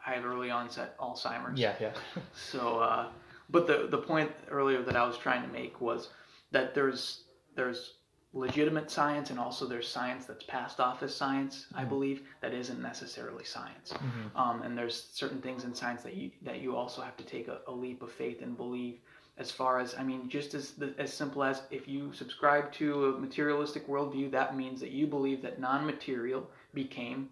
I 0.07 0.15
have 0.15 0.25
early 0.25 0.49
onset 0.49 0.97
Alzheimer's. 0.97 1.59
Yeah, 1.59 1.75
yeah. 1.79 1.93
So, 2.33 2.79
uh, 2.79 3.09
but 3.47 3.67
the 3.67 3.87
the 3.91 3.99
point 3.99 4.31
earlier 4.49 4.81
that 4.81 4.95
I 4.95 5.05
was 5.05 5.15
trying 5.19 5.43
to 5.43 5.47
make 5.49 5.79
was 5.79 6.09
that 6.49 6.73
there's 6.73 7.25
there's 7.55 7.93
legitimate 8.33 8.89
science 8.89 9.29
and 9.29 9.39
also 9.39 9.65
there's 9.67 9.87
science 9.87 10.25
that's 10.25 10.43
passed 10.45 10.79
off 10.79 11.03
as 11.03 11.13
science. 11.15 11.67
I 11.75 11.83
Mhm. 11.85 11.89
believe 11.89 12.27
that 12.41 12.53
isn't 12.53 12.81
necessarily 12.81 13.43
science. 13.45 13.93
Mhm. 13.93 14.35
Um, 14.35 14.61
and 14.63 14.75
there's 14.77 15.03
certain 15.11 15.39
things 15.41 15.63
in 15.63 15.73
science 15.73 16.01
that 16.03 16.15
you 16.15 16.31
that 16.41 16.59
you 16.59 16.75
also 16.75 17.01
have 17.01 17.15
to 17.17 17.23
take 17.23 17.47
a, 17.47 17.61
a 17.67 17.71
leap 17.71 18.01
of 18.01 18.11
faith 18.11 18.41
and 18.41 18.57
believe. 18.57 18.99
As 19.37 19.51
far 19.51 19.79
as 19.79 19.95
I 19.95 20.03
mean, 20.03 20.29
just 20.29 20.53
as 20.53 20.71
the, 20.73 20.93
as 20.99 21.11
simple 21.13 21.43
as 21.43 21.63
if 21.71 21.87
you 21.87 22.11
subscribe 22.13 22.71
to 22.73 23.15
a 23.15 23.19
materialistic 23.19 23.87
worldview, 23.87 24.29
that 24.31 24.55
means 24.55 24.79
that 24.79 24.91
you 24.91 25.07
believe 25.07 25.41
that 25.43 25.59
non-material 25.59 26.49
became 26.73 27.29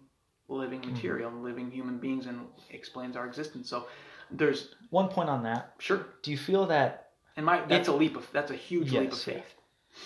living 0.48 0.80
Mm-hmm. 0.80 0.92
material 0.92 1.30
and 1.30 1.42
living 1.42 1.70
human 1.70 1.98
beings 1.98 2.26
and 2.26 2.46
explains 2.70 3.16
our 3.16 3.26
existence. 3.26 3.68
So 3.68 3.86
there's 4.30 4.74
One 4.90 5.08
point 5.08 5.28
on 5.28 5.42
that. 5.44 5.74
sure, 5.78 6.06
Do 6.22 6.30
you 6.30 6.36
feel 6.38 6.66
that 6.66 7.12
and 7.36 7.46
my 7.46 7.60
that's 7.66 7.88
a 7.88 7.92
leap 7.92 8.16
of 8.16 8.28
that's 8.32 8.50
a 8.50 8.56
huge 8.56 8.92
leap 8.92 9.12
of 9.12 9.18
Yes, 9.18 9.24
faith. 9.24 9.54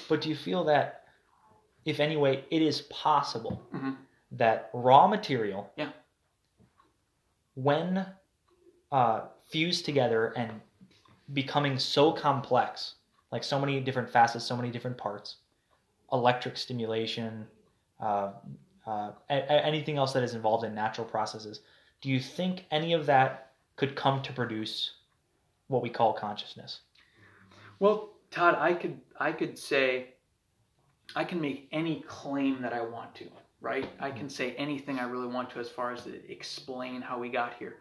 But 0.09 0.21
do 0.21 0.29
you 0.29 0.37
feel 0.37 0.65
that, 0.65 1.05
if 1.85 2.01
anyway, 2.01 2.45
it 2.51 2.63
is 2.63 2.83
possible 2.83 3.63
Mhm. 3.73 3.97
that 4.33 4.71
raw 4.73 5.07
material, 5.07 5.71
Yeah. 5.77 5.93
when 7.55 8.07
uh, 8.93 9.27
fused 9.45 9.85
together 9.85 10.29
and 10.37 10.61
becoming 11.33 11.77
so 11.79 12.13
complex, 12.13 12.95
like 13.33 13.43
so 13.43 13.59
many 13.59 13.81
different 13.81 14.09
facets, 14.09 14.45
so 14.45 14.57
many 14.57 14.71
different 14.71 14.97
parts, 14.97 15.39
electric 16.13 16.57
stimulation, 16.57 17.49
uh, 17.99 18.33
uh, 18.87 19.11
a- 19.29 19.67
anything 19.67 19.97
else 19.99 20.13
that 20.13 20.23
is 20.23 20.35
involved 20.35 20.65
in 20.65 20.73
natural 20.73 21.07
processes, 21.07 21.63
do 22.01 22.09
you 22.09 22.21
think 22.21 22.67
any 22.71 22.93
of 22.93 23.07
that 23.07 23.55
could 23.75 23.97
come 23.97 24.23
to 24.23 24.33
produce 24.33 24.93
what 25.67 25.83
we 25.83 25.91
call 25.91 26.13
consciousness? 26.13 26.83
Well, 27.81 28.11
Todd, 28.31 28.57
I 28.59 28.75
could 28.75 29.01
I 29.19 29.33
could 29.33 29.59
say 29.59 30.15
I 31.15 31.25
can 31.25 31.41
make 31.41 31.69
any 31.73 32.03
claim 32.07 32.61
that 32.63 32.73
I 32.73 32.83
want 32.83 33.15
to, 33.17 33.27
right? 33.61 33.89
I 34.01 34.11
can 34.11 34.29
say 34.29 34.53
anything 34.55 34.99
I 34.99 35.05
really 35.05 35.29
want 35.29 35.51
to 35.51 35.61
as 35.61 35.71
far 35.71 35.93
as 35.93 36.03
to 36.05 36.31
explain 36.31 37.01
how 37.01 37.19
we 37.19 37.29
got 37.31 37.55
here. 37.55 37.79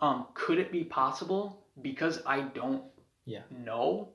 Um, 0.00 0.26
could 0.34 0.58
it 0.58 0.70
be 0.72 0.84
possible? 0.84 1.64
Because 1.82 2.20
I 2.26 2.42
don't 2.42 2.84
Yeah. 3.24 3.42
know. 3.50 4.12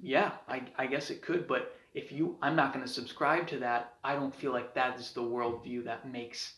Yeah, 0.00 0.32
I, 0.48 0.62
I 0.76 0.86
guess 0.86 1.10
it 1.10 1.22
could, 1.22 1.46
but 1.46 1.76
if 1.94 2.10
you 2.12 2.36
I'm 2.42 2.56
not 2.56 2.72
going 2.72 2.84
to 2.84 2.90
subscribe 2.92 3.46
to 3.48 3.58
that. 3.60 3.94
I 4.02 4.14
don't 4.14 4.34
feel 4.34 4.52
like 4.52 4.74
that 4.74 4.98
is 4.98 5.12
the 5.12 5.22
worldview 5.22 5.84
that 5.84 6.08
makes 6.10 6.56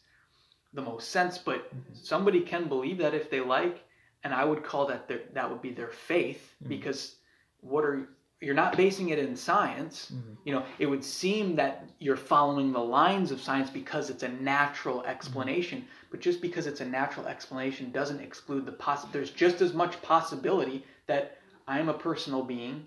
the 0.72 0.82
most 0.82 1.10
sense. 1.10 1.38
But 1.38 1.72
Mhm. 1.74 1.96
somebody 1.96 2.40
can 2.40 2.68
believe 2.68 2.98
that 2.98 3.14
if 3.14 3.30
they 3.30 3.40
like, 3.40 3.84
and 4.24 4.32
I 4.32 4.44
would 4.44 4.64
call 4.64 4.86
that 4.86 5.06
their, 5.06 5.22
that 5.34 5.48
would 5.50 5.60
be 5.62 5.72
their 5.72 5.90
faith 5.90 6.56
Mhm. 6.62 6.68
because 6.68 7.16
what 7.60 7.84
are 7.84 8.08
you're 8.44 8.54
not 8.54 8.76
basing 8.76 9.08
it 9.08 9.18
in 9.18 9.34
science. 9.34 10.12
Mhm. 10.12 10.36
You 10.44 10.52
know, 10.54 10.64
it 10.78 10.86
would 10.86 11.02
seem 11.04 11.56
that 11.56 11.88
you're 11.98 12.16
following 12.16 12.72
the 12.72 12.80
lines 12.80 13.30
of 13.30 13.40
science 13.40 13.70
because 13.70 14.10
it's 14.10 14.22
a 14.22 14.28
natural 14.28 15.02
explanation, 15.04 15.86
but 16.10 16.20
just 16.20 16.40
because 16.42 16.66
it's 16.66 16.80
a 16.80 16.84
natural 16.84 17.26
explanation 17.26 17.90
doesn't 17.90 18.20
exclude 18.20 18.66
the 18.66 18.72
poss. 18.72 19.04
There's 19.06 19.30
just 19.30 19.62
as 19.62 19.72
much 19.72 20.00
possibility 20.02 20.84
that 21.06 21.38
I'm 21.66 21.88
a 21.88 21.94
personal 21.94 22.42
being 22.42 22.86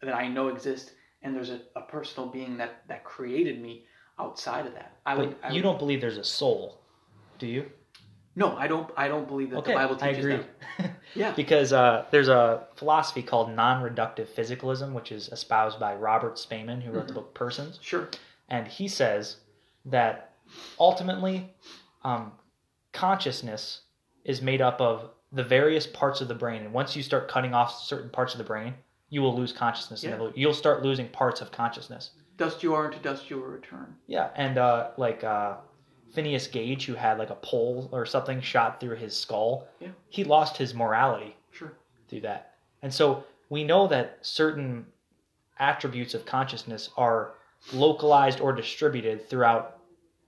that 0.00 0.14
I 0.14 0.28
know 0.28 0.48
exists, 0.48 0.92
and 1.22 1.34
there's 1.36 1.50
a, 1.50 1.60
a 1.76 1.82
personal 1.82 2.28
being 2.30 2.56
that 2.56 2.86
that 2.88 3.04
created 3.04 3.60
me 3.60 3.84
outside 4.18 4.66
of 4.66 4.72
that. 4.74 4.96
I 5.04 5.14
But 5.16 5.26
would. 5.28 5.36
I 5.42 5.48
you 5.48 5.54
would- 5.56 5.62
don't 5.62 5.78
believe 5.78 6.00
there's 6.00 6.18
a 6.18 6.24
soul, 6.24 6.80
do 7.38 7.46
you? 7.46 7.70
No, 8.36 8.56
I 8.56 8.66
don't. 8.66 8.90
I 8.96 9.08
don't 9.08 9.28
believe 9.28 9.50
that 9.50 9.58
okay, 9.58 9.72
the 9.72 9.78
Bible 9.78 9.96
I 10.00 10.08
teaches 10.12 10.24
agree. 10.24 10.44
that. 10.78 10.90
Yeah. 11.14 11.32
because 11.32 11.72
uh, 11.72 12.04
there's 12.10 12.28
a 12.28 12.64
philosophy 12.76 13.22
called 13.22 13.50
non-reductive 13.54 14.26
physicalism, 14.26 14.92
which 14.92 15.12
is 15.12 15.28
espoused 15.28 15.78
by 15.78 15.94
Robert 15.94 16.34
Spaemann, 16.36 16.82
who 16.82 16.92
wrote 16.92 17.06
the 17.08 17.12
Mhm. 17.12 17.16
book 17.16 17.34
Persons, 17.34 17.78
Sure. 17.82 18.08
and 18.48 18.66
he 18.68 18.88
says 18.88 19.36
that 19.84 20.32
ultimately, 20.78 21.54
um, 22.02 22.32
consciousness 22.92 23.82
is 24.24 24.40
made 24.40 24.60
up 24.60 24.80
of 24.80 25.10
the 25.32 25.42
various 25.44 25.86
parts 25.86 26.20
of 26.20 26.28
the 26.28 26.34
brain, 26.34 26.62
and 26.62 26.72
once 26.72 26.94
you 26.94 27.02
start 27.02 27.28
cutting 27.28 27.54
off 27.54 27.82
certain 27.82 28.08
parts 28.10 28.34
of 28.34 28.38
the 28.38 28.44
brain, 28.44 28.74
you 29.10 29.20
will 29.20 29.34
lose 29.36 29.52
consciousness. 29.52 30.02
and 30.02 30.10
Yeah. 30.10 30.14
it'll- 30.16 30.32
You'll 30.34 30.54
start 30.54 30.82
losing 30.82 31.08
parts 31.08 31.40
of 31.40 31.50
consciousness. 31.52 32.10
Dust 32.36 32.62
you 32.62 32.74
are, 32.74 32.86
and 32.86 32.94
to 32.94 32.98
dust 33.00 33.30
you 33.30 33.38
will 33.38 33.46
return. 33.46 33.96
Yeah, 34.06 34.30
and 34.34 34.58
uh, 34.58 34.90
like 34.96 35.22
uh, 35.22 35.54
Phineas 36.14 36.46
Gage, 36.46 36.86
who 36.86 36.94
had 36.94 37.18
like 37.18 37.30
a 37.30 37.34
pole 37.36 37.88
or 37.92 38.06
something 38.06 38.40
shot 38.40 38.80
through 38.80 38.96
his 38.96 39.16
skull, 39.16 39.66
Yeah. 39.80 39.88
he 40.08 40.24
lost 40.24 40.56
his 40.56 40.72
morality 40.74 41.36
Sure. 41.50 41.72
through 42.08 42.20
that. 42.22 42.54
And 42.82 42.92
so 42.94 43.24
we 43.50 43.64
know 43.64 43.86
that 43.88 44.18
certain 44.22 44.86
attributes 45.58 46.14
of 46.14 46.24
consciousness 46.26 46.90
are 46.96 47.34
localized 47.72 48.40
or 48.40 48.52
distributed 48.52 49.28
throughout 49.28 49.78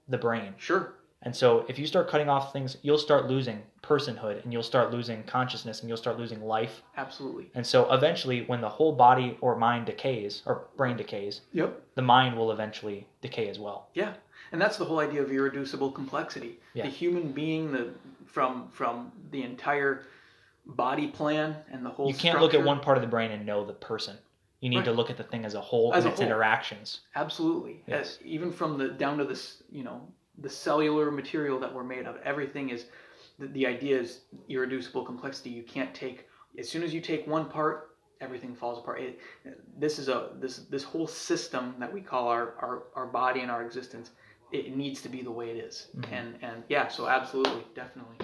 the 0.07 0.17
brain. 0.17 0.53
Sure. 0.57 0.93
And 1.23 1.35
so 1.35 1.65
if 1.67 1.79
you 1.79 1.87
start 1.87 2.07
cutting 2.07 2.29
off 2.29 2.53
things, 2.53 2.77
you'll 2.83 2.97
start 2.97 3.27
losing 3.27 3.63
personhood 3.81 4.43
and 4.43 4.53
you'll 4.53 4.63
start 4.63 4.91
losing 4.91 5.23
consciousness 5.23 5.79
and 5.81 5.89
you'll 5.89 5.97
start 5.97 6.17
losing 6.17 6.41
life. 6.45 6.83
Absolutely. 6.95 7.49
And 7.55 7.65
so 7.65 7.91
eventually, 7.91 8.43
when 8.45 8.61
the 8.61 8.69
whole 8.69 8.93
body 8.93 9.37
or 9.41 9.55
mind 9.55 9.87
decays 9.87 10.43
or 10.45 10.67
brain 10.77 10.95
decays, 10.95 11.41
Yep. 11.53 11.81
the 11.95 12.01
mind 12.03 12.37
will 12.37 12.51
eventually 12.51 13.07
decay 13.21 13.49
as 13.49 13.59
well. 13.59 13.89
Yeah, 13.93 14.13
and 14.51 14.61
that's 14.61 14.77
the 14.77 14.85
whole 14.85 14.99
idea 14.99 15.21
of 15.21 15.31
irreducible 15.31 15.91
complexity. 15.91 16.59
Yeah. 16.73 16.83
The 16.83 16.89
human 16.89 17.31
being, 17.31 17.71
the 17.71 17.89
from 18.25 18.69
from 18.69 19.11
the 19.31 19.43
entire 19.43 20.05
body 20.65 21.07
plan 21.07 21.55
and 21.71 21.85
the 21.85 21.89
whole. 21.89 22.07
You 22.07 22.15
can't 22.15 22.39
look 22.39 22.53
at 22.53 22.63
one 22.63 22.79
part 22.79 22.97
of 22.97 23.01
the 23.01 23.07
brain 23.09 23.31
and 23.31 23.45
know 23.45 23.65
the 23.65 23.73
person. 23.73 24.17
You 24.59 24.69
need 24.69 24.85
to 24.85 24.91
look 24.91 25.11
at 25.11 25.17
the 25.17 25.23
thing 25.23 25.45
as 25.45 25.53
a 25.53 25.61
whole 25.61 25.93
As 25.93 26.03
and 26.03 26.09
a 26.09 26.11
its 26.11 26.19
whole. 26.19 26.27
interactions. 26.27 27.01
Absolutely. 27.15 27.83
Yes. 27.85 28.17
As- 28.17 28.25
even 28.25 28.51
from 28.51 28.77
the 28.77 28.89
down 28.89 29.19
to 29.19 29.23
this, 29.25 29.61
you 29.71 29.83
know, 29.83 30.01
the 30.39 30.49
cellular 30.49 31.11
material 31.11 31.59
that 31.59 31.73
we're 31.73 31.83
made 31.83 32.05
of. 32.05 32.17
Everything 32.23 32.69
is. 32.69 32.85
The, 33.39 33.45
the 33.49 33.67
idea 33.67 33.99
is 33.99 34.21
irreducible 34.49 35.05
complexity. 35.05 35.51
You 35.51 35.61
can't 35.61 35.93
take 35.93 36.27
as 36.57 36.67
soon 36.67 36.83
as 36.83 36.93
you 36.93 37.01
take 37.01 37.27
one 37.27 37.45
part, 37.45 37.91
everything 38.19 38.55
falls 38.55 38.79
apart. 38.79 39.01
It, 39.01 39.19
this 39.79 39.99
is 39.99 40.09
a 40.09 40.29
this 40.39 40.57
this 40.69 40.83
whole 40.83 41.07
system 41.07 41.75
that 41.79 41.91
we 41.91 42.01
call 42.01 42.27
our 42.27 42.55
our, 42.59 42.83
our 42.95 43.05
body 43.05 43.41
and 43.41 43.51
our 43.51 43.63
existence. 43.63 44.11
It 44.51 44.75
needs 44.77 45.01
to 45.01 45.09
be 45.09 45.21
the 45.21 45.31
way 45.31 45.49
it 45.49 45.57
is. 45.57 45.87
Mhm. 45.97 46.11
And 46.11 46.37
and 46.41 46.63
yeah, 46.69 46.87
so 46.87 47.07
absolutely, 47.07 47.65
definitely. 47.75 48.17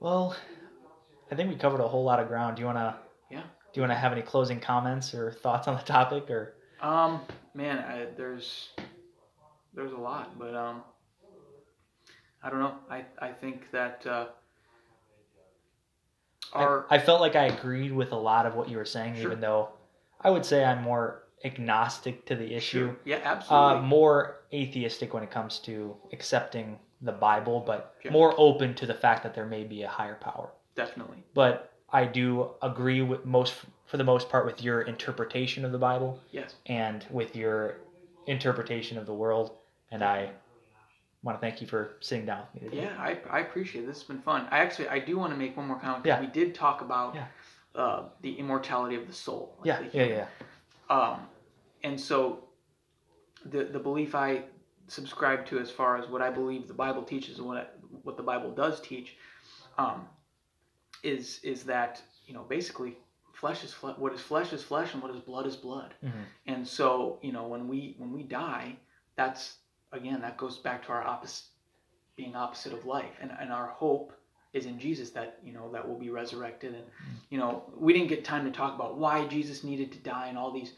Well, 0.00 0.36
I 1.30 1.34
think 1.34 1.50
we 1.50 1.56
covered 1.56 1.80
a 1.80 1.88
whole 1.88 2.04
lot 2.04 2.20
of 2.20 2.28
ground. 2.28 2.56
Do 2.56 2.60
you 2.60 2.66
wanna? 2.66 2.98
Yeah. 3.30 3.42
Do 3.42 3.80
you 3.80 3.82
wanna 3.82 3.94
have 3.94 4.12
any 4.12 4.22
closing 4.22 4.60
comments 4.60 5.14
or 5.14 5.32
thoughts 5.32 5.68
on 5.68 5.76
the 5.76 5.82
topic, 5.82 6.30
or? 6.30 6.54
Um, 6.80 7.20
man, 7.54 7.78
I, 7.78 8.06
there's 8.16 8.70
there's 9.74 9.92
a 9.92 9.96
lot, 9.96 10.38
but 10.38 10.54
um, 10.54 10.82
I 12.42 12.50
don't 12.50 12.60
know. 12.60 12.74
I 12.90 13.04
I 13.18 13.32
think 13.32 13.70
that 13.70 14.06
uh, 14.06 14.26
our 16.52 16.86
I, 16.90 16.96
I 16.96 16.98
felt 16.98 17.20
like 17.20 17.36
I 17.36 17.44
agreed 17.46 17.92
with 17.92 18.12
a 18.12 18.16
lot 18.16 18.46
of 18.46 18.54
what 18.54 18.68
you 18.68 18.76
were 18.76 18.84
saying, 18.84 19.14
Sure. 19.14 19.24
even 19.24 19.40
though 19.40 19.70
I 20.20 20.30
would 20.30 20.44
say 20.44 20.64
I'm 20.64 20.82
more 20.82 21.22
agnostic 21.44 22.24
to 22.26 22.34
the 22.34 22.54
issue, 22.54 22.86
Sure. 22.88 22.96
yeah, 23.04 23.16
uh, 23.16 23.34
absolutely, 23.36 23.88
more 23.88 24.40
atheistic 24.52 25.12
when 25.14 25.22
it 25.22 25.30
comes 25.30 25.58
to 25.60 25.96
accepting 26.12 26.78
the 27.02 27.12
Bible, 27.12 27.60
but 27.60 27.94
Yeah. 28.02 28.10
more 28.12 28.34
open 28.38 28.74
to 28.74 28.86
the 28.86 28.94
fact 28.94 29.22
that 29.22 29.34
there 29.34 29.44
may 29.46 29.64
be 29.64 29.82
a 29.82 29.88
higher 29.88 30.16
power. 30.16 30.50
definitely. 30.74 31.24
But 31.32 31.72
I 31.90 32.04
do 32.04 32.50
agree 32.60 33.00
with 33.00 33.24
most, 33.24 33.54
for 33.86 33.96
the 33.96 34.04
most 34.04 34.28
part, 34.28 34.44
with 34.44 34.62
your 34.62 34.82
interpretation 34.82 35.64
of 35.64 35.72
the 35.72 35.78
Bible 35.78 36.20
Yes, 36.32 36.54
and 36.66 37.06
with 37.10 37.34
your 37.34 37.76
interpretation 38.26 38.98
of 38.98 39.06
the 39.06 39.14
world. 39.14 39.56
And 39.90 40.02
I 40.04 40.32
want 41.22 41.38
to 41.38 41.40
thank 41.40 41.62
you 41.62 41.66
for 41.66 41.96
sitting 42.00 42.26
down 42.26 42.42
with 42.52 42.62
me 42.64 42.68
today. 42.70 42.82
yeah, 42.82 43.00
I, 43.00 43.18
I 43.30 43.40
appreciate 43.40 43.84
it. 43.84 43.86
This 43.86 43.98
has 44.00 44.04
been 44.06 44.20
fun. 44.20 44.46
I 44.50 44.58
actually 44.58 44.88
I 44.88 44.98
do 44.98 45.16
want 45.16 45.32
to 45.32 45.38
make 45.38 45.56
one 45.56 45.66
more 45.66 45.78
comment. 45.78 46.04
Yeah. 46.04 46.20
we 46.20 46.26
did 46.26 46.54
talk 46.54 46.82
about 46.82 47.14
Yeah. 47.14 47.26
uh, 47.74 48.02
the 48.20 48.34
immortality 48.38 48.96
of 48.96 49.06
the 49.06 49.14
soul. 49.14 49.54
like 49.60 49.66
Yeah, 49.66 49.80
the 49.88 49.96
yeah, 49.96 50.04
yeah. 50.04 50.26
Um, 50.88 51.20
and 51.82 52.00
so 52.00 52.44
the 53.44 53.64
the 53.64 53.78
belief 53.78 54.14
I 54.14 54.44
subscribe 54.88 55.46
to 55.46 55.58
as 55.58 55.70
far 55.70 55.96
as 55.96 56.08
what 56.08 56.22
I 56.22 56.30
believe 56.30 56.68
the 56.68 56.74
Bible 56.74 57.02
teaches 57.02 57.38
and 57.38 57.46
what 57.46 57.56
I, 57.58 57.64
what 58.02 58.16
the 58.16 58.22
Bible 58.22 58.50
does 58.52 58.80
teach 58.80 59.16
um, 59.78 60.06
is 61.02 61.40
is 61.42 61.64
that 61.64 62.00
you 62.26 62.34
know 62.34 62.42
basically 62.42 62.96
flesh 63.32 63.64
is 63.64 63.72
flesh 63.72 63.96
what 63.98 64.12
is 64.12 64.20
flesh 64.20 64.52
is 64.52 64.62
flesh 64.62 64.94
and 64.94 65.02
what 65.02 65.14
is 65.14 65.20
blood 65.20 65.46
is 65.46 65.56
blood 65.56 65.94
Mhm. 66.02 66.24
and 66.46 66.66
so 66.66 67.18
you 67.22 67.32
know 67.32 67.46
when 67.46 67.68
we 67.68 67.94
when 67.98 68.12
we 68.12 68.22
die 68.22 68.76
that's 69.16 69.58
again 69.92 70.20
that 70.22 70.36
goes 70.38 70.58
back 70.58 70.84
to 70.86 70.92
our 70.92 71.04
opposite 71.06 71.46
being 72.16 72.34
opposite 72.34 72.72
of 72.72 72.86
life 72.86 73.12
and, 73.20 73.30
and 73.38 73.52
our 73.52 73.66
hope 73.66 74.12
is 74.56 74.66
in 74.66 74.78
jesus 74.78 75.10
that 75.10 75.38
you 75.44 75.52
know 75.52 75.70
that 75.72 75.86
will 75.86 75.98
be 75.98 76.10
resurrected 76.10 76.74
and 76.74 76.84
you 77.30 77.38
know 77.38 77.62
we 77.76 77.92
didn't 77.92 78.08
get 78.08 78.24
time 78.24 78.44
to 78.44 78.50
talk 78.50 78.74
about 78.74 78.96
why 78.96 79.26
jesus 79.26 79.62
needed 79.62 79.92
to 79.92 79.98
die 79.98 80.26
and 80.28 80.38
all 80.38 80.50
these 80.50 80.72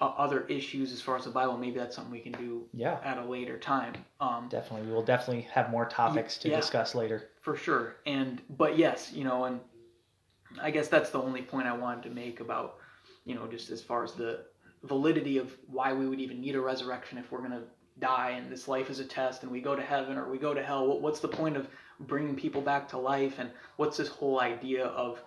uh, 0.00 0.06
other 0.16 0.46
issues 0.46 0.92
as 0.92 1.00
far 1.00 1.16
as 1.16 1.24
the 1.24 1.30
bible 1.30 1.56
maybe 1.58 1.78
that's 1.78 1.94
something 1.96 2.12
we 2.12 2.20
can 2.20 2.32
do 2.32 2.64
Yeah, 2.72 2.98
at 3.04 3.18
a 3.18 3.24
later 3.24 3.58
time 3.58 3.94
um, 4.20 4.48
definitely. 4.48 4.86
We 4.88 4.92
will 4.94 5.02
definitely 5.04 5.42
have 5.52 5.70
more 5.70 5.86
topics 5.86 6.38
to 6.38 6.48
Yeah. 6.48 6.56
discuss 6.56 6.94
later. 6.94 7.28
for 7.40 7.56
sure 7.56 7.96
and 8.06 8.40
but 8.50 8.78
yes 8.78 9.12
you 9.12 9.24
know 9.24 9.44
and 9.44 9.60
i 10.62 10.70
guess 10.70 10.88
that's 10.88 11.10
the 11.10 11.20
only 11.20 11.42
point 11.42 11.66
i 11.66 11.72
wanted 11.76 12.02
to 12.04 12.10
make 12.10 12.40
about 12.40 12.76
you 13.24 13.34
know 13.34 13.46
just 13.46 13.70
as 13.70 13.82
far 13.82 14.04
as 14.04 14.12
the 14.14 14.44
validity 14.84 15.38
of 15.38 15.52
why 15.66 15.92
we 15.92 16.08
would 16.08 16.20
even 16.20 16.40
need 16.40 16.54
a 16.54 16.60
resurrection 16.60 17.18
if 17.18 17.30
we're 17.32 17.40
going 17.40 17.50
to 17.50 17.62
die 17.98 18.30
and 18.30 18.50
this 18.50 18.68
life 18.68 18.90
is 18.90 19.00
a 19.00 19.04
test 19.04 19.42
and 19.42 19.50
we 19.50 19.60
go 19.60 19.74
to 19.74 19.82
heaven 19.82 20.16
or 20.16 20.30
we 20.30 20.38
go 20.38 20.54
to 20.54 20.62
hell 20.62 20.86
what, 20.86 21.00
what's 21.02 21.18
the 21.18 21.26
point 21.26 21.56
of 21.56 21.66
bringing 22.00 22.36
people 22.36 22.60
back 22.62 22.88
to 22.88 22.98
life 22.98 23.34
and 23.38 23.50
what's 23.76 23.96
this 23.96 24.08
whole 24.08 24.40
idea 24.40 24.86
of 24.86 25.22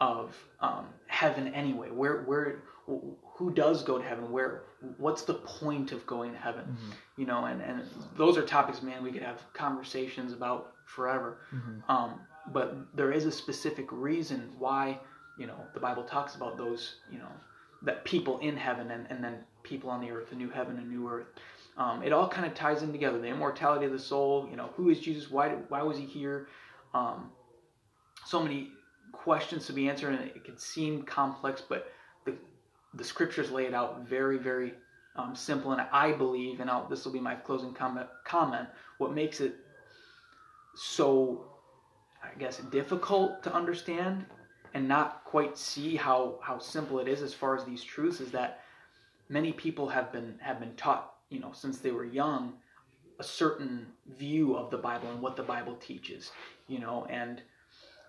of 0.00 0.34
um, 0.60 0.86
heaven 1.06 1.48
anyway 1.48 1.90
where 1.90 2.22
where 2.22 2.62
who 3.36 3.50
does 3.50 3.82
go 3.82 3.98
to 3.98 4.04
heaven 4.04 4.30
where 4.30 4.62
what's 4.98 5.22
the 5.22 5.34
point 5.34 5.92
of 5.92 6.04
going 6.06 6.32
to 6.32 6.38
heaven 6.38 6.64
Mhm. 6.64 6.94
you 7.16 7.26
know 7.26 7.44
and 7.44 7.60
and 7.62 7.82
those 8.16 8.36
are 8.36 8.42
topics 8.42 8.82
man 8.82 9.02
we 9.02 9.12
could 9.12 9.22
have 9.22 9.40
conversations 9.52 10.32
about 10.32 10.72
forever 10.84 11.38
Mhm. 11.52 11.88
um, 11.88 12.20
but 12.52 12.74
there 12.94 13.12
is 13.12 13.24
a 13.24 13.32
specific 13.32 13.86
reason 13.90 14.52
why 14.58 14.98
you 15.38 15.46
know 15.46 15.58
the 15.74 15.80
bible 15.80 16.04
talks 16.04 16.34
about 16.34 16.56
those 16.56 16.96
you 17.10 17.18
know 17.18 17.32
that 17.82 18.04
people 18.04 18.38
in 18.38 18.56
heaven 18.56 18.90
and, 18.90 19.06
and 19.10 19.22
then 19.22 19.44
people 19.62 19.90
on 19.90 20.00
the 20.00 20.10
earth, 20.10 20.30
a 20.32 20.34
new 20.34 20.48
heaven, 20.48 20.78
a 20.78 20.82
new 20.82 21.06
earth. 21.08 21.26
Um, 21.76 22.02
it 22.02 22.12
all 22.12 22.28
kind 22.28 22.46
of 22.46 22.54
ties 22.54 22.82
in 22.82 22.92
together. 22.92 23.18
The 23.18 23.26
immortality 23.28 23.86
of 23.86 23.92
the 23.92 23.98
soul. 23.98 24.46
You 24.50 24.56
know, 24.56 24.70
who 24.76 24.90
is 24.90 25.00
Jesus? 25.00 25.30
Why 25.30 25.50
why 25.68 25.82
was 25.82 25.98
he 25.98 26.04
here? 26.04 26.48
Um, 26.92 27.30
so 28.24 28.42
many 28.42 28.70
questions 29.12 29.66
to 29.66 29.72
be 29.72 29.88
answered, 29.88 30.14
and 30.14 30.24
it 30.24 30.44
can 30.44 30.58
seem 30.58 31.02
complex, 31.02 31.62
but 31.66 31.92
the 32.24 32.34
the 32.94 33.04
scriptures 33.04 33.50
lay 33.50 33.66
it 33.66 33.74
out 33.74 34.06
very, 34.06 34.38
very 34.38 34.74
um, 35.16 35.34
simple. 35.34 35.72
And 35.72 35.82
I 35.92 36.12
believe, 36.12 36.60
and 36.60 36.70
I'll, 36.70 36.88
this 36.88 37.04
will 37.04 37.12
be 37.12 37.20
my 37.20 37.34
closing 37.34 37.74
comment. 37.74 38.06
Comment. 38.24 38.68
What 38.98 39.12
makes 39.12 39.40
it 39.40 39.56
so, 40.76 41.44
I 42.22 42.38
guess, 42.38 42.58
difficult 42.58 43.42
to 43.44 43.52
understand 43.52 44.26
and 44.74 44.88
not 44.88 45.24
quite 45.24 45.56
see 45.56 45.96
how 45.96 46.38
how 46.42 46.58
simple 46.58 46.98
it 46.98 47.08
is 47.08 47.22
as 47.22 47.32
far 47.32 47.56
as 47.56 47.64
these 47.64 47.82
truths 47.82 48.20
is 48.20 48.32
that 48.32 48.60
many 49.28 49.52
people 49.52 49.88
have 49.88 50.12
been 50.12 50.34
have 50.40 50.58
been 50.60 50.74
taught, 50.74 51.13
you 51.34 51.40
know, 51.40 51.52
since 51.52 51.78
they 51.78 51.90
were 51.90 52.04
young, 52.04 52.54
a 53.18 53.24
certain 53.24 53.86
view 54.16 54.56
of 54.56 54.70
the 54.70 54.78
Bible 54.78 55.10
and 55.10 55.20
what 55.20 55.36
the 55.36 55.42
Bible 55.42 55.76
teaches, 55.76 56.30
you 56.68 56.78
know, 56.78 57.06
and 57.10 57.42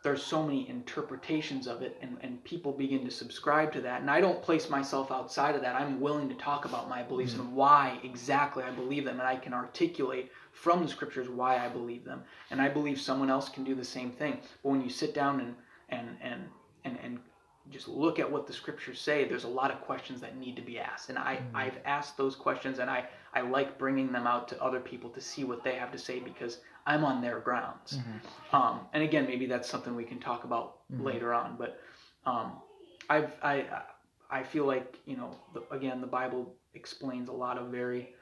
there's 0.05 0.21
so 0.21 0.43
many 0.43 0.69
interpretations 0.69 1.65
of 1.65 1.81
it 1.81 1.97
and, 1.99 2.17
and 2.21 2.43
people 2.43 2.71
begin 2.71 3.03
to 3.03 3.09
subscribe 3.09 3.73
to 3.73 3.81
that 3.81 4.01
and 4.01 4.11
i 4.11 4.21
don't 4.21 4.39
place 4.43 4.69
myself 4.69 5.11
outside 5.11 5.55
of 5.55 5.61
that 5.61 5.75
i'm 5.75 5.99
willing 5.99 6.29
to 6.29 6.35
talk 6.35 6.65
about 6.65 6.87
my 6.87 7.01
beliefs 7.01 7.33
mm-hmm. 7.33 7.41
and 7.41 7.55
why 7.55 7.99
exactly 8.03 8.63
i 8.63 8.69
believe 8.69 9.03
them 9.03 9.19
and 9.19 9.27
i 9.27 9.35
can 9.35 9.51
articulate 9.51 10.31
from 10.51 10.83
the 10.83 10.87
scriptures 10.87 11.27
why 11.27 11.57
i 11.57 11.67
believe 11.67 12.05
them 12.05 12.21
and 12.51 12.61
i 12.61 12.69
believe 12.69 13.01
someone 13.01 13.31
else 13.31 13.49
can 13.49 13.63
do 13.63 13.73
the 13.73 13.83
same 13.83 14.11
thing 14.11 14.37
but 14.61 14.69
when 14.69 14.81
you 14.81 14.91
sit 14.91 15.15
down 15.15 15.39
and 15.39 15.55
and 15.89 16.09
and 16.21 16.43
and, 16.83 16.99
and 17.03 17.19
just 17.71 17.87
look 17.87 18.19
at 18.19 18.31
what 18.31 18.45
the 18.47 18.53
scriptures 18.53 18.99
say 18.99 19.25
there's 19.25 19.43
a 19.43 19.47
lot 19.47 19.71
of 19.71 19.81
questions 19.81 20.21
that 20.21 20.37
need 20.37 20.55
to 20.55 20.61
be 20.61 20.77
asked 20.79 21.09
and 21.09 21.17
i 21.17 21.35
mm-hmm. 21.35 21.55
i've 21.55 21.77
asked 21.85 22.17
those 22.17 22.35
questions 22.35 22.79
and 22.79 22.89
i 22.89 23.03
i 23.33 23.41
like 23.41 23.77
bringing 23.77 24.11
them 24.11 24.27
out 24.27 24.47
to 24.47 24.61
other 24.63 24.79
people 24.79 25.09
to 25.09 25.19
see 25.19 25.43
what 25.43 25.63
they 25.63 25.75
have 25.75 25.91
to 25.91 25.97
say 25.97 26.19
because 26.19 26.59
I'm 26.85 27.03
on 27.03 27.21
their 27.21 27.39
grounds. 27.39 27.97
Mm-hmm. 27.97 28.55
Um, 28.55 28.81
and 28.93 29.01
again, 29.01 29.25
maybe 29.25 29.47
that's 29.47 29.69
something 29.69 29.95
we 29.95 30.03
can 30.03 30.19
talk 30.19 30.43
about 30.43 30.77
mm-hmm. 30.91 31.03
later 31.03 31.33
on. 31.33 31.55
But 31.57 31.81
um, 32.25 32.53
I've, 33.09 33.31
I 33.41 33.65
I 34.29 34.43
feel 34.43 34.65
like 34.65 34.99
you 35.05 35.17
know 35.17 35.35
the, 35.53 35.63
again 35.75 36.01
the 36.01 36.07
Bible 36.07 36.53
explains 36.73 37.29
a 37.29 37.33
lot 37.33 37.57
of 37.57 37.67
very 37.67 38.13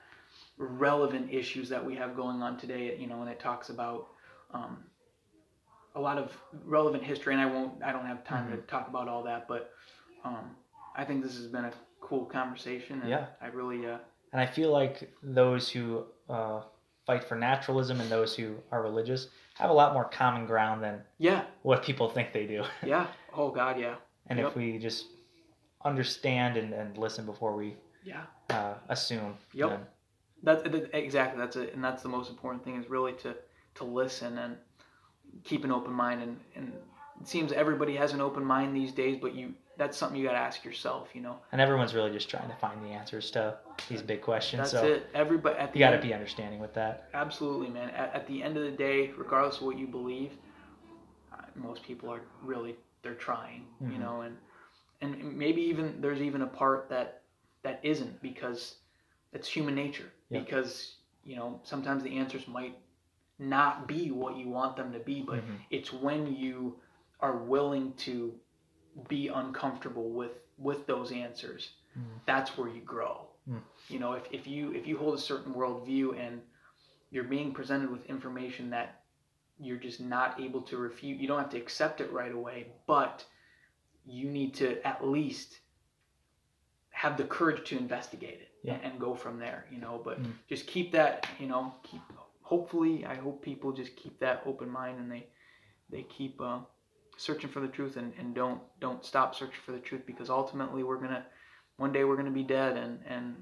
relevant 0.58 1.32
issues 1.32 1.70
that 1.70 1.84
we 1.84 1.96
have 1.96 2.16
going 2.16 2.42
on 2.42 2.58
today. 2.58 2.96
You 2.98 3.08
know, 3.08 3.22
and 3.22 3.30
it 3.30 3.40
talks 3.40 3.70
about 3.70 4.08
um, 4.54 4.78
a 5.96 6.02
lot 6.02 6.18
of 6.18 6.32
relevant 6.66 7.04
history. 7.04 7.34
And 7.34 7.42
I 7.42 7.46
won't 7.46 7.84
I 7.84 7.92
don't 7.92 8.06
have 8.06 8.24
time 8.24 8.48
mm-hmm. 8.48 8.56
to 8.56 8.62
talk 8.64 8.88
about 8.88 9.08
all 9.08 9.24
that, 9.24 9.48
but 9.48 9.72
um, 10.24 10.52
I 10.96 11.04
think 11.04 11.24
this 11.24 11.36
has 11.36 11.48
been 11.48 11.66
a 11.66 11.74
cool 12.02 12.26
conversation. 12.26 13.02
And 13.02 13.10
yeah, 13.10 13.26
I 13.42 13.48
really. 13.48 13.86
Uh, 13.86 13.98
and 14.32 14.42
I 14.42 14.46
feel 14.46 14.72
like 14.72 15.12
those 15.22 15.70
who 15.70 16.06
uh, 16.30 16.62
fight 17.06 17.24
for 17.24 17.36
naturalism 17.36 18.00
and 18.02 18.10
those 18.10 18.36
who 18.36 18.56
are 18.72 18.82
religious 18.82 19.28
have 19.56 19.70
a 19.70 19.74
lot 19.74 19.94
more 19.94 20.06
common 20.06 20.46
ground 20.46 20.84
than 20.84 21.02
yeah 21.18 21.44
what 21.62 21.84
people 21.84 22.10
think 22.10 22.34
they 22.34 22.46
do. 22.46 22.64
yeah. 22.86 23.08
Oh 23.36 23.50
God, 23.50 23.80
yeah. 23.80 23.96
and 24.28 24.40
yep. 24.40 24.50
if 24.50 24.56
we 24.56 24.78
just 24.78 25.08
understand 25.86 26.58
and, 26.58 26.74
and 26.74 26.98
listen 26.98 27.26
before 27.26 27.56
we 27.56 27.76
yeah 28.04 28.24
uh, 28.50 28.76
assume. 28.90 29.36
Yep. 29.54 29.70
Then... 29.70 29.80
That's 30.44 30.64
exactly 30.94 31.40
that's 31.40 31.56
it, 31.56 31.74
and 31.74 31.84
that's 31.84 32.04
the 32.04 32.10
most 32.10 32.30
important 32.30 32.64
thing 32.64 32.76
is 32.76 32.90
really 32.90 33.14
to 33.14 33.36
to 33.76 33.84
listen 33.84 34.38
and 34.38 34.58
keep 35.44 35.64
an 35.64 35.72
open 35.72 35.94
mind 35.94 36.22
and 36.22 36.40
and 36.56 36.74
it 37.22 37.28
seems 37.28 37.52
everybody 37.52 37.96
has 37.96 38.14
an 38.14 38.22
open 38.22 38.44
mind 38.44 38.76
these 38.76 38.92
days, 38.92 39.18
but 39.22 39.36
you 39.36 39.54
that's 39.78 39.98
something 39.98 40.20
you 40.20 40.26
got 40.26 40.34
to 40.34 40.38
ask 40.38 40.64
yourself, 40.64 41.10
you 41.14 41.22
know. 41.22 41.38
And 41.52 41.60
everyone's 41.60 41.96
really 41.96 42.12
just 42.12 42.30
trying 42.30 42.48
to 42.48 42.56
find 42.56 42.84
the 42.84 42.90
answers 42.90 43.32
to 43.32 43.58
these 43.90 44.02
big 44.02 44.22
questions. 44.22 44.72
That's 44.72 44.72
so 44.72 44.86
it. 44.86 45.08
Everybody 45.14 45.58
at 45.58 45.74
the 45.74 45.80
you 45.80 45.86
got 45.86 45.92
to 45.92 46.02
be 46.02 46.14
understanding 46.14 46.60
with 46.60 46.74
that. 46.76 47.10
Absolutely, 47.14 47.70
man. 47.70 47.90
At, 47.90 48.14
at, 48.14 48.28
the 48.28 48.44
end 48.44 48.58
of 48.58 48.64
the 48.64 48.72
day, 48.72 49.12
regardless 49.18 49.58
of 49.58 49.64
what 49.64 49.80
you 49.80 49.88
believe, 49.88 50.32
uh, 51.34 51.38
most 51.56 51.84
people 51.84 52.10
are 52.10 52.22
really 52.44 52.76
they're 53.02 53.16
trying, 53.16 53.66
mm-hmm. 53.82 53.94
you 53.94 54.00
know, 54.00 54.22
and 54.22 54.38
and 55.02 55.36
maybe 55.36 55.62
even 55.62 56.00
there's 56.02 56.22
even 56.22 56.44
a 56.44 56.48
part 56.48 56.90
that 56.90 57.22
that 57.64 57.80
isn't 57.84 58.22
because 58.22 58.76
it's 59.34 59.48
human 59.48 59.76
nature. 59.76 60.12
Yep. 60.30 60.46
Because 60.46 60.96
you 61.26 61.36
know 61.36 61.60
sometimes 61.64 62.04
the 62.04 62.18
answers 62.18 62.48
might 62.48 62.78
not 63.40 63.88
be 63.88 64.12
what 64.12 64.38
you 64.38 64.50
want 64.50 64.78
them 64.78 64.94
to 64.94 65.00
be, 65.00 65.22
but 65.22 65.38
mm-hmm. 65.38 65.56
it's 65.70 65.92
when 65.92 66.36
you 66.36 66.76
are 67.20 67.38
willing 67.38 67.94
to 67.94 68.34
be 69.08 69.28
uncomfortable 69.28 70.10
with 70.10 70.32
with 70.58 70.86
those 70.86 71.12
answers, 71.12 71.72
mm. 71.98 72.04
that's 72.26 72.58
where 72.58 72.70
you 72.70 72.82
grow. 72.82 73.28
Mm. 73.50 73.62
You 73.90 74.00
know, 74.00 74.14
if, 74.14 74.24
if 74.32 74.48
you 74.48 74.72
if 74.74 74.88
you 74.88 74.98
hold 74.98 75.16
a 75.16 75.22
certain 75.22 75.54
worldview 75.54 76.18
and 76.20 76.42
you're 77.12 77.24
being 77.24 77.54
presented 77.54 77.92
with 77.92 78.06
information 78.06 78.70
that 78.72 79.02
you're 79.60 79.78
just 79.78 80.00
not 80.00 80.40
able 80.40 80.62
to 80.62 80.78
refute, 80.78 81.20
you 81.20 81.28
don't 81.28 81.40
have 81.40 81.50
to 81.52 81.58
accept 81.58 82.02
it 82.02 82.12
right 82.12 82.34
away, 82.34 82.68
but 82.88 83.24
you 84.06 84.30
need 84.30 84.54
to 84.56 84.86
at 84.86 85.06
least 85.06 85.60
have 86.90 87.18
the 87.18 87.24
courage 87.24 87.68
to 87.70 87.78
investigate 87.78 88.40
it 88.42 88.50
yeah. 88.64 88.74
and, 88.74 88.84
and, 88.84 89.00
go 89.00 89.16
from 89.16 89.40
there. 89.40 89.66
You 89.72 89.80
know, 89.80 90.02
but 90.04 90.22
mm. 90.22 90.32
just 90.48 90.68
keep 90.68 90.92
that. 90.92 91.28
You 91.40 91.48
know, 91.48 91.74
keep. 91.84 92.02
Hopefully, 92.44 93.06
I 93.06 93.16
hope 93.16 93.42
people 93.42 93.72
just 93.72 93.96
keep 93.96 94.20
that 94.20 94.44
open 94.46 94.70
mind 94.70 95.00
and 95.00 95.12
they 95.12 95.28
they 95.90 96.04
keep. 96.04 96.40
Uh, 96.40 96.60
searching 97.18 97.50
for 97.50 97.60
the 97.60 97.68
truth 97.68 97.98
and, 97.98 98.14
and 98.18 98.34
don't 98.34 98.62
don't 98.80 99.06
stop 99.06 99.36
searching 99.36 99.60
for 99.66 99.72
the 99.72 99.80
truth 99.80 100.02
because 100.06 100.30
ultimately 100.30 100.84
we're 100.84 100.98
gonna 100.98 101.26
one 101.78 101.92
day 101.92 102.04
we're 102.04 102.16
gonna 102.16 102.32
be 102.32 102.44
dead 102.44 102.78
and 102.78 103.00
and 103.08 103.36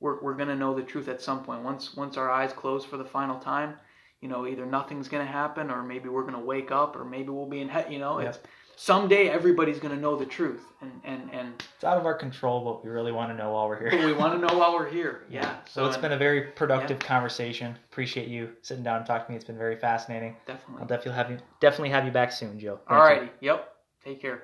we're, 0.00 0.20
we're 0.22 0.34
gonna 0.34 0.56
know 0.56 0.74
the 0.74 0.82
truth 0.82 1.08
at 1.08 1.22
some 1.22 1.42
point 1.44 1.62
once 1.62 1.94
once 1.96 2.16
our 2.16 2.30
eyes 2.30 2.52
close 2.52 2.84
for 2.84 2.96
the 2.96 3.04
final 3.04 3.38
time 3.38 3.74
you 4.20 4.28
know 4.28 4.46
either 4.46 4.66
nothing's 4.66 5.08
gonna 5.08 5.26
happen 5.26 5.70
or 5.70 5.82
maybe 5.82 6.08
we're 6.08 6.24
gonna 6.24 6.40
wake 6.40 6.70
up 6.70 6.96
or 6.96 7.04
maybe 7.04 7.28
we'll 7.28 7.48
be 7.48 7.60
in 7.60 7.68
heaven 7.68 7.92
you 7.92 7.98
know 7.98 8.20
yep. 8.20 8.30
it's 8.30 8.38
someday 8.76 9.28
everybody's 9.28 9.78
going 9.78 9.94
to 9.94 10.00
know 10.00 10.16
the 10.16 10.26
truth 10.26 10.62
and 10.82 10.92
and 11.04 11.30
and 11.32 11.64
it's 11.74 11.82
out 11.84 11.96
of 11.96 12.04
our 12.04 12.14
control 12.14 12.64
but 12.64 12.84
we 12.84 12.90
really 12.90 13.10
want 13.10 13.30
to 13.30 13.36
know 13.36 13.52
while 13.52 13.68
we're 13.68 13.78
here. 13.78 13.90
But 13.90 14.06
we 14.06 14.12
want 14.12 14.34
to 14.34 14.46
know 14.46 14.58
while 14.58 14.74
we're 14.74 14.88
here 14.88 15.24
yeah 15.30 15.56
so, 15.64 15.82
so 15.82 15.86
it's 15.86 15.96
and, 15.96 16.02
been 16.02 16.12
a 16.12 16.18
very 16.18 16.42
productive 16.42 16.98
yeah. 17.00 17.08
conversation. 17.08 17.76
Appreciate 17.90 18.28
you 18.28 18.50
sitting 18.62 18.84
down 18.84 18.98
and 18.98 19.06
talking 19.06 19.26
to 19.26 19.32
me. 19.32 19.36
It's 19.36 19.44
been 19.44 19.58
very 19.58 19.76
fascinating. 19.76 20.36
Definitely. 20.46 20.82
I'll 20.82 20.86
definitely 20.86 21.14
have 21.14 21.30
you 21.30 21.38
definitely 21.60 21.90
have 21.90 22.04
you 22.04 22.12
back 22.12 22.30
soon 22.30 22.58
joe. 22.58 22.78
Thank 22.88 23.00
alrighty 23.00 23.24
you. 23.40 23.48
yep. 23.48 23.72
Take 24.04 24.20
care 24.20 24.42